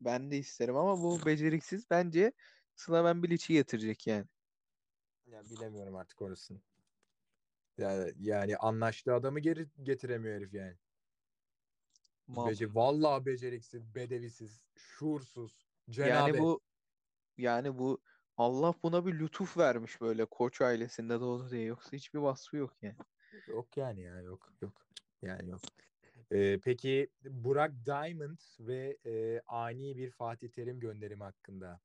Ben 0.00 0.30
de 0.30 0.38
isterim 0.38 0.76
ama 0.76 1.02
bu 1.02 1.26
beceriksiz 1.26 1.90
bence 1.90 2.32
Slaven 2.76 3.22
Bilic'i 3.22 3.52
getirecek 3.52 4.06
yani. 4.06 4.24
Ya 5.26 5.42
bilemiyorum 5.50 5.96
artık 5.96 6.22
orasını. 6.22 6.60
Yani, 7.78 8.12
yani 8.20 8.56
anlaştığı 8.56 9.14
adamı 9.14 9.40
geri 9.40 9.68
getiremiyor 9.82 10.36
herif 10.36 10.54
yani. 10.54 10.76
Bece 12.28 12.74
vallahi 12.74 13.26
beceriksiz, 13.26 13.94
bedevisiz, 13.94 14.62
şuursuz, 14.76 15.66
Yani 15.88 15.96
cenabet. 15.96 16.40
bu 16.40 16.60
yani 17.38 17.78
bu 17.78 18.00
Allah 18.36 18.74
buna 18.82 19.06
bir 19.06 19.18
lütuf 19.18 19.56
vermiş 19.58 20.00
böyle 20.00 20.24
koç 20.24 20.60
ailesinde 20.60 21.20
doğdu 21.20 21.50
diye. 21.50 21.64
Yoksa 21.64 21.92
hiçbir 21.92 22.18
vasfı 22.18 22.56
yok 22.56 22.72
yani. 22.82 22.96
Yok 23.48 23.76
yani 23.76 24.00
ya 24.00 24.20
yok 24.20 24.52
yok. 24.62 24.86
Yani 25.22 25.50
yok. 25.50 25.60
Ee, 26.30 26.60
peki 26.64 27.08
Burak 27.24 27.72
Diamond 27.86 28.38
ve 28.60 28.98
e, 29.06 29.40
ani 29.46 29.96
bir 29.96 30.10
Fatih 30.10 30.48
Terim 30.48 30.80
gönderimi 30.80 31.22
hakkında. 31.22 31.80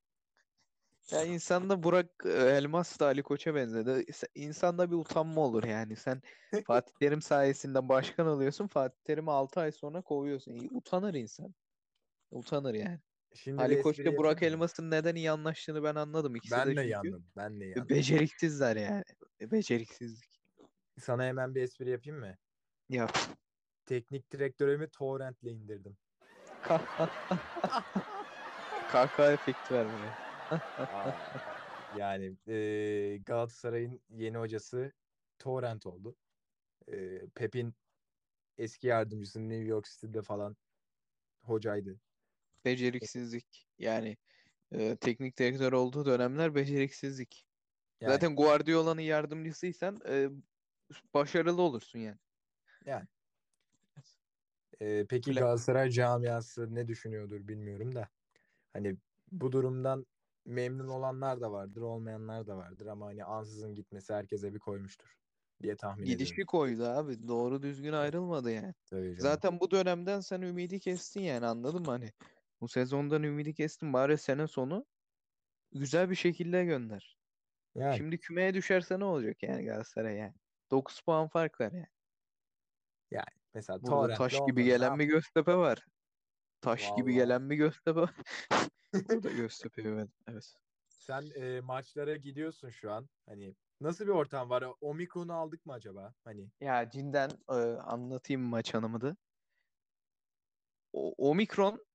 Ya 1.11 1.23
insanda 1.25 1.83
Burak 1.83 2.09
e, 2.25 2.29
Elmas 2.29 2.99
da 2.99 3.05
Ali 3.05 3.23
Koç'a 3.23 3.55
benzedi. 3.55 3.89
İnsa- 3.89 4.27
İnsanda 4.35 4.91
bir 4.91 4.95
utanma 4.95 5.41
olur 5.41 5.63
yani. 5.63 5.95
Sen 5.95 6.21
Fatih 6.67 6.93
Terim 6.99 7.21
sayesinde 7.21 7.89
başkan 7.89 8.27
oluyorsun. 8.27 8.67
Fatih 8.67 8.99
Terim'i 9.03 9.31
6 9.31 9.59
ay 9.59 9.71
sonra 9.71 10.01
kovuyorsun. 10.01 10.69
Utanır 10.71 11.13
insan. 11.13 11.53
Utanır 12.31 12.73
yani. 12.73 12.99
Şimdi 13.33 13.61
Ali 13.61 13.81
Koç'la 13.81 14.03
espri 14.03 14.17
Burak? 14.17 14.43
Elmas'ın 14.43 14.91
neden 14.91 15.15
iyi 15.15 15.31
anlaştığını 15.31 15.83
ben 15.83 15.95
anladım. 15.95 16.35
İkisi 16.35 16.55
Ben 16.55 16.67
de 16.67 16.75
de 16.75 16.81
yandım. 16.81 17.25
Ben 17.37 17.59
de 17.59 17.65
yandım. 17.65 17.89
beceriksizler 17.89 18.75
yani. 18.75 19.03
Beceriksizlik. 19.41 20.29
Sana 20.99 21.23
hemen 21.25 21.55
bir 21.55 21.61
espri 21.61 21.89
yapayım 21.89 22.19
mı? 22.19 22.35
Yap. 22.89 23.17
Teknik 23.85 24.31
direktörümü 24.31 24.89
torrentle 24.89 25.51
indirdim. 25.51 25.97
Kahkaha 28.91 29.31
efekti 29.31 29.73
ver 29.73 29.85
buraya. 29.85 30.11
Aa, 30.11 30.28
yani 31.93 32.35
e, 32.47 33.17
Galatasaray'ın 33.25 34.01
yeni 34.09 34.37
hocası 34.37 34.91
Torrent 35.39 35.85
oldu. 35.85 36.15
E, 36.91 37.21
Pep'in 37.35 37.73
eski 38.57 38.87
yardımcısı 38.87 39.49
New 39.49 39.65
York 39.65 39.85
City'de 39.85 40.21
falan 40.21 40.57
hocaydı. 41.43 41.99
Beceriksizlik. 42.65 43.67
Yani 43.79 44.17
e, 44.71 44.95
teknik 44.95 45.39
direktör 45.39 45.73
olduğu 45.73 46.05
dönemler 46.05 46.55
beceriksizlik. 46.55 47.45
Yani, 48.01 48.13
Zaten 48.13 48.35
Guardiola'nın 48.35 49.01
yardımcısıysan 49.01 50.01
e, 50.09 50.29
başarılı 51.13 51.61
olursun 51.61 51.99
yani. 51.99 52.17
e, 54.81 55.05
peki 55.09 55.29
Öyle. 55.31 55.39
Galatasaray 55.39 55.89
camiası 55.89 56.75
ne 56.75 56.87
düşünüyordur 56.87 57.47
bilmiyorum 57.47 57.95
da. 57.95 58.09
Hani 58.73 58.97
bu 59.31 59.51
durumdan 59.51 60.05
memnun 60.45 60.87
olanlar 60.87 61.41
da 61.41 61.51
vardır, 61.51 61.81
olmayanlar 61.81 62.47
da 62.47 62.57
vardır 62.57 62.85
ama 62.85 63.05
hani 63.05 63.23
ansızın 63.23 63.75
gitmesi 63.75 64.13
herkese 64.13 64.53
bir 64.53 64.59
koymuştur 64.59 65.15
diye 65.61 65.75
tahmin 65.75 66.05
Gidişi 66.05 66.33
ediyorum. 66.33 66.47
koydu 66.47 66.85
abi. 66.85 67.27
Doğru 67.27 67.61
düzgün 67.61 67.93
ayrılmadı 67.93 68.51
yani. 68.51 68.73
Tabii 68.89 69.01
canım. 69.01 69.19
Zaten 69.19 69.59
bu 69.59 69.71
dönemden 69.71 70.19
sen 70.19 70.41
ümidi 70.41 70.79
kestin 70.79 71.21
yani 71.21 71.45
anladın 71.45 71.81
mı? 71.81 71.91
Hani 71.91 72.11
bu 72.61 72.67
sezondan 72.67 73.23
ümidi 73.23 73.53
kestin 73.53 73.93
bari 73.93 74.17
sene 74.17 74.47
sonu 74.47 74.85
güzel 75.71 76.09
bir 76.09 76.15
şekilde 76.15 76.65
gönder. 76.65 77.17
yani 77.75 77.97
Şimdi 77.97 78.19
kümeye 78.19 78.53
düşerse 78.53 78.99
ne 78.99 79.05
olacak 79.05 79.43
yani 79.43 79.65
Galatasaray 79.65 80.15
yani? 80.15 80.33
9 80.71 81.01
puan 81.01 81.27
fark 81.27 81.61
var 81.61 81.71
yani. 81.71 81.85
mesela 83.53 83.81
Burada 83.81 83.91
Torrent'le 83.91 84.17
taş 84.17 84.31
gibi 84.33 84.41
olmadı. 84.41 84.61
Gelen 84.61 84.99
bir 84.99 85.05
Göztepe 85.05 85.55
var. 85.55 85.85
Taş 86.61 86.91
gibi 86.95 87.13
Vallahi. 87.13 87.13
gelen 87.13 87.49
bir 87.49 87.55
Göztepe 87.55 88.01
var. 88.01 88.13
Burada 88.93 89.29
Göztepe 89.29 89.81
evet. 89.81 90.09
Evet. 90.27 90.55
Sen 90.89 91.29
e, 91.35 91.61
maçlara 91.61 92.15
gidiyorsun 92.15 92.69
şu 92.69 92.91
an. 92.91 93.09
Hani 93.25 93.55
nasıl 93.81 94.05
bir 94.05 94.09
ortam 94.11 94.49
var? 94.49 94.63
Omikron'u 94.81 95.33
aldık 95.33 95.65
mı 95.65 95.73
acaba? 95.73 96.13
Hani 96.23 96.49
Ya 96.61 96.89
cidden 96.89 97.29
e, 97.49 97.53
anlatayım 97.79 98.41
maç 98.41 98.75
anımı 98.75 99.01
da. 99.01 99.17
O, 100.93 101.29
omikron 101.29 101.85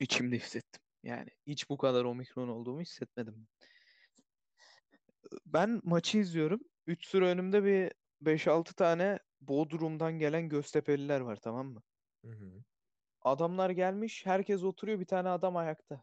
içimde 0.00 0.36
hissettim. 0.36 0.82
Yani 1.04 1.30
hiç 1.46 1.70
bu 1.70 1.78
kadar 1.78 2.04
omikron 2.04 2.48
olduğumu 2.48 2.80
hissetmedim. 2.82 3.48
Ben 5.46 5.80
maçı 5.84 6.18
izliyorum. 6.18 6.60
3 6.86 7.06
sıra 7.06 7.26
önümde 7.28 7.64
bir 7.64 7.92
5-6 8.20 8.74
tane 8.74 9.18
Bodrum'dan 9.40 10.18
gelen 10.18 10.48
Göztepe'liler 10.48 11.20
var 11.20 11.36
tamam 11.36 11.66
mı? 11.66 11.82
hı 12.24 12.30
hı. 12.30 12.64
Adamlar 13.26 13.70
gelmiş, 13.70 14.26
herkes 14.26 14.64
oturuyor, 14.64 15.00
bir 15.00 15.04
tane 15.04 15.28
adam 15.28 15.56
ayakta. 15.56 16.02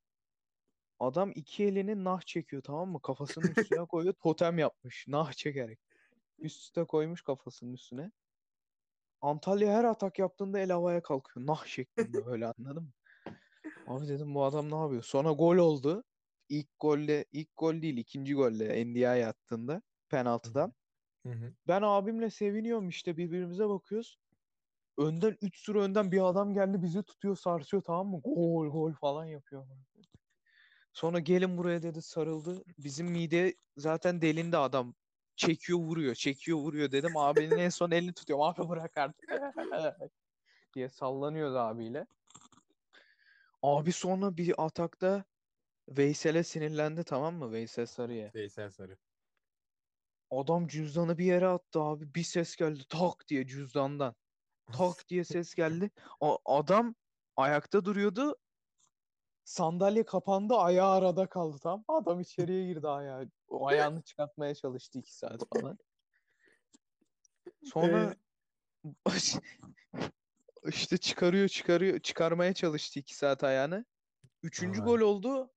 Adam 0.99 1.31
iki 1.35 1.63
elini 1.63 2.03
nah 2.03 2.21
çekiyor 2.21 2.63
tamam 2.63 2.89
mı? 2.89 3.01
Kafasının 3.01 3.51
üstüne 3.51 3.85
koyuyor, 3.87 4.13
totem 4.13 4.57
yapmış 4.57 5.05
nah 5.07 5.31
çekerek. 5.31 5.79
Üst 6.39 6.61
üste 6.61 6.83
koymuş 6.83 7.21
kafasının 7.21 7.73
üstüne. 7.73 8.11
Antalya 9.21 9.73
her 9.73 9.83
atak 9.83 10.19
yaptığında 10.19 10.59
el 10.59 10.69
havaya 10.69 11.01
kalkıyor. 11.01 11.47
Nah 11.47 11.65
şeklinde 11.65 12.25
böyle 12.25 12.45
anladın 12.45 12.83
mı? 12.83 12.91
Abi 13.87 14.07
dedim 14.07 14.35
bu 14.35 14.43
adam 14.43 14.71
ne 14.71 14.75
yapıyor? 14.75 15.03
Sonra 15.03 15.31
gol 15.31 15.57
oldu. 15.57 16.03
İlk 16.49 16.79
golle, 16.79 17.25
ilk 17.31 17.57
gol 17.57 17.81
değil 17.81 17.97
ikinci 17.97 18.33
golle 18.33 18.85
Ndiaye 18.85 19.27
attığında 19.27 19.81
penaltıdan. 20.09 20.73
Hı 21.25 21.29
hı. 21.29 21.53
Ben 21.67 21.81
abimle 21.81 22.29
seviniyorum 22.29 22.89
işte 22.89 23.17
birbirimize 23.17 23.69
bakıyoruz. 23.69 24.22
Önden 24.97 25.37
3 25.41 25.65
sıra 25.65 25.81
önden 25.81 26.11
bir 26.11 26.29
adam 26.29 26.53
geldi 26.53 26.81
bizi 26.81 27.03
tutuyor 27.03 27.35
sarsıyor 27.35 27.83
tamam 27.83 28.07
mı? 28.07 28.21
Gol 28.23 28.67
gol 28.67 28.93
falan 28.93 29.25
yapıyor. 29.25 29.67
Sonra 30.93 31.19
gelin 31.19 31.57
buraya 31.57 31.83
dedi 31.83 32.01
sarıldı. 32.01 32.63
Bizim 32.77 33.07
mide 33.07 33.55
zaten 33.77 34.21
delindi 34.21 34.57
adam. 34.57 34.93
Çekiyor 35.35 35.79
vuruyor 35.79 36.15
çekiyor 36.15 36.57
vuruyor 36.57 36.91
dedim. 36.91 37.17
Abinin 37.17 37.57
en 37.57 37.69
son 37.69 37.91
elini 37.91 38.13
tutuyorum. 38.13 38.45
Abi 38.45 38.69
bırak 38.69 38.97
artık. 38.97 39.29
diye 40.75 40.89
sallanıyordu 40.89 41.57
abiyle. 41.57 42.05
Abi 43.61 43.91
sonra 43.91 44.37
bir 44.37 44.65
atakta 44.65 45.23
Veysel'e 45.89 46.43
sinirlendi 46.43 47.03
tamam 47.03 47.35
mı? 47.35 47.51
Veysel 47.51 47.85
Sarı'ya. 47.85 48.31
Veysel 48.35 48.69
Sarı. 48.69 48.97
Adam 50.31 50.67
cüzdanı 50.67 51.17
bir 51.17 51.25
yere 51.25 51.47
attı 51.47 51.81
abi. 51.81 52.15
Bir 52.15 52.23
ses 52.23 52.55
geldi 52.55 52.83
tak 52.89 53.27
diye 53.27 53.47
cüzdandan. 53.47 54.15
Tak 54.71 55.09
diye 55.09 55.23
ses 55.23 55.55
geldi. 55.55 55.91
A- 56.21 56.37
adam 56.45 56.95
ayakta 57.35 57.85
duruyordu. 57.85 58.35
Sandalye 59.43 60.05
kapandı. 60.05 60.55
Ayağı 60.55 60.91
arada 60.91 61.27
kaldı 61.27 61.57
tam. 61.63 61.83
Adam 61.87 62.19
içeriye 62.19 62.67
girdi 62.67 62.87
ayağı. 62.87 63.29
O 63.47 63.67
ayağını 63.67 64.01
çıkartmaya 64.01 64.55
çalıştı 64.55 64.99
iki 64.99 65.15
saat 65.15 65.41
falan. 65.53 65.77
Sonra 67.63 68.15
işte 70.67 70.97
çıkarıyor 70.97 71.47
çıkarıyor. 71.47 71.99
Çıkarmaya 71.99 72.53
çalıştı 72.53 72.99
iki 72.99 73.15
saat 73.15 73.43
ayağını. 73.43 73.85
Üçüncü 74.43 74.81
Aa. 74.81 74.85
gol 74.85 74.99
oldu. 74.99 75.53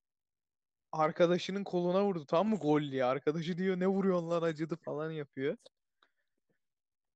Arkadaşının 0.92 1.64
koluna 1.64 2.04
vurdu. 2.04 2.26
Tam 2.26 2.48
mı 2.48 2.56
gol 2.56 2.82
diye. 2.82 3.04
Arkadaşı 3.04 3.58
diyor 3.58 3.80
ne 3.80 3.86
vuruyorsun 3.86 4.30
lan 4.30 4.42
acıdı 4.42 4.76
falan 4.76 5.10
yapıyor. 5.10 5.56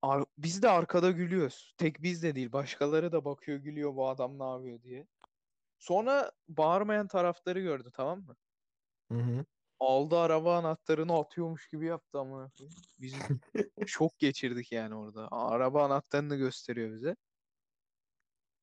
Ar- 0.03 0.25
biz 0.39 0.63
de 0.63 0.69
arkada 0.69 1.11
gülüyoruz. 1.11 1.75
Tek 1.79 2.03
biz 2.03 2.23
de 2.23 2.35
değil. 2.35 2.53
Başkaları 2.53 3.13
da 3.13 3.25
bakıyor 3.25 3.59
gülüyor 3.59 3.97
bu 3.97 4.09
adam 4.09 4.39
ne 4.39 4.45
yapıyor 4.45 4.83
diye. 4.83 5.07
Sonra 5.79 6.33
bağırmayan 6.49 7.09
taraftarı 7.09 7.61
gördü 7.61 7.91
tamam 7.95 8.21
mı? 8.21 8.37
Hı 9.13 9.19
hı. 9.19 9.45
Aldı 9.81 10.19
araba 10.19 10.59
anahtarını 10.59 11.19
atıyormuş 11.19 11.69
gibi 11.69 11.87
yaptı 11.87 12.19
koyayım. 12.19 12.51
Biz 13.01 13.15
şok 13.87 14.19
geçirdik 14.19 14.73
yani 14.73 14.95
orada. 14.95 15.29
Araba 15.31 15.85
anahtarını 15.85 16.37
gösteriyor 16.37 16.93
bize. 16.93 17.17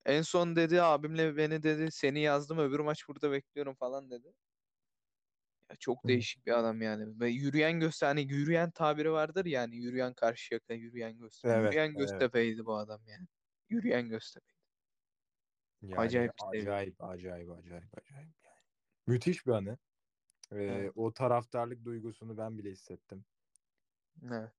En 0.05 0.21
son 0.21 0.55
dedi 0.55 0.81
abimle 0.81 1.37
beni 1.37 1.63
dedi 1.63 1.91
seni 1.91 2.19
yazdım 2.19 2.57
öbür 2.57 2.79
maç 2.79 3.07
burada 3.07 3.31
bekliyorum 3.31 3.75
falan 3.75 4.11
dedi. 4.11 4.33
Ya 5.69 5.75
çok 5.79 6.07
değişik 6.07 6.45
bir 6.45 6.59
adam 6.59 6.81
yani. 6.81 7.19
Ve 7.19 7.29
yürüyen 7.29 7.79
göster 7.79 8.07
hani 8.07 8.21
yürüyen 8.21 8.71
tabiri 8.71 9.11
vardır 9.11 9.45
yani 9.45 9.75
yürüyen 9.77 10.13
Karşıyaka, 10.13 10.73
yürüyen 10.73 11.17
Göztepe. 11.17 11.53
Evet, 11.53 11.65
Yürüyen 11.73 11.87
evet. 11.87 11.97
Göztepe'ydi 11.97 12.65
bu 12.65 12.75
adam 12.75 13.01
yani. 13.07 13.27
Yürüyen 13.69 14.09
Göztepe. 14.09 14.47
Yani 15.81 15.99
Acayip 15.99 16.31
acayip, 16.43 16.67
acayip, 17.03 17.03
acayip, 17.03 17.49
acayip 17.49 18.35
yani. 18.45 18.57
Müthiş 19.07 19.45
bir 19.47 19.51
anı. 19.51 19.77
Ee, 20.51 20.55
Evet. 20.55 20.91
O 20.95 21.13
taraftarlık 21.13 21.85
duygusunu 21.85 22.37
ben 22.37 22.57
bile 22.57 22.71
hissettim. 22.71 23.25
Evet. 24.31 24.51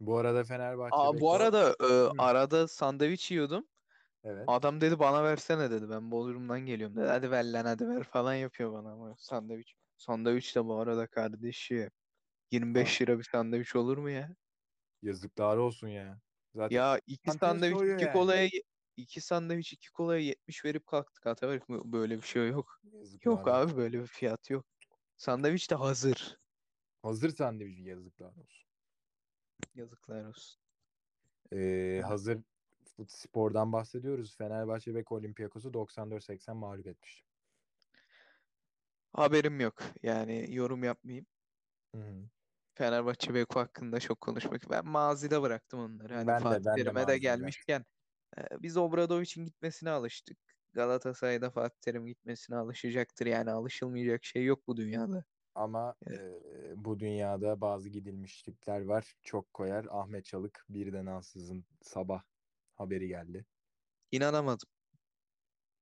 Bu 0.00 0.18
arada 0.18 0.44
Fenerbahçe 0.44 0.96
Aa, 0.96 1.20
bu 1.20 1.32
arada 1.32 1.76
e, 1.80 1.84
Hı. 1.84 2.10
arada 2.18 2.68
sandviç 2.68 3.30
yiyordum. 3.30 3.68
evet. 4.24 4.44
Adam 4.46 4.80
dedi 4.80 4.98
bana 4.98 5.24
versene 5.24 5.70
dedi. 5.70 5.90
Ben 5.90 6.10
Bodrum'dan 6.10 6.60
geliyorum 6.60 6.96
dedi. 6.96 7.06
Hadi 7.06 7.30
ver 7.30 7.44
lan 7.52 7.64
hadi 7.64 7.88
ver 7.88 8.04
falan 8.04 8.34
yapıyor 8.34 8.72
bana 8.72 8.92
ama 8.92 9.14
sandviç. 9.18 9.74
Sandviç 10.02 10.56
de 10.56 10.64
bu 10.64 10.74
arada 10.80 11.06
kardeşi. 11.06 11.90
25 12.50 13.02
lira 13.02 13.18
bir 13.18 13.24
sandviç 13.24 13.76
olur 13.76 13.98
mu 13.98 14.10
ya? 14.10 14.36
Yazıklar 15.02 15.56
olsun 15.56 15.88
ya. 15.88 16.20
Zaten 16.54 16.76
Ya 16.76 17.00
iki 17.06 17.30
sandviç 17.30 17.72
iki 17.82 17.86
yani. 17.86 18.12
kolaya 18.12 18.48
iki 18.96 19.20
sandviç 19.20 19.72
iki 19.72 19.90
kolaya 19.90 20.20
70 20.20 20.64
verip 20.64 20.86
kalktık 20.86 21.26
Ataberk 21.26 21.68
böyle 21.68 22.16
bir 22.16 22.22
şey 22.22 22.48
yok. 22.48 22.80
yazıklar 22.92 23.32
Yok 23.32 23.48
olsun. 23.48 23.50
abi 23.50 23.76
böyle 23.76 24.00
bir 24.00 24.06
fiyat 24.06 24.50
yok. 24.50 24.66
Sandviç 25.16 25.70
de 25.70 25.74
hazır. 25.74 26.38
Hazırsan 27.02 27.60
bir 27.60 27.76
yazıklar 27.76 28.36
olsun. 28.36 28.68
Yazıklar 29.74 30.24
olsun. 30.24 30.62
Ee, 31.52 32.02
hazır 32.04 32.38
spordan 33.08 33.72
bahsediyoruz. 33.72 34.36
Fenerbahçe 34.36 34.94
ve 34.94 35.04
Olympiakos'u 35.10 35.74
94-80 35.74 36.56
mağlup 36.56 36.86
etmiş. 36.86 37.22
Haberim 39.12 39.60
yok. 39.60 39.82
Yani 40.02 40.54
yorum 40.54 40.84
yapmayayım. 40.84 41.26
Hı 41.94 41.98
hı. 41.98 42.28
Fenerbahçe 42.74 43.34
Beko 43.34 43.60
hakkında 43.60 44.00
çok 44.00 44.20
konuşmak. 44.20 44.70
Ben 44.70 44.86
mazide 44.86 45.42
bıraktım 45.42 45.80
onları. 45.80 46.14
Hani 46.14 46.32
Ben 46.32 46.50
de- 46.50 46.64
Fatih 46.64 46.64
ben 46.64 46.84
de 46.84 46.90
Terim'e 46.90 47.06
de 47.06 47.18
mazide 47.18 47.18
gelmişken 47.18 47.84
e, 48.38 48.42
biz 48.62 48.76
Obradovic'in 48.76 49.44
gitmesine 49.46 49.90
alıştık. 49.90 50.38
Galatasaray'da 50.72 51.50
Fatih 51.50 51.78
Terim 51.80 52.06
gitmesine 52.06 52.56
alışacaktır. 52.56 53.26
Yani 53.26 53.50
alışılmayacak 53.52 54.24
şey 54.24 54.44
yok 54.44 54.68
bu 54.68 54.76
dünyada. 54.76 55.24
Ama 55.54 55.94
Evet. 56.06 56.22
e, 56.74 56.84
bu 56.84 57.00
dünyada 57.00 57.60
bazı 57.60 57.88
gidilmişlikler 57.88 58.80
var. 58.80 59.14
Çok 59.22 59.54
koyar. 59.54 59.86
Ahmet 59.90 60.24
Çalık 60.24 60.64
birden 60.68 61.06
ansızın 61.06 61.66
sabah 61.82 62.22
haberi 62.74 63.08
geldi. 63.08 63.46
İnanamadım. 64.10 64.68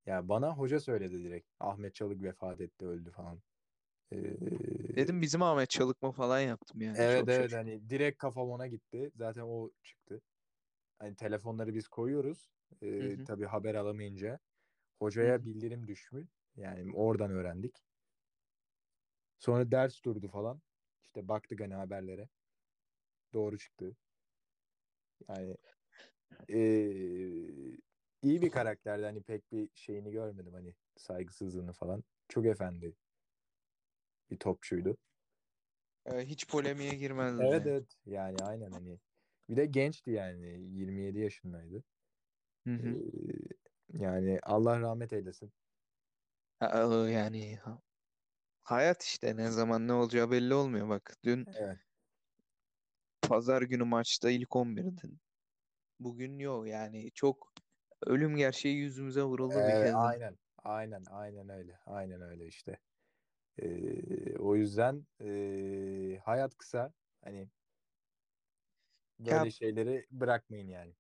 Ya 0.06 0.28
bana 0.28 0.56
hoca 0.58 0.80
söyledi 0.80 1.24
direkt. 1.24 1.48
Ahmet 1.60 1.94
Çalık 1.94 2.22
vefat 2.22 2.60
etti, 2.60 2.86
öldü 2.86 3.10
falan. 3.10 3.42
Ee, 4.12 4.16
Dedim 4.96 5.22
bizim 5.22 5.42
Ahmet 5.42 5.70
Çalık 5.70 6.02
mı 6.02 6.12
falan 6.12 6.40
yaptım 6.40 6.80
yani. 6.82 6.96
Evet 6.96 7.08
Çok 7.08 7.28
evet 7.28 7.32
şaşırdım. 7.32 7.50
hani 7.52 7.88
direkt 7.90 8.18
kafam 8.18 8.50
ona 8.50 8.66
gitti. 8.66 9.10
Zaten 9.14 9.42
o 9.42 9.70
çıktı. 9.82 10.22
Hani 10.98 11.16
telefonları 11.16 11.74
biz 11.74 11.88
koyuyoruz. 11.88 12.52
Ee, 12.82 12.86
Hı 13.00 13.04
hı. 13.22 13.26
tabii 13.26 13.46
haber 13.46 13.74
alamayınca 13.74 14.40
hocaya 15.00 15.38
Hı 15.38 15.40
hı. 15.40 15.46
bildirim 15.46 15.88
düşmüş. 15.88 16.28
Yani 16.56 16.92
oradan 16.96 17.30
öğrendik. 17.30 17.76
Sonra 19.38 19.70
ders 19.70 20.04
durdu 20.04 20.28
falan. 20.28 20.62
İşte 21.02 21.28
baktık 21.28 21.60
hani 21.60 21.74
haberlere. 21.74 22.28
Doğru 23.32 23.58
çıktı. 23.58 23.96
Yani 25.28 25.56
ee, 26.48 27.78
iyi 28.22 28.42
bir 28.42 28.50
karakterdi. 28.50 29.04
Hani 29.04 29.22
pek 29.22 29.52
bir 29.52 29.68
şeyini 29.74 30.10
görmedim 30.12 30.52
hani 30.54 30.74
saygısızlığını 30.96 31.72
falan. 31.72 32.04
Çok 32.28 32.46
efendi 32.46 32.94
bir 34.30 34.38
topçuydu. 34.38 34.96
Hiç 36.12 36.46
polemiğe 36.48 36.94
girmezdi 36.94 37.42
Evet 37.42 37.52
yani. 37.52 37.66
evet 37.66 37.96
yani 38.06 38.36
aynen 38.44 38.70
hani. 38.70 38.98
Bir 39.48 39.56
de 39.56 39.66
gençti 39.66 40.10
yani 40.10 40.46
27 40.46 41.18
yaşındaydı. 41.18 41.84
Hı 42.66 42.74
hı. 42.74 42.96
Ee, 43.94 43.98
yani 43.98 44.38
Allah 44.42 44.80
rahmet 44.80 45.12
eylesin. 45.12 45.52
Ha, 46.60 47.06
yani 47.10 47.56
ha- 47.56 47.82
hayat 48.62 49.02
işte 49.02 49.36
ne 49.36 49.50
zaman 49.50 49.88
ne 49.88 49.92
olacağı 49.92 50.30
belli 50.30 50.54
olmuyor. 50.54 50.88
Bak 50.88 51.16
dün 51.24 51.46
Evet. 51.54 51.78
pazar 53.22 53.62
günü 53.62 53.84
maçta 53.84 54.30
ilk 54.30 54.56
11'din. 54.56 55.20
Bugün 56.00 56.38
yok 56.38 56.68
yani 56.68 57.10
çok 57.14 57.52
ölüm 58.06 58.36
gerçeği 58.36 58.76
yüzümüze 58.76 59.22
vuruldu 59.22 59.66
bir 59.66 59.74
Ee, 59.74 59.76
kez 59.76 60.02
daha. 60.02 60.14
aynen. 60.14 60.38
Aynen 60.58 61.04
aynen 61.10 61.48
öyle. 61.48 61.80
Aynen 61.86 62.20
öyle 62.22 62.46
işte. 62.46 62.78
Ee, 63.58 64.38
o 64.38 64.56
yüzden 64.56 65.06
ee, 65.20 66.20
hayat 66.24 66.56
kısa. 66.58 66.94
Hani 67.24 67.50
Ya 69.18 69.30
böyle 69.30 69.50
şeyleri 69.50 70.06
bırakmayın 70.10 70.68
yani. 70.68 70.94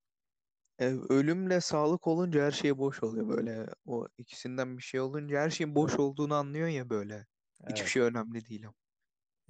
e, 0.78 0.84
ölümle 1.08 1.60
sağlık 1.60 2.06
olunca 2.06 2.44
her 2.46 2.50
şey 2.50 2.78
boş 2.78 3.02
oluyor 3.02 3.28
böyle. 3.28 3.66
O 3.84 4.08
ikisinden 4.18 4.76
bir 4.78 4.82
şey 4.82 5.00
olunca 5.00 5.40
her 5.40 5.50
şeyin 5.50 5.74
boş 5.74 5.98
olduğunu 5.98 6.34
anlıyorsun 6.34 6.74
ya 6.74 6.90
böyle. 6.90 7.26
Hiçbir 7.68 7.88
Evet. 7.88 7.90
şey 7.90 8.02
önemli 8.02 8.46
değil 8.46 8.64
ama. 8.66 8.74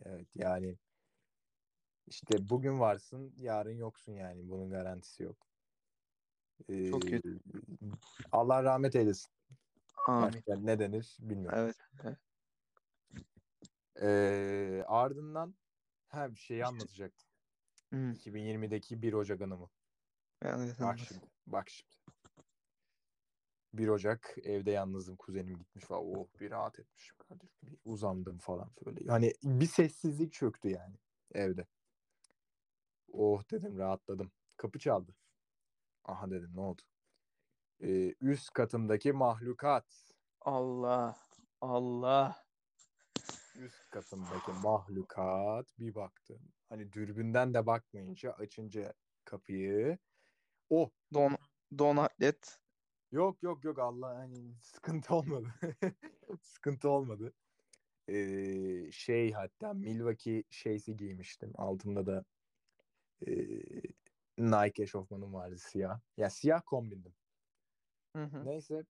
Evet 0.04 0.28
yani 0.36 0.78
işte 2.06 2.48
bugün 2.48 2.80
varsın 2.80 3.34
yarın 3.36 3.70
yoksun 3.72 4.12
yani. 4.12 4.48
Bunun 4.48 4.70
garantisi 4.70 5.22
yok. 5.22 5.49
Çok 6.90 7.06
Ee, 7.06 7.10
kötü. 7.10 7.40
Allah 8.32 8.62
rahmet 8.62 8.96
eylesin. 8.96 9.30
Amin. 10.08 10.32
Başka 10.32 10.56
ne 10.56 10.78
denir 10.78 11.16
bilmiyorum. 11.20 11.58
Evet. 11.58 11.76
evet. 12.04 12.18
Ee, 14.02 14.84
ardından 14.86 15.54
ha 16.08 16.30
bir 16.30 16.40
şeyi 16.40 16.66
anlatacaktım. 16.66 17.28
Hı, 17.92 17.96
2020'deki 17.96 19.02
1 19.02 19.12
Ocak 19.12 19.40
anımı. 19.40 19.70
evet, 20.42 20.80
Bak 20.80 20.98
şimdi. 20.98 21.20
Bak 21.46 21.70
şimdi. 21.70 21.90
1 23.74 23.88
Ocak 23.88 24.36
evde 24.42 24.70
yalnızım. 24.70 25.16
Kuzenim 25.16 25.58
gitmiş 25.58 25.84
falan. 25.84 26.02
Oh 26.04 26.26
bir 26.40 26.50
rahat 26.50 26.78
etmişim 26.78 27.16
kardeşim. 27.28 27.58
Bir 27.62 27.78
uzandım 27.84 28.38
falan 28.38 28.70
böyle. 28.86 29.10
Hani 29.10 29.32
bir 29.42 29.66
sessizlik 29.66 30.32
çöktü 30.32 30.68
yani 30.68 30.96
evde. 31.34 31.66
Oh 33.12 33.42
dedim 33.50 33.78
rahatladım. 33.78 34.32
Kapı 34.56 34.78
çaldı. 34.78 35.14
Aha 36.04 36.30
dedim 36.30 36.50
ne 36.54 36.60
oldu? 36.60 36.82
Ee, 37.80 38.14
üst 38.20 38.50
katımdaki 38.50 39.12
mahlukat. 39.12 40.12
Allah. 40.40 41.16
Allah. 41.60 42.36
Üst 43.54 43.90
katımdaki 43.90 44.52
mahlukat 44.62 45.66
bir 45.78 45.94
baktım. 45.94 46.40
Hani 46.68 46.92
dürbünden 46.92 47.54
de 47.54 47.66
bakmayınca 47.66 48.32
açınca 48.32 48.94
kapıyı. 49.24 49.98
Oh 50.70 50.90
Don, 51.14 51.36
don 51.78 51.96
atlet. 51.96 52.58
Yok 53.12 53.42
yok 53.42 53.64
yok 53.64 53.78
Allah 53.78 54.16
hani 54.18 54.54
sıkıntı 54.60 55.14
olmadı. 55.14 55.54
sıkıntı 56.42 56.88
olmadı. 56.88 57.32
Ee, 58.08 58.92
şey 58.92 59.32
hatta 59.32 59.72
Milwaukee 59.74 60.44
şeysi 60.50 60.96
giymiştim. 60.96 61.52
Altımda 61.54 62.06
da 62.06 62.24
ee, 63.26 63.62
Nike 64.40 64.82
eşofmanım 64.82 65.34
vardı 65.34 65.58
siyah. 65.58 66.00
Ya 66.16 66.30
siyah 66.30 66.62
kombindim. 66.66 67.14
Hı 68.16 68.24
hı. 68.24 68.44
Neyse 68.46 68.84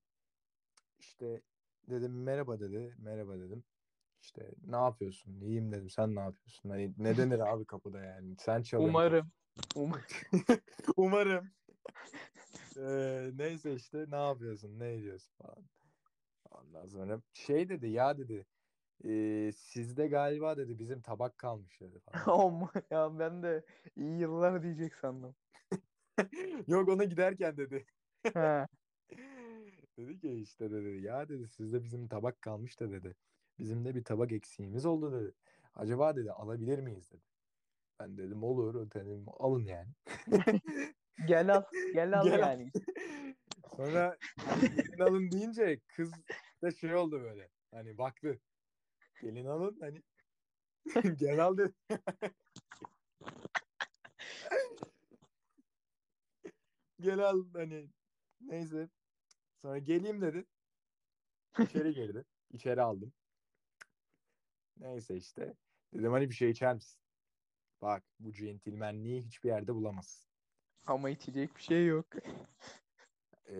işte 0.99 1.41
dedim 1.89 2.23
merhaba 2.23 2.59
dedi. 2.59 2.95
Merhaba 2.97 3.39
dedim. 3.39 3.63
İşte 4.21 4.51
ne 4.67 4.75
yapıyorsun? 4.75 5.41
İyiyim 5.41 5.71
dedim. 5.71 5.89
Sen 5.89 6.15
ne 6.15 6.19
yapıyorsun? 6.19 6.69
Hani 6.69 6.93
ne 6.97 7.17
denir 7.17 7.39
abi 7.53 7.65
kapıda 7.65 7.99
yani? 7.99 8.35
Sen 8.39 8.61
çalıyorsun. 8.61 8.93
Umarım. 8.93 9.31
Umarım. 9.75 10.05
Umarım. 10.97 11.51
Ee, 12.77 13.31
neyse 13.33 13.73
işte 13.73 14.05
ne 14.09 14.15
yapıyorsun? 14.27 14.79
Ne 14.79 14.93
ediyorsun 14.93 15.33
falan. 15.37 15.65
Ondan 16.51 16.87
sonra 16.87 17.21
şey 17.33 17.69
dedi 17.69 17.87
ya 17.89 18.17
dedi 18.17 18.45
e, 19.05 19.51
sizde 19.51 20.07
galiba 20.07 20.57
dedi 20.57 20.79
bizim 20.79 21.01
tabak 21.01 21.37
kalmış 21.37 21.81
dedi 21.81 21.99
falan. 21.99 22.69
Ya 22.91 23.19
ben 23.19 23.43
de 23.43 23.65
iyi 23.95 24.19
yıllar 24.19 24.63
diyecek 24.63 24.95
sandım. 24.95 25.35
Yok 26.67 26.89
ona 26.89 27.03
giderken 27.03 27.57
dedi. 27.57 27.85
Ha. 28.33 28.67
dedi 29.97 30.19
ki 30.19 30.31
işte 30.33 30.71
dedi 30.71 31.01
ya 31.01 31.29
dedi 31.29 31.47
sizde 31.47 31.83
bizim 31.83 32.07
tabak 32.07 32.41
kalmış 32.41 32.79
da 32.79 32.91
dedi. 32.91 33.15
Bizim 33.59 33.85
de 33.85 33.95
bir 33.95 34.03
tabak 34.03 34.31
eksiğimiz 34.31 34.85
oldu 34.85 35.21
dedi. 35.21 35.33
Acaba 35.75 36.15
dedi 36.15 36.31
alabilir 36.31 36.79
miyiz 36.79 37.11
dedi. 37.11 37.23
Ben 37.99 38.17
dedim 38.17 38.43
olur 38.43 38.91
dedim 38.91 39.25
alın 39.27 39.65
yani. 39.65 39.89
Gel 41.27 41.55
al. 41.55 41.63
Gel 41.93 42.19
al 42.19 42.23
Gel 42.23 42.33
al. 42.33 42.39
yani. 42.39 42.71
Sonra 43.77 44.17
gelin 44.61 44.99
alın 44.99 45.31
deyince 45.31 45.79
kız 45.87 46.11
da 46.63 46.71
şey 46.71 46.95
oldu 46.95 47.21
böyle. 47.21 47.49
Hani 47.71 47.97
baktı. 47.97 48.39
Gelin 49.21 49.45
alın 49.45 49.77
hani. 49.81 50.03
Gel 51.17 51.45
al 51.45 51.57
dedi. 51.57 51.73
Gel 57.01 57.19
al 57.19 57.45
hani. 57.53 57.89
Neyse. 58.41 58.89
Sonra 59.61 59.77
geleyim 59.77 60.21
dedi. 60.21 60.45
İçeri 61.59 61.93
girdi. 61.93 62.25
İçeri 62.53 62.81
aldım. 62.81 63.13
Neyse 64.77 65.15
işte. 65.15 65.53
Dedim 65.93 66.11
hani 66.11 66.29
bir 66.29 66.35
şey 66.35 66.49
içer 66.49 66.75
misin? 66.75 66.99
Bak 67.81 68.03
bu 68.19 68.33
centilmenliği 68.33 69.21
hiçbir 69.21 69.49
yerde 69.49 69.75
bulamazsın. 69.75 70.31
Ama 70.87 71.09
içecek 71.09 71.55
bir 71.55 71.61
şey 71.61 71.87
yok. 71.87 72.05
Ee, 73.45 73.55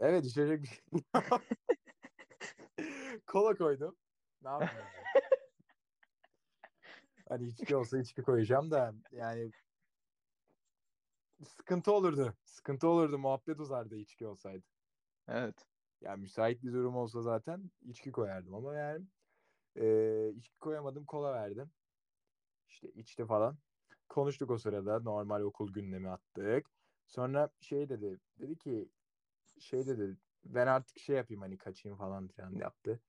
evet 0.00 0.24
içecek 0.24 0.62
bir 0.62 0.68
şey. 0.68 0.78
Kola 3.26 3.56
koydum. 3.56 3.96
Ne 4.42 4.48
yapayım? 4.48 4.74
Hani 7.28 7.48
içki 7.48 7.76
olsa 7.76 7.98
içki 7.98 8.22
koyacağım 8.22 8.70
da 8.70 8.94
yani 9.12 9.50
sıkıntı 11.44 11.92
olurdu. 11.92 12.34
Sıkıntı 12.44 12.88
olurdu. 12.88 13.18
Muhabbet 13.18 13.60
uzardı 13.60 13.96
içki 13.96 14.26
olsaydı. 14.26 14.64
Evet. 15.28 15.66
Yani 16.00 16.20
müsait 16.20 16.62
bir 16.62 16.72
durum 16.72 16.96
olsa 16.96 17.22
zaten 17.22 17.70
içki 17.82 18.12
koyardım 18.12 18.54
ama 18.54 18.74
yani 18.74 19.06
e, 19.76 20.32
içki 20.36 20.58
koyamadım 20.58 21.06
kola 21.06 21.32
verdim. 21.34 21.70
İşte 22.68 22.88
içti 22.94 23.26
falan. 23.26 23.58
Konuştuk 24.08 24.50
o 24.50 24.58
sırada. 24.58 25.00
Normal 25.00 25.40
okul 25.40 25.72
gündemi 25.72 26.10
attık. 26.10 26.66
Sonra 27.06 27.50
şey 27.60 27.88
dedi. 27.88 28.20
Dedi 28.40 28.58
ki 28.58 28.88
şey 29.60 29.86
dedi. 29.86 30.16
Ben 30.44 30.66
artık 30.66 30.98
şey 30.98 31.16
yapayım 31.16 31.42
hani 31.42 31.58
kaçayım 31.58 31.98
falan 31.98 32.28
filan 32.28 32.52
yaptı. 32.54 33.00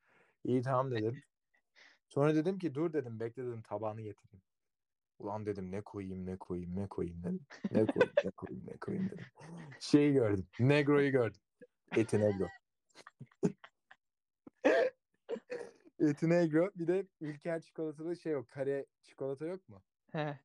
İyi 0.44 0.62
tamam 0.62 0.92
dedim. 0.92 1.24
Sonra 2.10 2.36
dedim 2.36 2.60
ki 2.60 2.76
dur 2.76 2.94
dedim 2.94 3.20
bekle 3.20 3.46
dedim 3.48 3.62
tabağını 3.64 4.02
getireyim. 4.02 4.47
Ulan 5.20 5.46
dedim 5.46 5.72
ne 5.72 5.82
koyayım 5.82 6.26
ne 6.26 6.38
koyayım 6.38 6.76
ne 6.76 6.88
koyayım 6.88 7.24
dedim. 7.24 7.46
Ne 7.72 7.86
koyayım 7.86 8.14
ne 8.26 8.32
koyayım 8.32 8.68
ne 8.68 8.78
koyayım 8.78 9.10
dedim. 9.10 9.26
Şeyi 9.80 10.14
gördüm. 10.14 10.48
Negro'yu 10.60 11.12
gördüm. 11.12 11.42
Eti 11.96 12.20
Negro. 12.20 12.48
Eti 16.00 16.30
Negro. 16.30 16.72
Bir 16.76 16.88
de 16.88 17.08
Ülker 17.22 17.62
çikolatalı 17.62 18.16
şey 18.16 18.36
o 18.36 18.46
kare 18.46 18.86
çikolata 19.04 19.46
yok 19.46 19.70
mu? 19.70 19.84
He. 20.12 20.40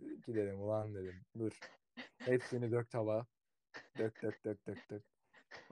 Dedim 0.00 0.20
ki 0.20 0.34
dedim 0.34 0.60
ulan 0.60 0.94
dedim 0.94 1.20
dur. 1.38 1.58
Hepsini 2.18 2.72
dök 2.72 2.90
tabağa. 2.90 3.26
Dök 3.98 4.22
dök 4.22 4.44
dök 4.44 4.66
dök 4.66 4.90
dök. 4.90 5.02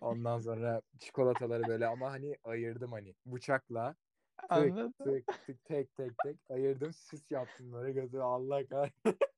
Ondan 0.01 0.41
sonra 0.41 0.83
çikolataları 0.99 1.63
böyle 1.69 1.87
ama 1.87 2.11
hani 2.11 2.37
ayırdım 2.45 2.93
hani 2.93 3.15
bıçakla. 3.27 3.97
Tık 4.45 4.53
Anladım. 4.53 4.93
tık 4.93 5.27
tık 5.47 5.65
tek 5.65 5.97
tek 5.97 6.19
tek 6.19 6.37
ayırdım 6.51 6.93
süs 6.93 7.31
yaptım 7.31 7.73
böyle 7.73 7.93
gözü 7.93 8.19
Allah 8.19 8.67
kahretsin. 8.67 9.19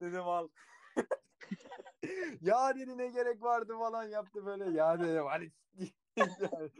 dedim 0.00 0.22
al. 0.22 0.48
ya 2.40 2.76
dedi 2.76 2.98
ne 2.98 3.08
gerek 3.08 3.42
vardı 3.42 3.78
falan 3.78 4.04
yaptı 4.04 4.46
böyle. 4.46 4.70
Ya 4.70 5.00
dedim 5.00 5.24
hani 5.26 5.50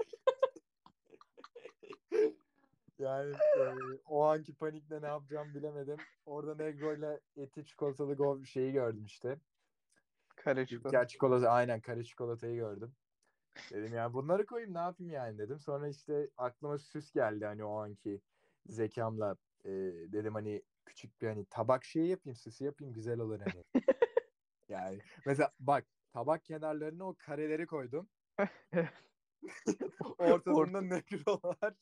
yani, 2.99 3.35
e, 3.59 3.75
o 4.07 4.23
anki 4.23 4.55
panikle 4.55 5.03
ne 5.03 5.07
yapacağımı 5.07 5.55
bilemedim. 5.55 5.97
Orada 6.27 6.55
Negro 6.55 6.95
ile 6.95 7.21
eti 7.37 7.65
çikolatalı 7.65 8.15
go 8.15 8.45
şeyi 8.45 8.73
gördüm 8.73 9.05
işte. 9.05 9.39
Kare 10.37 10.67
çikolata. 10.67 11.07
çikolata 11.07 11.51
aynen 11.51 11.81
kare 11.81 12.05
çikolatayı 12.05 12.55
gördüm. 12.55 12.95
Dedim 13.71 13.95
ya 13.95 14.13
bunları 14.15 14.47
koyayım 14.47 14.75
ne 14.75 14.79
yapayım 14.79 15.13
yani 15.13 15.39
dedim. 15.39 15.61
Sonra 15.61 15.89
işte 15.89 16.31
aklıma 16.37 16.79
süs 16.79 17.13
geldi 17.13 17.45
hani 17.47 17.65
o 17.65 17.77
anki 17.79 18.21
zekamla 18.67 19.37
e, 19.65 19.71
dedim 20.13 20.35
hani 20.35 20.63
küçük 20.85 21.23
bir 21.23 21.29
hani 21.29 21.45
tabak 21.45 21.85
şeyi 21.85 22.09
yapayım 22.09 22.37
süsü 22.37 22.65
yapayım 22.65 22.95
güzel 22.95 23.19
olur 23.21 23.41
hani. 23.41 23.65
yani 24.69 24.99
mesela 25.27 25.53
bak 25.61 25.85
tabak 26.13 26.45
kenarlarına 26.45 27.09
o 27.09 27.15
kareleri 27.19 27.67
koydum. 27.67 28.09
Ortasında 30.19 30.81
negrolar. 30.81 31.75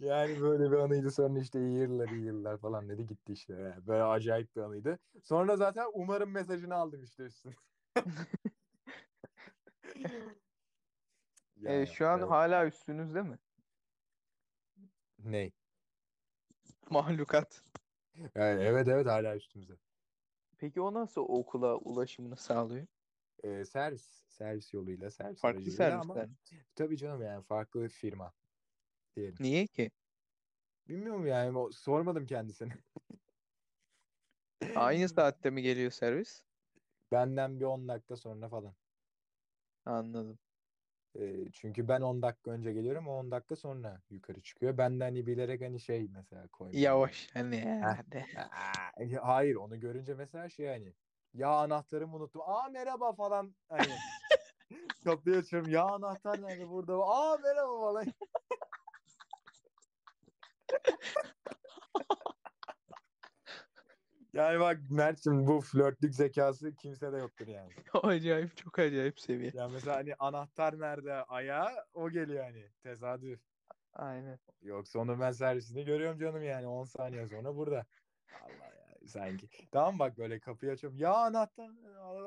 Yani 0.00 0.40
böyle 0.40 0.70
bir 0.70 0.76
anıydı 0.76 1.10
sonra 1.10 1.38
işte 1.38 1.60
iyi 1.60 1.78
yıllar 1.78 2.08
iyi 2.08 2.24
yıllar 2.24 2.58
falan 2.58 2.88
dedi 2.88 3.06
gitti 3.06 3.32
işte. 3.32 3.76
Böyle 3.86 4.02
acayip 4.02 4.56
bir 4.56 4.60
anıydı. 4.60 4.98
Sonra 5.22 5.56
zaten 5.56 5.86
umarım 5.92 6.30
mesajını 6.30 6.74
aldım 6.74 7.02
işte 7.02 7.22
üstüne. 7.22 7.54
E, 11.64 11.72
Yani, 11.72 11.86
şu 11.86 12.08
an 12.08 12.18
evet. 12.18 12.30
hala 12.30 12.66
üstünüzde 12.66 13.22
mi? 13.22 13.38
Ne? 15.24 15.50
Mahlukat. 16.90 17.62
Yani 18.34 18.62
evet 18.62 18.88
evet 18.88 19.06
hala 19.06 19.36
üstümüzde. 19.36 19.72
Peki 20.58 20.80
o 20.80 20.94
nasıl 20.94 21.20
okula 21.20 21.76
ulaşımını 21.76 22.36
sağlıyor? 22.36 22.86
Ee, 23.44 23.64
servis. 23.64 24.02
Servis 24.28 24.74
yoluyla 24.74 25.10
servis 25.10 25.40
Farklı 25.40 25.58
aracılığıyla 25.58 26.00
ama 26.00 26.14
servisler. 26.14 26.28
mi? 26.58 26.64
tabii 26.74 26.96
canım 26.96 27.22
yani 27.22 27.42
farklı 27.42 27.88
firma 27.88 28.32
diyelim. 29.16 29.36
Niye 29.40 29.66
ki? 29.66 29.90
Bilmiyorum 30.88 31.26
yani 31.26 31.58
o, 31.58 31.70
sormadım 31.72 32.26
kendisine. 32.26 32.72
Aynı 34.74 35.08
saatte 35.08 35.50
mi 35.50 35.62
geliyor 35.62 35.90
servis? 35.90 36.45
Benden 37.12 37.60
bir 37.60 37.64
10 37.64 37.88
dakika 37.88 38.16
sonra 38.16 38.48
falan. 38.48 38.74
Anladım. 39.84 40.38
Ee, 41.18 41.50
çünkü 41.52 41.88
ben 41.88 42.00
10 42.00 42.22
dakika 42.22 42.50
önce 42.50 42.72
geliyorum 42.72 43.08
o 43.08 43.18
10 43.18 43.30
dakika 43.30 43.56
sonra 43.56 44.00
yukarı 44.10 44.40
çıkıyor. 44.40 44.78
Ben 44.78 45.00
de 45.00 45.04
hani 45.04 45.26
bilerek 45.26 45.60
hani 45.60 45.80
şey 45.80 46.08
mesela 46.08 46.48
koymuyorum. 46.48 46.84
Yavaş 46.84 47.28
hani 47.34 47.80
hadi. 47.82 48.26
Hayır 49.22 49.54
onu 49.54 49.80
görünce 49.80 50.14
mesela 50.14 50.48
şey 50.48 50.66
hani 50.66 50.94
ya 51.34 51.48
anahtarımı 51.48 52.16
unuttum. 52.16 52.42
Aa 52.44 52.68
merhaba 52.68 53.12
falan 53.12 53.54
hani 53.68 53.88
kapıyı 55.04 55.36
açıyorum. 55.36 55.70
Ya 55.70 55.84
anahtar 55.84 56.42
nerede 56.42 56.68
burada? 56.68 56.94
Aa 56.94 57.38
merhaba 57.38 57.80
falan. 57.80 58.06
Yani 64.36 64.60
bak 64.60 64.78
Mert'cim 64.90 65.46
bu 65.46 65.60
flörtlük 65.60 66.14
zekası 66.14 66.74
kimsede 66.74 67.16
yoktur 67.16 67.46
yani. 67.46 67.72
Acayip 68.02 68.56
çok 68.56 68.78
acayip 68.78 69.20
seviye. 69.20 69.50
Yani 69.54 69.72
mesela 69.72 69.96
hani 69.96 70.14
anahtar 70.18 70.80
nerede 70.80 71.14
ayağı 71.14 71.70
o 71.94 72.10
geliyor 72.10 72.44
hani 72.44 72.70
tesadüf. 72.82 73.40
Aynen. 73.92 74.38
Yoksa 74.62 74.98
onu 74.98 75.20
ben 75.20 75.32
servisinde 75.32 75.82
görüyorum 75.82 76.18
canım 76.18 76.42
yani 76.42 76.66
10 76.66 76.84
saniye 76.84 77.26
sonra 77.26 77.56
burada. 77.56 77.86
Allah 78.42 78.74
ya 78.74 79.08
sanki. 79.08 79.48
Tamam 79.72 79.98
bak 79.98 80.18
böyle 80.18 80.40
kapıyı 80.40 80.72
açıyorum. 80.72 80.98
Ya 80.98 81.14
anahtar. 81.14 81.70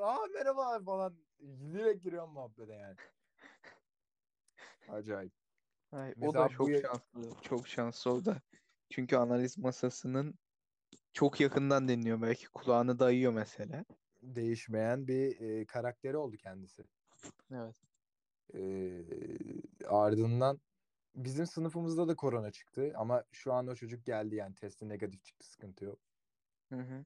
Aa 0.02 0.26
merhaba 0.34 0.80
falan. 0.84 1.14
Direkt 1.72 2.04
giriyorum 2.04 2.32
muhabbete 2.32 2.72
yani. 2.74 2.96
Acayip. 4.88 5.32
Ay, 5.92 6.10
o 6.10 6.14
Mesela 6.16 6.44
da 6.44 6.48
bu 6.48 6.52
çok 6.52 6.68
ya- 6.70 6.80
şanslı. 6.80 7.42
Çok 7.42 7.68
şanslı 7.68 8.12
o 8.12 8.24
da. 8.24 8.40
Çünkü 8.90 9.16
analiz 9.16 9.58
masasının 9.58 10.34
çok 11.12 11.40
yakından 11.40 11.88
dinliyor. 11.88 12.22
Belki 12.22 12.46
kulağını 12.48 12.98
dayıyor 12.98 13.32
mesela. 13.32 13.84
Değişmeyen 14.22 15.08
bir 15.08 15.40
e, 15.40 15.66
karakteri 15.66 16.16
oldu 16.16 16.36
kendisi. 16.36 16.84
Evet. 17.52 17.76
E, 18.54 18.60
ardından 19.86 20.60
bizim 21.14 21.46
sınıfımızda 21.46 22.08
da 22.08 22.16
korona 22.16 22.50
çıktı. 22.50 22.92
Ama 22.96 23.24
şu 23.32 23.52
an 23.52 23.66
o 23.66 23.74
çocuk 23.74 24.06
geldi 24.06 24.34
yani 24.36 24.54
testi 24.54 24.88
negatif 24.88 25.24
çıktı 25.24 25.50
sıkıntı 25.50 25.84
yok. 25.84 25.98
Hı 26.72 26.76
hı. 26.80 27.04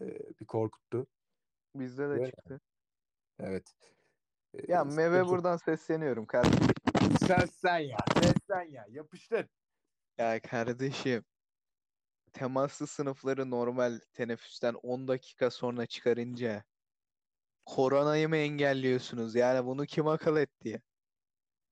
E, 0.00 0.06
bir 0.40 0.46
korkuttu. 0.46 1.06
Bizde 1.74 2.10
de 2.10 2.20
Böyle. 2.20 2.26
çıktı. 2.26 2.60
Evet. 3.40 3.74
E, 4.54 4.72
Ya 4.72 4.84
Meve 4.84 5.16
sıkıntı. 5.16 5.28
buradan 5.28 5.56
sesleniyorum 5.56 6.26
kardeşim. 6.26 6.66
Sen 7.52 7.78
ya. 7.78 7.98
Sen 8.48 8.62
ya. 8.62 8.86
Yapıştır. 8.90 9.46
Ya 10.18 10.40
kardeşim. 10.40 11.24
Temaslı 12.34 12.86
sınıfları 12.86 13.50
normal 13.50 14.00
teneffüsten 14.12 14.74
10 14.74 15.08
dakika 15.08 15.50
sonra 15.50 15.86
çıkarınca 15.86 16.64
koronayı 17.66 18.28
mı 18.28 18.36
engelliyorsunuz? 18.36 19.34
Yani 19.34 19.66
bunu 19.66 19.86
kim 19.86 20.08
akıl 20.08 20.36
etti 20.36 20.82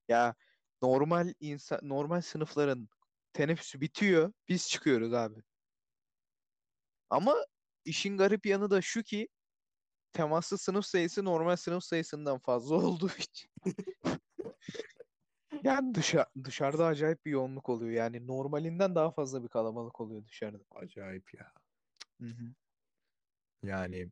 ya? 0.08 0.34
Normal 0.82 1.34
insan 1.40 1.80
normal 1.82 2.20
sınıfların 2.20 2.88
teneffüsü 3.32 3.80
bitiyor. 3.80 4.32
Biz 4.48 4.68
çıkıyoruz 4.68 5.14
abi. 5.14 5.42
Ama 7.10 7.36
işin 7.84 8.16
garip 8.18 8.46
yanı 8.46 8.70
da 8.70 8.82
şu 8.82 9.02
ki 9.02 9.28
temaslı 10.12 10.58
sınıf 10.58 10.86
sayısı 10.86 11.24
normal 11.24 11.56
sınıf 11.56 11.84
sayısından 11.84 12.38
fazla 12.38 12.76
olduğu 12.76 13.10
için. 13.10 13.50
Yani 15.64 15.94
dışa 15.94 16.26
dışarıda 16.44 16.86
acayip 16.86 17.26
bir 17.26 17.30
yoğunluk 17.30 17.68
oluyor. 17.68 17.90
Yani 17.90 18.26
normalinden 18.26 18.94
daha 18.94 19.10
fazla 19.10 19.42
bir 19.42 19.48
kalabalık 19.48 20.00
oluyor 20.00 20.26
dışarıda. 20.26 20.64
Acayip 20.70 21.34
ya. 21.34 21.52
Hı 22.20 22.26
hı. 22.26 22.44
Yani 23.62 24.10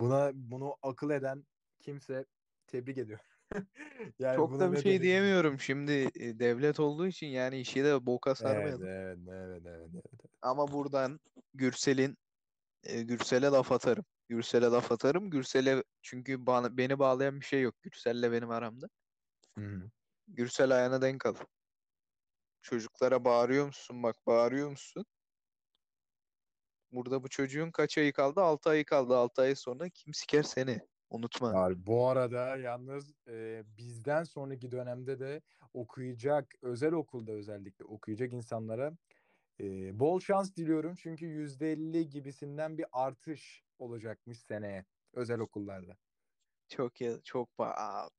buna 0.00 0.30
bunu 0.34 0.76
akıl 0.82 1.10
eden 1.10 1.44
kimse 1.80 2.24
tebrik 2.66 2.98
ediyor. 2.98 3.18
yani 4.18 4.36
Çok 4.36 4.60
da 4.60 4.72
bir 4.72 4.82
şey 4.82 5.02
diyemiyorum. 5.02 5.60
Şimdi 5.60 5.92
e, 5.92 6.38
devlet 6.38 6.80
olduğu 6.80 7.06
için 7.06 7.26
yani 7.26 7.60
işi 7.60 7.84
de 7.84 8.06
boka 8.06 8.30
Evet, 8.30 8.38
sarmayalım. 8.38 8.86
evet, 8.86 9.18
evet, 9.28 9.62
evet, 9.66 9.90
evet. 9.94 10.04
Ama 10.42 10.72
buradan 10.72 11.20
Gürsel'in 11.54 12.16
e, 12.84 13.02
Gürsel'e 13.02 13.46
laf 13.46 13.72
atarım. 13.72 14.04
Gürsel'e 14.28 14.66
laf 14.66 14.92
atarım. 14.92 15.30
Gürsel'e 15.30 15.82
çünkü 16.02 16.46
bana, 16.46 16.76
beni 16.76 16.98
bağlayan 16.98 17.40
bir 17.40 17.44
şey 17.44 17.62
yok. 17.62 17.82
Gürsel'le 17.82 18.32
benim 18.32 18.50
aramda. 18.50 18.88
Hı 19.58 19.64
hı. 19.64 19.90
Gürsel 20.28 20.76
ayağına 20.76 21.02
denk 21.02 21.26
al. 21.26 21.34
Çocuklara 22.62 23.24
bağırıyor 23.24 23.66
musun? 23.66 24.02
Bak 24.02 24.16
bağırıyor 24.26 24.70
musun? 24.70 25.06
Burada 26.92 27.22
bu 27.22 27.28
çocuğun 27.28 27.70
kaç 27.70 27.98
ayı 27.98 28.12
kaldı? 28.12 28.40
6 28.40 28.70
ayı 28.70 28.84
kaldı. 28.84 29.16
6 29.16 29.42
ay 29.42 29.54
sonra 29.54 29.88
kim 29.88 30.14
siker 30.14 30.42
seni? 30.42 30.80
Unutma. 31.10 31.48
Ya 31.54 31.86
bu 31.86 32.08
arada 32.08 32.56
yalnız 32.56 33.14
e, 33.28 33.62
bizden 33.78 34.24
sonraki 34.24 34.70
dönemde 34.70 35.18
de 35.18 35.42
okuyacak, 35.74 36.54
özel 36.62 36.92
okulda 36.92 37.32
özellikle 37.32 37.84
okuyacak 37.84 38.32
insanlara 38.32 38.92
e, 39.60 40.00
bol 40.00 40.20
şans 40.20 40.56
diliyorum. 40.56 40.94
Çünkü 40.94 41.26
%50 41.26 42.08
gibisinden 42.08 42.78
bir 42.78 42.86
artış 42.92 43.64
olacakmış 43.78 44.38
seneye 44.38 44.84
özel 45.12 45.38
okullarda. 45.40 45.96
Çok 46.68 47.00
ya 47.00 47.20
çok 47.24 47.48
ba- 47.58 47.74
abi. 47.76 48.10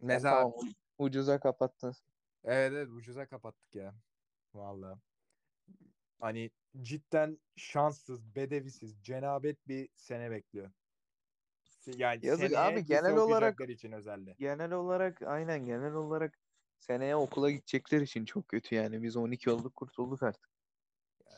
Mesela 0.00 0.52
ucuza 1.02 1.40
kapattın. 1.40 1.94
evet, 2.44 2.72
evet 2.72 2.88
ucuza 2.88 3.26
kapattık 3.26 3.74
ya. 3.74 3.94
Vallahi. 4.54 4.98
Hani 6.20 6.50
cidden 6.82 7.38
şanssız, 7.56 8.34
bedevisiz, 8.36 9.02
cenabet 9.02 9.68
bir 9.68 9.88
sene 9.96 10.30
bekliyor. 10.30 10.70
Yani 11.86 12.26
Yazık 12.26 12.56
abi, 12.56 12.84
genel 12.84 13.16
olarak- 13.16 13.60
için 13.68 13.92
özelde. 13.92 14.34
Genel 14.38 14.72
olarak 14.72 15.22
aynen 15.22 15.64
genel 15.66 15.92
olarak 15.92 16.38
Seneye 16.82 17.16
okula 17.16 17.50
gidecekler 17.50 18.00
için 18.00 18.24
çok 18.24 18.48
kötü 18.48 18.74
yani. 18.74 19.02
Biz 19.02 19.16
12 19.16 19.50
olduk 19.50 19.76
kurtulduk 19.76 20.22
artık. 20.22 20.50
Ee, 21.26 21.36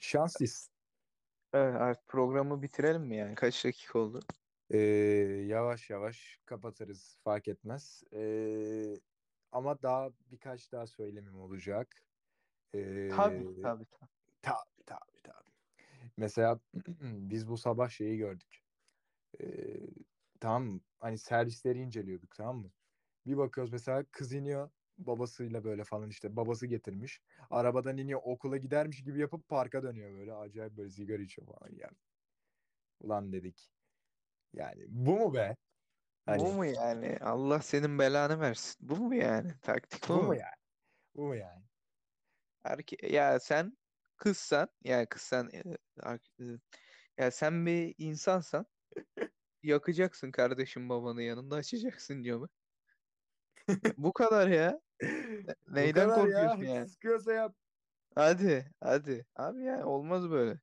şanslıyız. 0.00 0.70
Evet, 1.52 1.74
artık 1.74 2.08
programı 2.08 2.62
bitirelim 2.62 3.02
mi 3.02 3.16
yani? 3.16 3.34
Kaç 3.34 3.64
dakika 3.64 3.98
oldu? 3.98 4.20
Ee, 4.70 4.78
yavaş 5.48 5.90
yavaş 5.90 6.40
kapatırız 6.44 7.18
fark 7.24 7.48
etmez. 7.48 8.02
Ee, 8.14 8.94
ama 9.52 9.82
daha 9.82 10.10
birkaç 10.20 10.72
daha 10.72 10.86
söylemim 10.86 11.36
olacak. 11.40 12.02
Ee, 12.74 13.08
Tabii 13.08 13.44
tabii 13.62 13.84
tabii. 13.90 14.08
Tabii 14.42 14.84
tabii 14.86 15.22
tabii. 15.24 15.50
Mesela 16.16 16.60
biz 17.02 17.48
bu 17.48 17.58
sabah 17.58 17.88
şeyi 17.90 18.18
gördük. 18.18 18.64
Ee, 19.40 19.80
tamam? 20.40 20.80
Hani 21.00 21.18
servisleri 21.18 21.78
inceliyorduk 21.80 22.36
tamam 22.36 22.58
mı? 22.58 22.72
Bir 23.26 23.36
bakıyoruz 23.36 23.72
mesela 23.72 24.04
kız 24.12 24.32
iniyor 24.32 24.70
babasıyla 24.98 25.64
böyle 25.64 25.84
falan 25.84 26.10
işte 26.10 26.36
babası 26.36 26.66
getirmiş. 26.66 27.22
Arabadan 27.50 27.98
iniyor 27.98 28.20
okula 28.24 28.56
gidermiş 28.56 29.04
gibi 29.04 29.20
yapıp 29.20 29.48
parka 29.48 29.82
dönüyor 29.82 30.12
böyle 30.18 30.34
acayip 30.34 30.76
böyle 30.76 30.90
sigara 30.90 31.22
içiyor 31.22 31.46
falan 31.48 31.70
ya. 31.76 31.90
Ulan 33.00 33.32
dedik. 33.32 33.72
Yani 34.52 34.84
bu 34.88 35.16
mu 35.18 35.34
be? 35.34 35.56
Hani 36.26 36.38
Bu 36.40 36.52
mu 36.52 36.64
yani? 36.66 37.18
Allah 37.20 37.62
senin 37.62 37.98
belanı 37.98 38.40
versin. 38.40 38.76
Bu 38.88 38.96
mu 38.96 39.14
yani? 39.14 39.60
Taktik 39.62 40.08
bu 40.08 40.12
bu 40.12 40.22
mu? 40.22 40.26
mu 40.26 40.34
yani? 40.34 40.54
Bu 41.16 41.26
mu 41.26 41.36
yani? 41.36 41.64
Erke 42.64 42.96
ya 43.08 43.40
sen 43.40 43.78
kızsan 44.16 44.68
ya 44.84 45.08
kızsan 45.08 45.50
e, 45.54 45.62
ar- 46.02 46.20
e, 46.40 46.44
ya 47.18 47.30
sen 47.30 47.66
bir 47.66 47.94
insansan 47.98 48.66
yakacaksın 49.62 50.32
kardeşim 50.32 50.88
babanın 50.88 51.20
yanında 51.22 51.56
açacaksın 51.56 52.22
camı. 52.22 52.48
Bu 53.96 54.12
kadar 54.12 54.48
ya. 54.48 54.80
Bu 55.66 55.74
Neyden 55.74 55.92
kadar 55.92 56.24
ya. 56.24 56.24
korkuyorsun 56.24 56.64
yani? 56.64 56.88
Sıkıyorsa 56.88 57.32
yap. 57.32 57.56
Hadi 58.14 58.74
hadi. 58.80 59.26
Abi 59.36 59.64
ya 59.64 59.86
olmaz 59.86 60.30
böyle. 60.30 60.60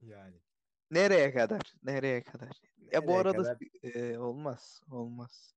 Yani. 0.00 0.42
Nereye 0.90 1.32
kadar? 1.32 1.72
Nereye 1.82 2.22
kadar? 2.22 2.60
Ya 2.92 3.06
bu 3.06 3.16
Nereye 3.16 3.18
arada 3.18 3.42
kadar? 3.42 3.58
e, 3.82 4.18
olmaz. 4.18 4.80
Olmaz. 4.90 5.54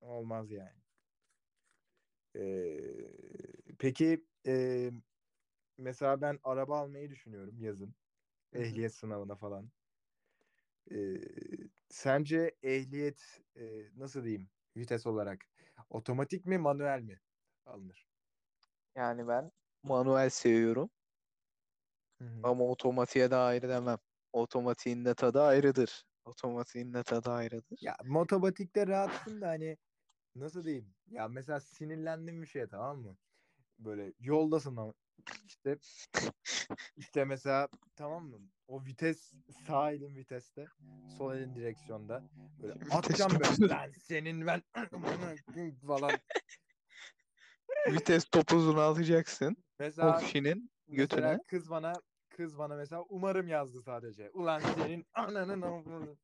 Olmaz 0.00 0.50
yani. 0.50 0.80
Ee, 2.34 3.10
peki 3.78 4.26
e, 4.46 4.90
mesela 5.78 6.22
ben 6.22 6.40
araba 6.44 6.78
almayı 6.80 7.10
düşünüyorum 7.10 7.60
yazın. 7.60 7.94
Hı 8.54 8.62
hı. 8.62 8.80
Ehliyet 8.80 8.94
sınavına 8.94 9.36
falan. 9.36 9.72
Ee, 10.92 11.20
sence 11.88 12.56
ehliyet 12.62 13.40
e, 13.56 13.62
nasıl 13.96 14.24
diyeyim 14.24 14.50
vites 14.76 15.06
olarak 15.06 15.44
otomatik 15.90 16.46
mi 16.46 16.58
manuel 16.58 17.00
mi 17.02 17.20
alınır? 17.66 18.08
Yani 18.94 19.28
ben 19.28 19.52
manuel 19.82 20.30
seviyorum 20.30 20.90
Hı 22.18 22.24
hı. 22.24 22.50
ama 22.50 22.64
otomatiğe 22.64 23.30
de 23.30 23.36
ayrı 23.36 23.68
demem. 23.68 23.98
Otomatiğin 24.32 25.04
de 25.04 25.14
tadı 25.14 25.42
ayrıdır. 25.42 26.04
Otomatiğin 26.24 26.94
de 26.94 27.02
tadı 27.02 27.30
ayrıdır. 27.30 27.78
Ya 27.80 27.96
motomatikte 28.04 28.86
rahatsın 28.86 29.40
da 29.40 29.48
hani 29.48 29.76
nasıl 30.34 30.64
diyeyim? 30.64 30.94
Ya 31.10 31.28
mesela 31.28 31.60
sinirlendim 31.60 32.42
bir 32.42 32.46
şeye 32.46 32.68
tamam 32.68 32.98
mı? 32.98 33.16
Böyle 33.78 34.12
yoldasın 34.20 34.76
ama 34.76 34.92
işte 35.46 35.78
işte 36.96 37.24
mesela 37.24 37.68
tamam 37.96 38.24
mı? 38.24 38.38
O 38.68 38.84
vites 38.84 39.32
sağ 39.66 39.92
elin 39.92 40.16
viteste, 40.16 40.66
sol 41.18 41.34
elin 41.34 41.54
direksiyonda. 41.54 42.28
Böyle 42.62 42.74
atacağım 42.90 43.32
böyle 43.32 43.70
ben 43.70 43.92
senin 43.92 44.46
ben 44.46 44.62
falan. 45.86 46.12
Vites 47.88 48.24
topuzunu 48.24 48.80
alacaksın. 48.80 49.56
Mesela 49.78 50.12
Hofşinin 50.12 50.70
mesela 50.88 51.38
kız 51.46 51.70
bana 51.70 51.92
kız 52.30 52.58
bana 52.58 52.76
mesela 52.76 53.04
umarım 53.08 53.48
yazdı 53.48 53.82
sadece. 53.82 54.30
Ulan 54.30 54.60
senin 54.60 55.06
ananın 55.14 55.62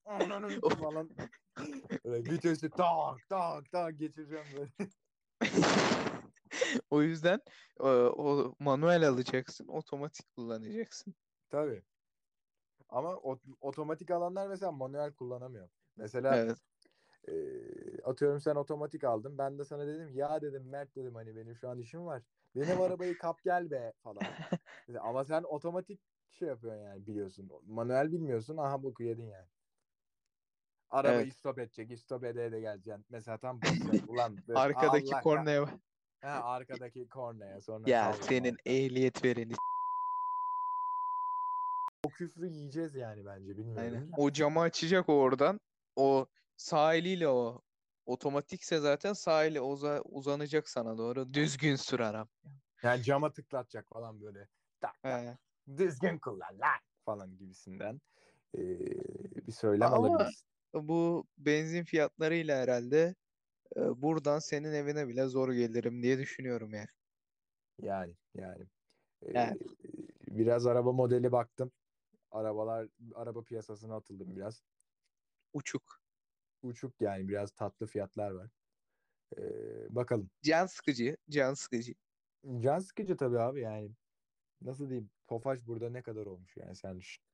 ananın 0.04 0.60
falan. 0.80 1.10
Böyle 2.04 2.30
vitesi 2.30 2.70
tak 2.70 3.28
tak 3.28 3.70
tak 3.72 3.98
geçireceğim 3.98 4.44
böyle. 4.56 4.90
O 6.90 7.02
yüzden 7.02 7.40
e, 7.80 7.84
o 7.88 8.54
manuel 8.58 9.08
alacaksın, 9.08 9.68
otomatik 9.68 10.36
kullanacaksın. 10.36 11.14
Tabii. 11.48 11.82
Ama 12.88 13.16
o- 13.16 13.40
otomatik 13.60 14.10
alanlar 14.10 14.46
mesela 14.48 14.72
manuel 14.72 15.12
kullanamıyor. 15.12 15.68
Mesela 15.96 16.36
Evet. 16.36 16.58
E, 17.28 17.34
atıyorum 18.04 18.40
sen 18.40 18.54
otomatik 18.54 19.04
aldın. 19.04 19.38
Ben 19.38 19.58
de 19.58 19.64
sana 19.64 19.86
dedim 19.86 20.14
ya 20.14 20.42
dedim 20.42 20.68
Mert 20.68 20.96
dedim 20.96 21.14
hani 21.14 21.36
benim 21.36 21.56
şu 21.56 21.68
an 21.68 21.78
işim 21.78 22.06
var. 22.06 22.22
Benim 22.56 22.80
arabayı 22.80 23.18
kap 23.18 23.42
gel 23.44 23.70
be 23.70 23.92
falan. 24.02 24.24
Ama 25.00 25.24
sen 25.24 25.42
otomatik 25.42 26.00
şey 26.30 26.48
yapıyorsun 26.48 26.82
yani 26.82 27.06
biliyorsun. 27.06 27.50
Manuel 27.66 28.12
bilmiyorsun. 28.12 28.56
Aha 28.56 28.82
boku 28.82 29.02
yedin 29.02 29.26
yani. 29.26 29.46
Arabayı 30.90 31.24
Evet. 31.26 31.34
stop 31.34 31.58
edecek. 31.58 31.98
Stop 31.98 32.24
ede 32.24 32.52
de 32.52 32.60
geleceksin. 32.60 33.04
Mesela 33.10 33.38
tam 33.38 33.62
basacaksın. 33.62 34.08
Ulan 34.08 34.36
böyle 34.48 34.60
Arkadaki 34.60 35.10
Allah 35.14 35.20
kornaya 35.22 35.62
kah- 35.62 35.78
Ha, 36.20 36.28
arkadaki 36.28 37.08
kornaya 37.08 37.60
sonra 37.60 37.90
Ya 37.90 38.12
senin 38.12 38.56
ehliyet 38.66 39.24
vereni. 39.24 39.52
O 42.06 42.10
küfrü 42.10 42.46
yiyeceğiz 42.46 42.94
yani 42.94 43.26
bence 43.26 43.58
bilmiyorum. 43.58 43.78
Aynen. 43.78 44.10
O 44.16 44.30
camı 44.32 44.60
açacak 44.60 45.08
oradan. 45.08 45.60
O 45.96 46.26
sağ 46.56 46.94
eliyle 46.94 47.28
o. 47.28 47.62
Otomatikse 48.06 48.78
zaten 48.78 49.12
sağ 49.12 49.44
eli 49.44 49.60
uza- 49.60 50.02
uzanacak 50.02 50.68
sana 50.68 50.98
doğru. 50.98 51.34
Düzgün 51.34 51.76
sür 51.76 52.00
araba. 52.00 52.28
Yani 52.82 53.02
cama 53.02 53.32
tıklatacak 53.32 53.88
falan 53.88 54.20
böyle. 54.20 54.48
Tak 54.80 55.02
tak. 55.02 55.38
Düzgün 55.76 56.18
kullan 56.18 56.58
lan 56.60 56.80
falan 57.04 57.36
gibisinden 57.38 58.00
ee, 58.54 58.60
bir 59.46 59.52
söylem 59.52 59.92
Ama 59.92 59.96
alabiliriz. 59.96 60.44
bu 60.74 61.26
benzin 61.38 61.84
fiyatlarıyla 61.84 62.58
herhalde 62.58 63.14
e, 63.76 64.02
buradan 64.02 64.38
senin 64.38 64.72
evine 64.72 65.08
bile 65.08 65.26
zor 65.26 65.52
gelirim 65.52 66.02
diye 66.02 66.18
düşünüyorum 66.18 66.74
yani. 66.74 66.88
Yani 67.82 68.14
yani. 68.34 68.64
Ee, 69.22 69.32
Yani. 69.32 69.58
biraz 70.28 70.66
araba 70.66 70.92
modeli 70.92 71.32
baktım. 71.32 71.72
Arabalar 72.30 72.88
araba 73.14 73.42
piyasasına 73.42 73.96
atıldım 73.96 74.36
biraz. 74.36 74.62
Uçuk. 75.52 76.05
Uçuk 76.66 77.00
yani 77.00 77.28
biraz 77.28 77.50
tatlı 77.50 77.86
fiyatlar 77.86 78.30
var. 78.30 78.50
Ee, 79.38 79.42
bakalım. 79.94 80.30
Can 80.42 80.66
sıkıcı. 80.66 81.16
Can 81.30 81.54
sıkıcı. 81.54 81.94
Can 82.58 82.78
sıkıcı 82.78 83.16
tabii 83.16 83.38
abi 83.40 83.60
yani. 83.60 83.90
Nasıl 84.60 84.88
diyeyim? 84.88 85.10
Tofaş 85.26 85.66
burada 85.66 85.90
ne 85.90 86.02
kadar 86.02 86.26
olmuş 86.26 86.56
yani 86.56 86.76
sen 86.76 87.00
düşün. 87.00 87.24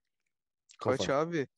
Kaç 0.78 0.98
Tofaş. 0.98 1.08
abi? 1.10 1.48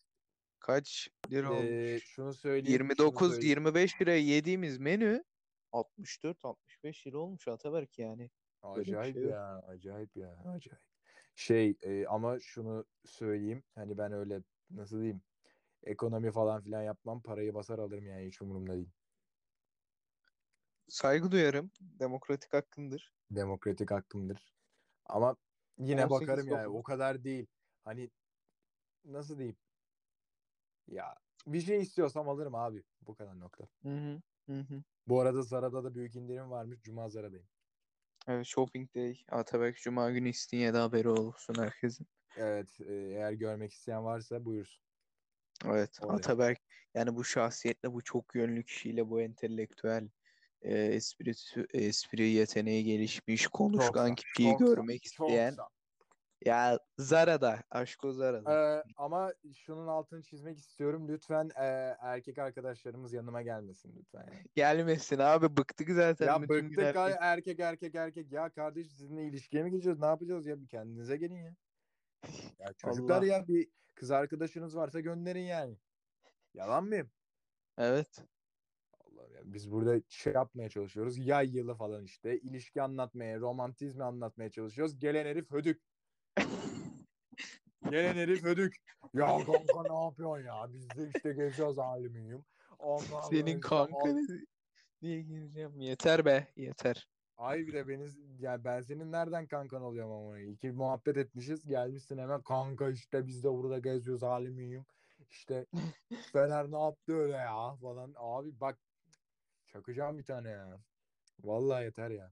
Kaç 0.61 1.09
lira 1.31 1.55
Ee, 1.55 1.91
olmuş? 1.91 2.05
şunu 2.05 2.35
söyleyeyim. 2.35 2.79
şunu 2.79 2.89
29 2.89 3.29
söyleyeyim. 3.33 3.49
25 3.51 4.01
liraya 4.03 4.21
yediğimiz 4.21 4.79
menü 4.79 5.25
64 5.73 6.45
65 6.45 7.07
lira 7.07 7.19
olmuş 7.19 7.49
Ataberk 7.49 7.99
yani. 7.99 8.31
Acayip 8.63 9.15
şey 9.17 9.25
ya, 9.25 9.59
acayip 9.69 10.17
ya, 10.17 10.37
acayip. 10.47 10.83
Şey 11.35 11.77
e, 11.83 12.07
ama 12.07 12.41
şunu 12.41 12.85
söyleyeyim. 13.05 13.63
Hani 13.75 13.99
ben 13.99 14.13
öyle 14.13 14.43
nasıl 14.71 14.97
diyeyim? 14.97 15.23
Ekonomi 15.85 16.33
falan 16.33 16.63
filan 16.63 16.83
yapmam. 16.83 17.23
Parayı 17.23 17.55
basar 17.55 17.79
alırım 17.79 18.07
yani 18.07 18.27
hiç 18.27 18.43
umurumda 18.43 18.75
değil. 18.75 18.91
Saygı 20.89 21.31
duyarım. 21.31 21.71
Demokratik 21.81 22.53
hakkındır. 22.53 23.13
Demokratik 23.31 23.91
hakkımdır. 23.91 24.55
Ama 25.07 25.37
yine 25.79 26.07
18 26.07 26.29
bakarım 26.29 26.49
yani 26.49 26.69
o 26.69 26.83
kadar 26.83 27.25
değil. 27.25 27.47
Hani 27.85 28.11
nasıl 29.05 29.39
diyeyim? 29.39 29.57
Ya 30.89 31.15
bir 31.47 31.61
şey 31.61 31.81
istiyorsam 31.81 32.29
alırım 32.29 32.55
abi. 32.55 32.83
Bu 33.03 33.15
kadar 33.15 33.41
nokta. 33.41 33.65
Hı 33.83 33.89
hı. 33.89 34.21
Hı 34.47 34.61
hı. 34.61 34.83
Bu 35.09 35.21
arada 35.21 35.43
Zara'da 35.43 35.85
da 35.85 35.95
büyük 35.95 36.17
indirim 36.17 36.51
varmış. 36.51 36.81
Cuma 36.83 37.09
Zara'dayım. 37.09 37.47
Evet, 38.29 38.47
Shopping 38.47 38.95
Day. 38.95 39.25
Ataberk 39.31 39.77
Cuma 39.77 40.11
günü 40.11 40.29
İstinye'de 40.29 40.79
haberi 40.79 41.09
olsun 41.09 41.55
herkesin. 41.59 42.07
Evet, 42.37 42.81
e, 42.81 42.95
eğer 42.95 43.33
görmek 43.33 43.73
isteyen 43.73 44.05
varsa 44.05 44.45
buyursun. 44.45 44.84
Evet, 45.67 45.99
Orada. 46.03 46.15
Ataberk 46.15 46.59
yani 46.95 47.15
bu 47.17 47.25
şahsiyetle, 47.25 47.93
bu 47.93 48.03
çok 48.03 48.35
yönlü 48.35 48.65
kişiyle, 48.65 49.11
bu 49.11 49.21
entelektüel, 49.21 50.09
e, 50.63 50.75
espri, 50.79 51.33
espri 51.75 52.29
yeteneği 52.29 52.85
gelişmiş, 52.85 53.47
konuşkan 53.47 54.09
sağ- 54.09 54.15
kişiyi 54.15 54.51
çok 54.51 54.59
görmek 54.59 55.03
Çok 55.03 55.29
isteyen. 55.29 55.51
sağ- 55.51 55.69
Ya 56.45 56.79
Zara'da, 56.99 57.63
aşk 57.71 58.05
o 58.05 58.13
Zara'da. 58.13 58.77
Ee, 58.79 58.83
ama 58.97 59.33
şunun 59.55 59.87
altını 59.87 60.23
çizmek 60.23 60.59
istiyorum. 60.59 61.09
Lütfen 61.09 61.51
e, 61.61 61.65
erkek 62.01 62.39
arkadaşlarımız 62.39 63.13
yanıma 63.13 63.43
gelmesin 63.43 63.95
lütfen. 63.99 64.27
yani. 64.33 64.45
Gelmesin 64.55 65.19
abi, 65.19 65.57
bıktık 65.57 65.91
zaten 65.91 66.27
Ya 66.27 66.43
bıktık 66.43 66.79
erkek- 66.79 66.97
ay- 66.97 67.17
erkek 67.21 67.61
erkek 67.61 67.95
erkek. 67.95 68.33
Ya 68.33 68.51
kardeş 68.51 68.87
sizinle 68.89 69.25
ilişkiye 69.27 69.63
mi 69.63 69.71
geçiyoruz? 69.71 70.01
Ne 70.01 70.07
yapacağız 70.07 70.47
ya? 70.47 70.61
Bir 70.61 70.67
kendinize 70.69 71.17
gelin 71.17 71.37
ya. 71.37 71.55
Ya 72.59 72.73
çocuklar 72.77 73.19
Allah. 73.19 73.27
ya 73.27 73.49
bir 73.49 73.69
kız 73.95 74.11
arkadaşınız 74.11 74.77
varsa 74.77 75.01
gönderin 75.01 75.43
yani. 75.43 75.79
Yalan 76.55 76.85
mıyım? 76.85 77.11
Evet. 77.79 78.25
Allah'ım 79.01 79.35
ya. 79.35 79.41
biz 79.45 79.71
burada 79.71 80.03
şey 80.09 80.33
yapmaya 80.33 80.69
çalışıyoruz. 80.69 81.19
Yay 81.19 81.57
yılı 81.57 81.75
falan 81.75 82.05
işte. 82.05 82.39
ilişki 82.41 82.83
anlatmaya, 82.83 83.41
romantizmi 83.41 84.05
anlatmaya 84.05 84.51
çalışıyoruz. 84.51 84.99
Gelen 84.99 85.25
herif 85.27 85.51
hödük. 85.51 85.83
Gelen 87.91 88.15
herif 88.15 88.43
hödük. 88.43 88.77
Ya 89.15 89.27
kanka 89.27 89.83
ne 89.95 90.05
yapıyorsun 90.05 90.47
ya? 90.47 90.73
Biz 90.73 90.91
de 90.91 91.11
işte 91.17 91.33
geziyoruz 91.33 91.79
alüminyum. 91.79 92.45
Ondan 92.79 93.21
Senin 93.21 93.61
kanka 93.61 93.97
al- 93.97 94.29
diye 95.03 95.23
gireceğim. 95.23 95.81
Yeter 95.81 96.25
be 96.25 96.53
yeter. 96.57 97.09
Ay 97.37 97.67
bir 97.67 97.73
de 97.73 97.89
beni 97.89 98.09
ya 98.41 98.65
ben 98.65 98.81
senin 98.81 99.13
nereden 99.13 99.47
kankan 99.47 99.83
oluyorum 99.83 100.13
ama? 100.13 100.39
İki 100.39 100.73
muhabbet 100.73 101.17
etmişiz 101.17 101.67
gelmişsin 101.67 102.19
hemen 102.19 102.43
kanka 102.43 102.89
işte 102.91 103.27
biz 103.27 103.45
de 103.45 103.51
burada 103.53 103.79
geziyoruz 103.79 104.23
alüminyum 104.23 104.85
işte 105.31 105.67
Fener 106.33 106.71
ne 106.71 106.79
yaptı 106.79 107.13
öyle 107.17 107.33
ya? 107.37 107.77
falan. 107.77 108.15
Abi 108.17 108.61
bak 108.61 108.79
çakacağım 109.67 110.19
bir 110.19 110.25
tane 110.25 110.51
ya. 110.51 110.79
Vallahi 111.45 111.85
yeter 111.85 112.11
ya. 112.11 112.31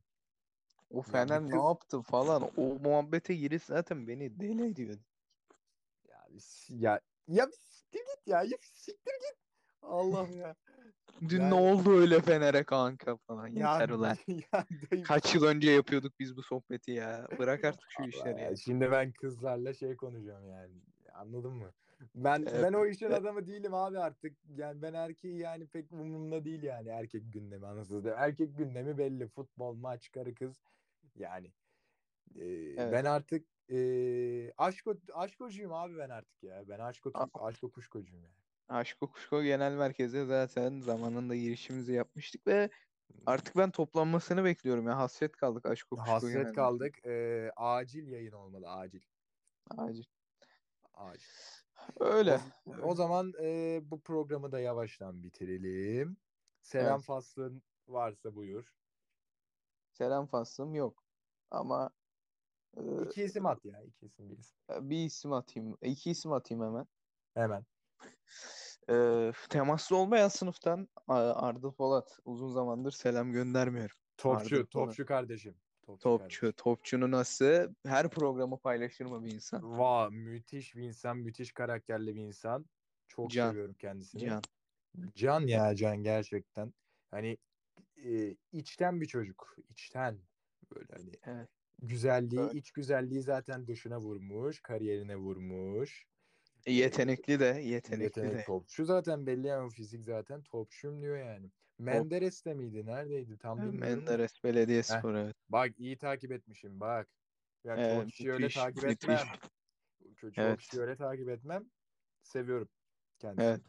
O 0.90 1.03
Fener 1.03 1.40
ne 1.42 1.57
yaptı 1.57 2.03
falan. 2.03 2.50
O 2.57 2.62
muhabbete 2.62 3.34
giriş 3.34 3.62
zaten 3.62 4.09
beni 4.09 4.40
deli 4.40 4.70
ediyor. 4.70 4.94
ya 6.09 6.26
biz- 6.30 6.66
ya 6.70 7.00
ya 7.28 7.46
bir 7.46 7.53
siktir 7.53 7.98
git 7.98 8.26
ya. 8.26 8.42
Ya 8.42 8.50
bir 8.50 8.70
siktir 8.72 9.12
git 9.12 9.41
Allah 9.82 10.28
ya 10.36 10.54
Dün 11.28 11.40
Yani- 11.40 11.50
ne 11.50 11.54
oldu 11.54 11.98
öyle 12.00 12.20
Fener'e 12.20 12.64
kanka 12.64 13.16
falan. 13.16 13.46
ya, 13.46 13.72
Yeter 13.72 13.88
ulan. 13.88 14.16
ya 14.52 14.66
Kaç 15.04 15.34
yıl 15.34 15.44
önce 15.44 15.70
yapıyorduk 15.70 16.12
biz 16.20 16.36
bu 16.36 16.42
sohbeti 16.42 16.90
ya. 16.90 17.28
Bırak 17.38 17.64
artık 17.64 17.90
şu 17.90 18.02
işleri 18.02 18.40
ya. 18.40 18.56
Şimdi 18.56 18.90
ben 18.90 19.12
kızlarla 19.12 19.74
şey 19.74 19.96
konuşacağım 19.96 20.48
yani. 20.48 20.72
Anladın 21.14 21.52
mı? 21.52 21.70
Ben 22.14 22.42
Evet. 22.50 22.62
ben 22.62 22.72
o 22.72 22.86
işin 22.86 23.10
adamı 23.10 23.46
değilim 23.46 23.74
abi 23.74 23.98
artık. 23.98 24.36
Yani 24.56 24.82
ben 24.82 24.94
erkeği 24.94 25.38
yani 25.38 25.66
pek 25.66 25.92
umurumda 25.92 26.44
değil 26.44 26.62
yani 26.62 26.88
erkek 26.88 27.32
gündemi 27.32 27.66
anasını 27.66 27.96
satayım. 27.96 28.18
Erkek 28.20 28.58
gündemi 28.58 28.98
belli. 28.98 29.28
Futbol, 29.28 29.74
maç, 29.74 30.10
karı 30.10 30.34
kız. 30.34 30.56
Yani 31.18 31.52
e, 32.40 32.76
ben 32.92 33.04
artık 33.04 33.46
e, 33.70 33.78
aşko 34.58 34.94
aşkocuyum 35.14 35.72
abi 35.72 35.96
ben 35.98 36.10
artık 36.10 36.42
ya. 36.42 36.68
Ben 36.68 36.78
aşko 36.78 37.10
A- 37.14 37.46
aşko 37.46 37.70
kuşkocuyum 37.70 38.22
yani. 38.24 38.41
Aşko 38.72 39.10
Kuşko 39.10 39.42
Genel 39.42 39.72
Merkez'e 39.72 40.24
zaten 40.24 40.80
zamanında 40.80 41.36
girişimizi 41.36 41.92
yapmıştık 41.92 42.46
ve 42.46 42.70
artık 43.26 43.56
ben 43.56 43.70
toplanmasını 43.70 44.44
bekliyorum 44.44 44.86
ya. 44.86 44.98
Hasret 44.98 45.36
kaldık 45.36 45.66
Aşko 45.66 45.96
Kuşko 45.96 46.20
Genel 46.20 46.34
Hasret 46.36 46.54
kaldık. 46.54 47.06
E, 47.06 47.50
acil 47.56 48.08
yayın 48.08 48.32
olmalı 48.32 48.70
acil. 48.70 49.02
Acil. 49.70 50.04
Acil. 50.94 51.26
Öyle. 52.00 52.40
O, 52.66 52.72
o 52.82 52.94
zaman 52.94 53.32
e, 53.42 53.80
bu 53.84 54.00
programı 54.00 54.52
da 54.52 54.60
yavaştan 54.60 55.22
bitirelim. 55.22 56.16
Selam 56.62 56.94
Evet. 56.96 57.04
faslın 57.06 57.62
varsa 57.88 58.34
buyur. 58.34 58.72
Selam 59.92 60.26
faslım 60.26 60.74
yok. 60.74 61.04
Ama 61.50 61.90
e, 62.76 62.80
İki 63.06 63.22
isim 63.22 63.46
at 63.46 63.64
ya. 63.64 63.82
iki 63.82 64.06
isim 64.06 64.30
bir 64.30 64.38
isim. 64.38 64.58
bir 64.90 65.04
isim 65.04 65.32
atayım. 65.32 65.78
iki 65.82 66.10
isim 66.10 66.32
atayım 66.32 66.64
hemen. 66.64 66.86
Hemen. 67.34 67.64
E, 68.90 69.32
temaslı 69.48 69.96
olmayan 69.96 70.28
sınıftan 70.28 70.88
Arda 71.08 71.70
Polat. 71.70 72.18
Uzun 72.24 72.48
zamandır 72.48 72.90
selam 72.92 73.32
göndermiyorum. 73.32 73.96
Topçu, 74.16 74.56
Arda 74.56 74.66
Polat. 74.70 74.70
topçu 74.70 75.06
kardeşim. 75.06 75.54
Topçu. 75.82 76.02
Topçu. 76.02 76.40
kardeşim. 76.40 76.52
Topçunu 76.56 77.10
nasıl? 77.10 77.74
Her 77.86 78.10
programı 78.10 78.58
paylaşır 78.60 79.04
mı 79.04 79.24
bir 79.24 79.30
insan? 79.34 79.78
Vay 79.78 80.10
müthiş 80.10 80.76
bir 80.76 80.82
insan, 80.82 81.16
müthiş 81.18 81.52
karakterli 81.52 82.14
bir 82.14 82.20
insan. 82.20 82.66
Çok 83.08 83.30
Can. 83.30 83.50
seviyorum 83.50 83.74
kendisini. 83.74 84.22
Can. 84.22 84.42
Can 85.14 85.40
ya 85.46 85.74
Can 85.74 85.96
gerçekten. 86.02 86.74
Hani 87.10 87.38
e, 88.04 88.36
içten 88.52 89.00
bir 89.00 89.06
çocuk. 89.06 89.56
içten 89.68 90.18
böyle 90.74 90.86
hani 90.94 91.10
Evet. 91.24 91.48
güzelliği, 91.82 92.40
Evet. 92.40 92.54
iç 92.54 92.70
güzelliği 92.72 93.22
zaten 93.22 93.66
dışına 93.66 94.00
vurmuş, 94.00 94.60
kariyerine 94.60 95.16
vurmuş. 95.16 96.06
Yetenekli 96.66 97.40
de, 97.40 97.44
yetenekli 97.44 98.04
Yetenek 98.04 98.32
de. 98.32 98.44
topçu 98.46 98.84
zaten 98.84 99.26
belli 99.26 99.46
yani 99.46 99.70
fizik 99.70 100.04
zaten 100.04 100.42
topçum 100.42 101.02
diyor 101.02 101.16
yani. 101.16 101.50
Menderes 101.78 102.44
de 102.44 102.54
miydi? 102.54 102.86
Neredeydi? 102.86 103.38
Tam 103.38 103.58
bilmiyorum. 103.58 103.80
Menderes 103.80 104.44
Belediyespor 104.44 105.14
evet. 105.14 105.36
Bak 105.48 105.70
iyi 105.78 105.98
takip 105.98 106.32
etmişim 106.32 106.80
bak. 106.80 107.08
Yani 107.64 107.80
Evet, 107.82 108.06
kişiyi 108.06 108.32
öyle 108.32 108.42
müthiş, 108.42 108.54
takip 108.54 108.84
müthiş. 108.84 109.08
etmem. 109.08 109.26
Ço- 110.02 110.32
Çoğu 110.32 110.44
Evet. 110.44 110.58
kişiyi 110.58 110.80
öyle 110.80 110.96
takip 110.96 111.28
etmem. 111.28 111.70
Seviyorum 112.22 112.68
kendisini. 113.18 113.46
Evet. 113.46 113.60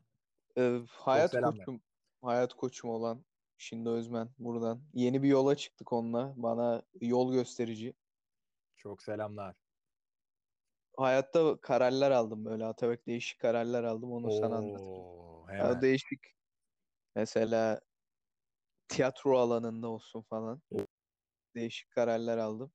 Ee, 0.58 0.82
hayat 0.90 1.32
selamlar. 1.32 1.66
koçum, 1.66 1.82
hayat 2.22 2.54
koçum 2.54 2.90
olan 2.90 3.26
Şinde 3.58 3.90
Özmen 3.90 4.30
buradan. 4.40 4.82
Yeni 4.94 5.24
bir 5.24 5.28
yola 5.28 5.56
çıktık 5.56 5.94
onunla. 5.94 6.34
Bana 6.38 6.84
yol 7.02 7.34
gösterici. 7.34 7.94
Çok 8.76 9.02
selamlar. 9.04 9.63
Hayatta 10.98 11.58
kararlar 11.62 12.12
aldım 12.12 12.46
böyle. 12.46 12.66
Atabek 12.66 13.08
değişik 13.08 13.40
kararlar 13.42 13.84
aldım. 13.84 14.12
Onu 14.12 14.32
sana 14.32 14.56
anlatayım. 14.58 14.82
Oo, 14.82 15.46
Ya 15.58 15.58
hemen. 15.58 15.82
değişik. 15.82 16.20
Mesela 17.16 17.82
tiyatro 18.88 19.38
alanında 19.40 19.88
olsun 19.88 20.22
falan. 20.22 20.62
Değişik 21.56 21.92
kararlar 21.92 22.38
aldım. 22.38 22.74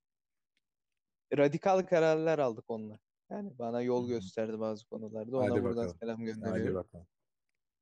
Radikal 1.36 1.82
kararlar 1.82 2.38
aldık 2.38 2.64
onunla. 2.70 2.98
Yani 3.30 3.58
bana 3.58 3.82
yol 3.82 4.04
hı. 4.04 4.08
gösterdi 4.08 4.60
bazı 4.60 4.86
konularda. 4.86 5.36
Ona 5.36 5.50
Hadi 5.50 5.62
buradan 5.62 5.74
bakalım. 5.82 5.98
selam 6.00 6.16
Hadi 6.16 6.24
gönderiyorum. 6.24 6.74
bakalım. 6.74 7.06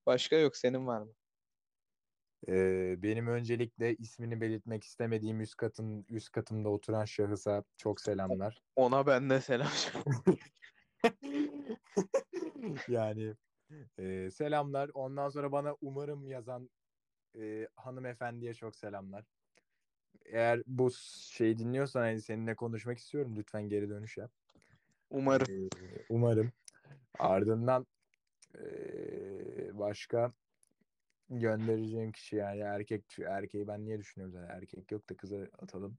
Başka 0.06 0.36
yok. 0.36 0.56
Senin 0.56 0.86
var 0.86 1.02
mı? 1.02 1.12
Ee, 2.48 3.02
benim 3.02 3.26
öncelikle 3.26 3.94
ismini 3.96 4.40
belirtmek 4.40 4.84
istemediğim 4.84 5.40
üst 5.40 5.56
katın 5.56 6.06
üst 6.08 6.32
katımda 6.32 6.68
oturan 6.68 7.04
şahısa 7.04 7.64
çok 7.76 8.00
selamlar. 8.00 8.62
Ona 8.76 9.06
ben 9.06 9.30
de 9.30 9.40
selam. 9.40 9.68
yani 12.88 13.34
e, 13.98 14.30
selamlar. 14.30 14.90
Ondan 14.94 15.28
sonra 15.28 15.52
bana 15.52 15.76
umarım 15.80 16.26
yazan 16.26 16.70
e, 17.38 17.68
hanımefendiye 17.76 18.54
çok 18.54 18.76
selamlar. 18.76 19.24
Eğer 20.24 20.62
bu 20.66 20.90
şeyi 21.30 21.58
dinliyorsan 21.58 22.00
hani 22.00 22.20
seninle 22.20 22.54
konuşmak 22.54 22.98
istiyorum. 22.98 23.34
Lütfen 23.36 23.68
geri 23.68 23.88
dönüş 23.88 24.16
yap. 24.16 24.32
Umarım. 25.10 25.46
Ee, 25.50 25.68
umarım. 26.08 26.52
Ardından 27.18 27.86
e, 28.58 28.64
başka 29.78 30.32
göndereceğim 31.30 32.12
kişi 32.12 32.36
yani 32.36 32.60
erkek 32.60 33.18
erkeği 33.18 33.68
ben 33.68 33.84
niye 33.84 33.98
düşünüyorum 33.98 34.32
zaten 34.40 34.56
erkek 34.56 34.92
yok 34.92 35.10
da 35.10 35.16
kıza 35.16 35.36
atalım. 35.58 35.98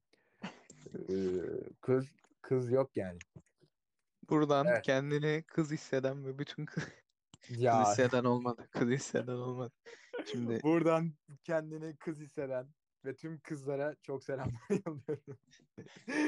Ee, 1.09 1.13
kız 1.81 2.05
kız 2.41 2.71
yok 2.71 2.97
yani. 2.97 3.19
Buradan 4.29 4.65
Evet. 4.67 4.81
kendini 4.85 5.43
kız 5.47 5.71
hisseden 5.71 6.25
ve 6.25 6.39
bütün 6.39 6.65
kız, 6.65 6.83
kız 7.47 7.57
Ya 7.61 7.81
hisseden 7.81 8.23
olmadı. 8.23 8.67
Kız 8.71 8.89
hisseden 8.89 9.33
olmadı. 9.37 9.73
Şimdi 10.31 10.59
buradan 10.63 11.13
kendini 11.43 11.97
kız 11.97 12.19
hisseden 12.19 12.67
ve 13.05 13.15
tüm 13.15 13.39
kızlara 13.39 13.95
çok 14.03 14.23
selamlar 14.23 14.61
yolluyorum. 14.85 15.37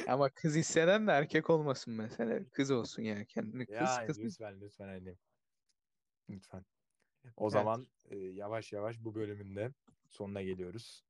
ama 0.08 0.30
kız 0.30 0.56
hisseden 0.56 1.08
de 1.08 1.12
erkek 1.12 1.50
olmasın 1.50 1.94
mesela. 1.94 2.50
Kız 2.54 2.72
olsun 2.72 3.04
yani 3.04 3.26
kendini 3.28 3.66
kız 3.66 3.76
Yani 3.76 4.08
kız. 4.08 4.20
lütfen 4.20 4.62
lütfen 4.62 4.88
hani. 4.88 5.16
Lütfen. 6.30 6.66
O 7.36 7.50
Evet. 7.50 7.50
zaman 7.50 7.88
e, 8.06 8.18
yavaş 8.18 8.74
yavaş 8.74 9.00
bu 9.00 9.16
bölümün 9.16 9.56
de 9.56 9.74
sonuna 10.10 10.42
geliyoruz. 10.42 11.04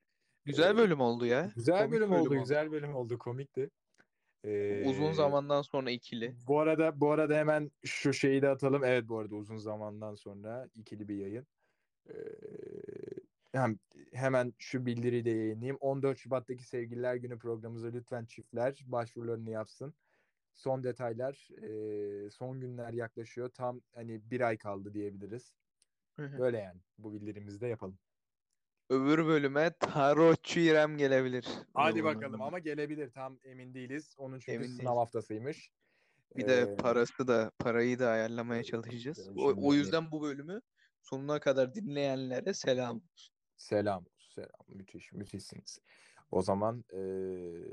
Güzel 0.46 0.78
Ee, 0.78 0.78
bölüm 0.78 1.02
oldu 1.02 1.26
ya. 1.26 1.52
Güzel 1.56 1.78
Komik 1.78 1.92
bölüm 1.92 2.12
oldu, 2.14 2.36
güzel 2.38 2.72
bölüm 2.72 2.96
oldu, 2.96 3.18
komikti. 3.18 3.70
Uzun 4.70 5.12
Ee, 5.12 5.14
zamandan 5.14 5.62
sonra 5.62 5.92
ikili. 5.92 6.36
Bu 6.48 6.60
arada 6.60 7.02
bu 7.02 7.12
arada 7.12 7.36
hemen 7.36 7.72
şu 7.86 8.14
şeyi 8.14 8.42
de 8.42 8.50
atalım. 8.50 8.84
Evet 8.84 9.10
bu 9.10 9.18
arada 9.20 9.36
uzun 9.36 9.58
zamandan 9.58 10.16
sonra 10.16 10.70
ikili 10.76 11.08
bir 11.08 11.16
yayın. 11.18 11.48
Ee, 12.10 12.14
hem, 13.54 13.80
hemen 14.14 14.54
şu 14.60 14.86
bildiriyi 14.86 15.26
de 15.26 15.30
yayınlayayım. 15.30 15.78
14 15.80 16.18
Şubat'taki 16.18 16.64
Sevgililer 16.64 17.16
Günü 17.16 17.40
programımıza 17.40 17.88
lütfen 17.88 18.26
çiftler 18.26 18.84
başvurularını 18.88 19.50
yapsın. 19.52 19.94
Son 20.56 20.84
detaylar, 20.84 21.50
e, 22.28 22.30
son 22.32 22.62
günler 22.62 22.94
yaklaşıyor. 22.94 23.50
Tam 23.50 23.82
hani 23.96 24.32
bir 24.32 24.42
ay 24.42 24.58
kaldı 24.58 24.94
diyebiliriz. 24.94 25.54
Böyle 26.20 26.58
yani. 26.58 26.82
Bu 26.98 27.14
bildirimizi 27.14 27.62
de 27.62 27.68
yapalım. 27.68 28.00
Öbür 28.90 29.26
bölüme 29.26 29.72
tarotçu 29.80 30.60
İrem 30.60 30.98
gelebilir. 30.98 31.48
Hadi 31.74 32.04
bakalım 32.04 32.42
ama 32.42 32.60
gelebilir. 32.60 33.12
Tam 33.12 33.40
emin 33.44 33.74
değiliz. 33.74 34.16
Onun 34.18 34.40
çünkü 34.40 34.52
Emin 34.52 34.68
sınav 34.68 34.78
değiliz. 34.78 34.98
haftasıymış. 34.98 35.72
Bir 36.36 36.48
de 36.48 36.60
Ee, 36.62 36.76
parası 36.76 37.28
da 37.28 37.52
parayı 37.60 38.00
da 38.00 38.10
ayarlamaya 38.10 38.64
çalışacağız. 38.64 39.30
O, 39.38 39.54
o 39.68 39.74
yüzden 39.74 40.12
bu 40.12 40.22
bölümü 40.22 40.62
sonuna 41.02 41.40
kadar 41.40 41.76
dinleyenlere 41.76 42.54
selam. 42.54 43.02
Selam, 43.58 44.06
selam. 44.18 44.50
Müthiş, 44.68 45.12
müthişsiniz. 45.14 45.80
O 46.32 46.42
zaman 46.42 46.84
e, 46.94 47.00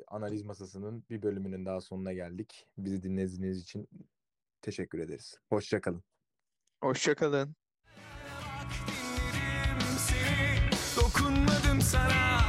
analiz 0.07 0.43
masasının 0.43 1.05
bir 1.11 1.23
bölümünün 1.23 1.67
daha 1.67 1.81
sonuna 1.81 2.13
geldik. 2.13 2.67
Bizi 2.79 3.03
dinlediğiniz 3.03 3.63
için 3.63 3.89
teşekkür 4.63 4.99
ederiz. 4.99 5.39
Hoşçakalın. 5.49 6.03
Hoşça 6.81 7.15
dokunmadım 11.27 11.81
sana 11.83 12.41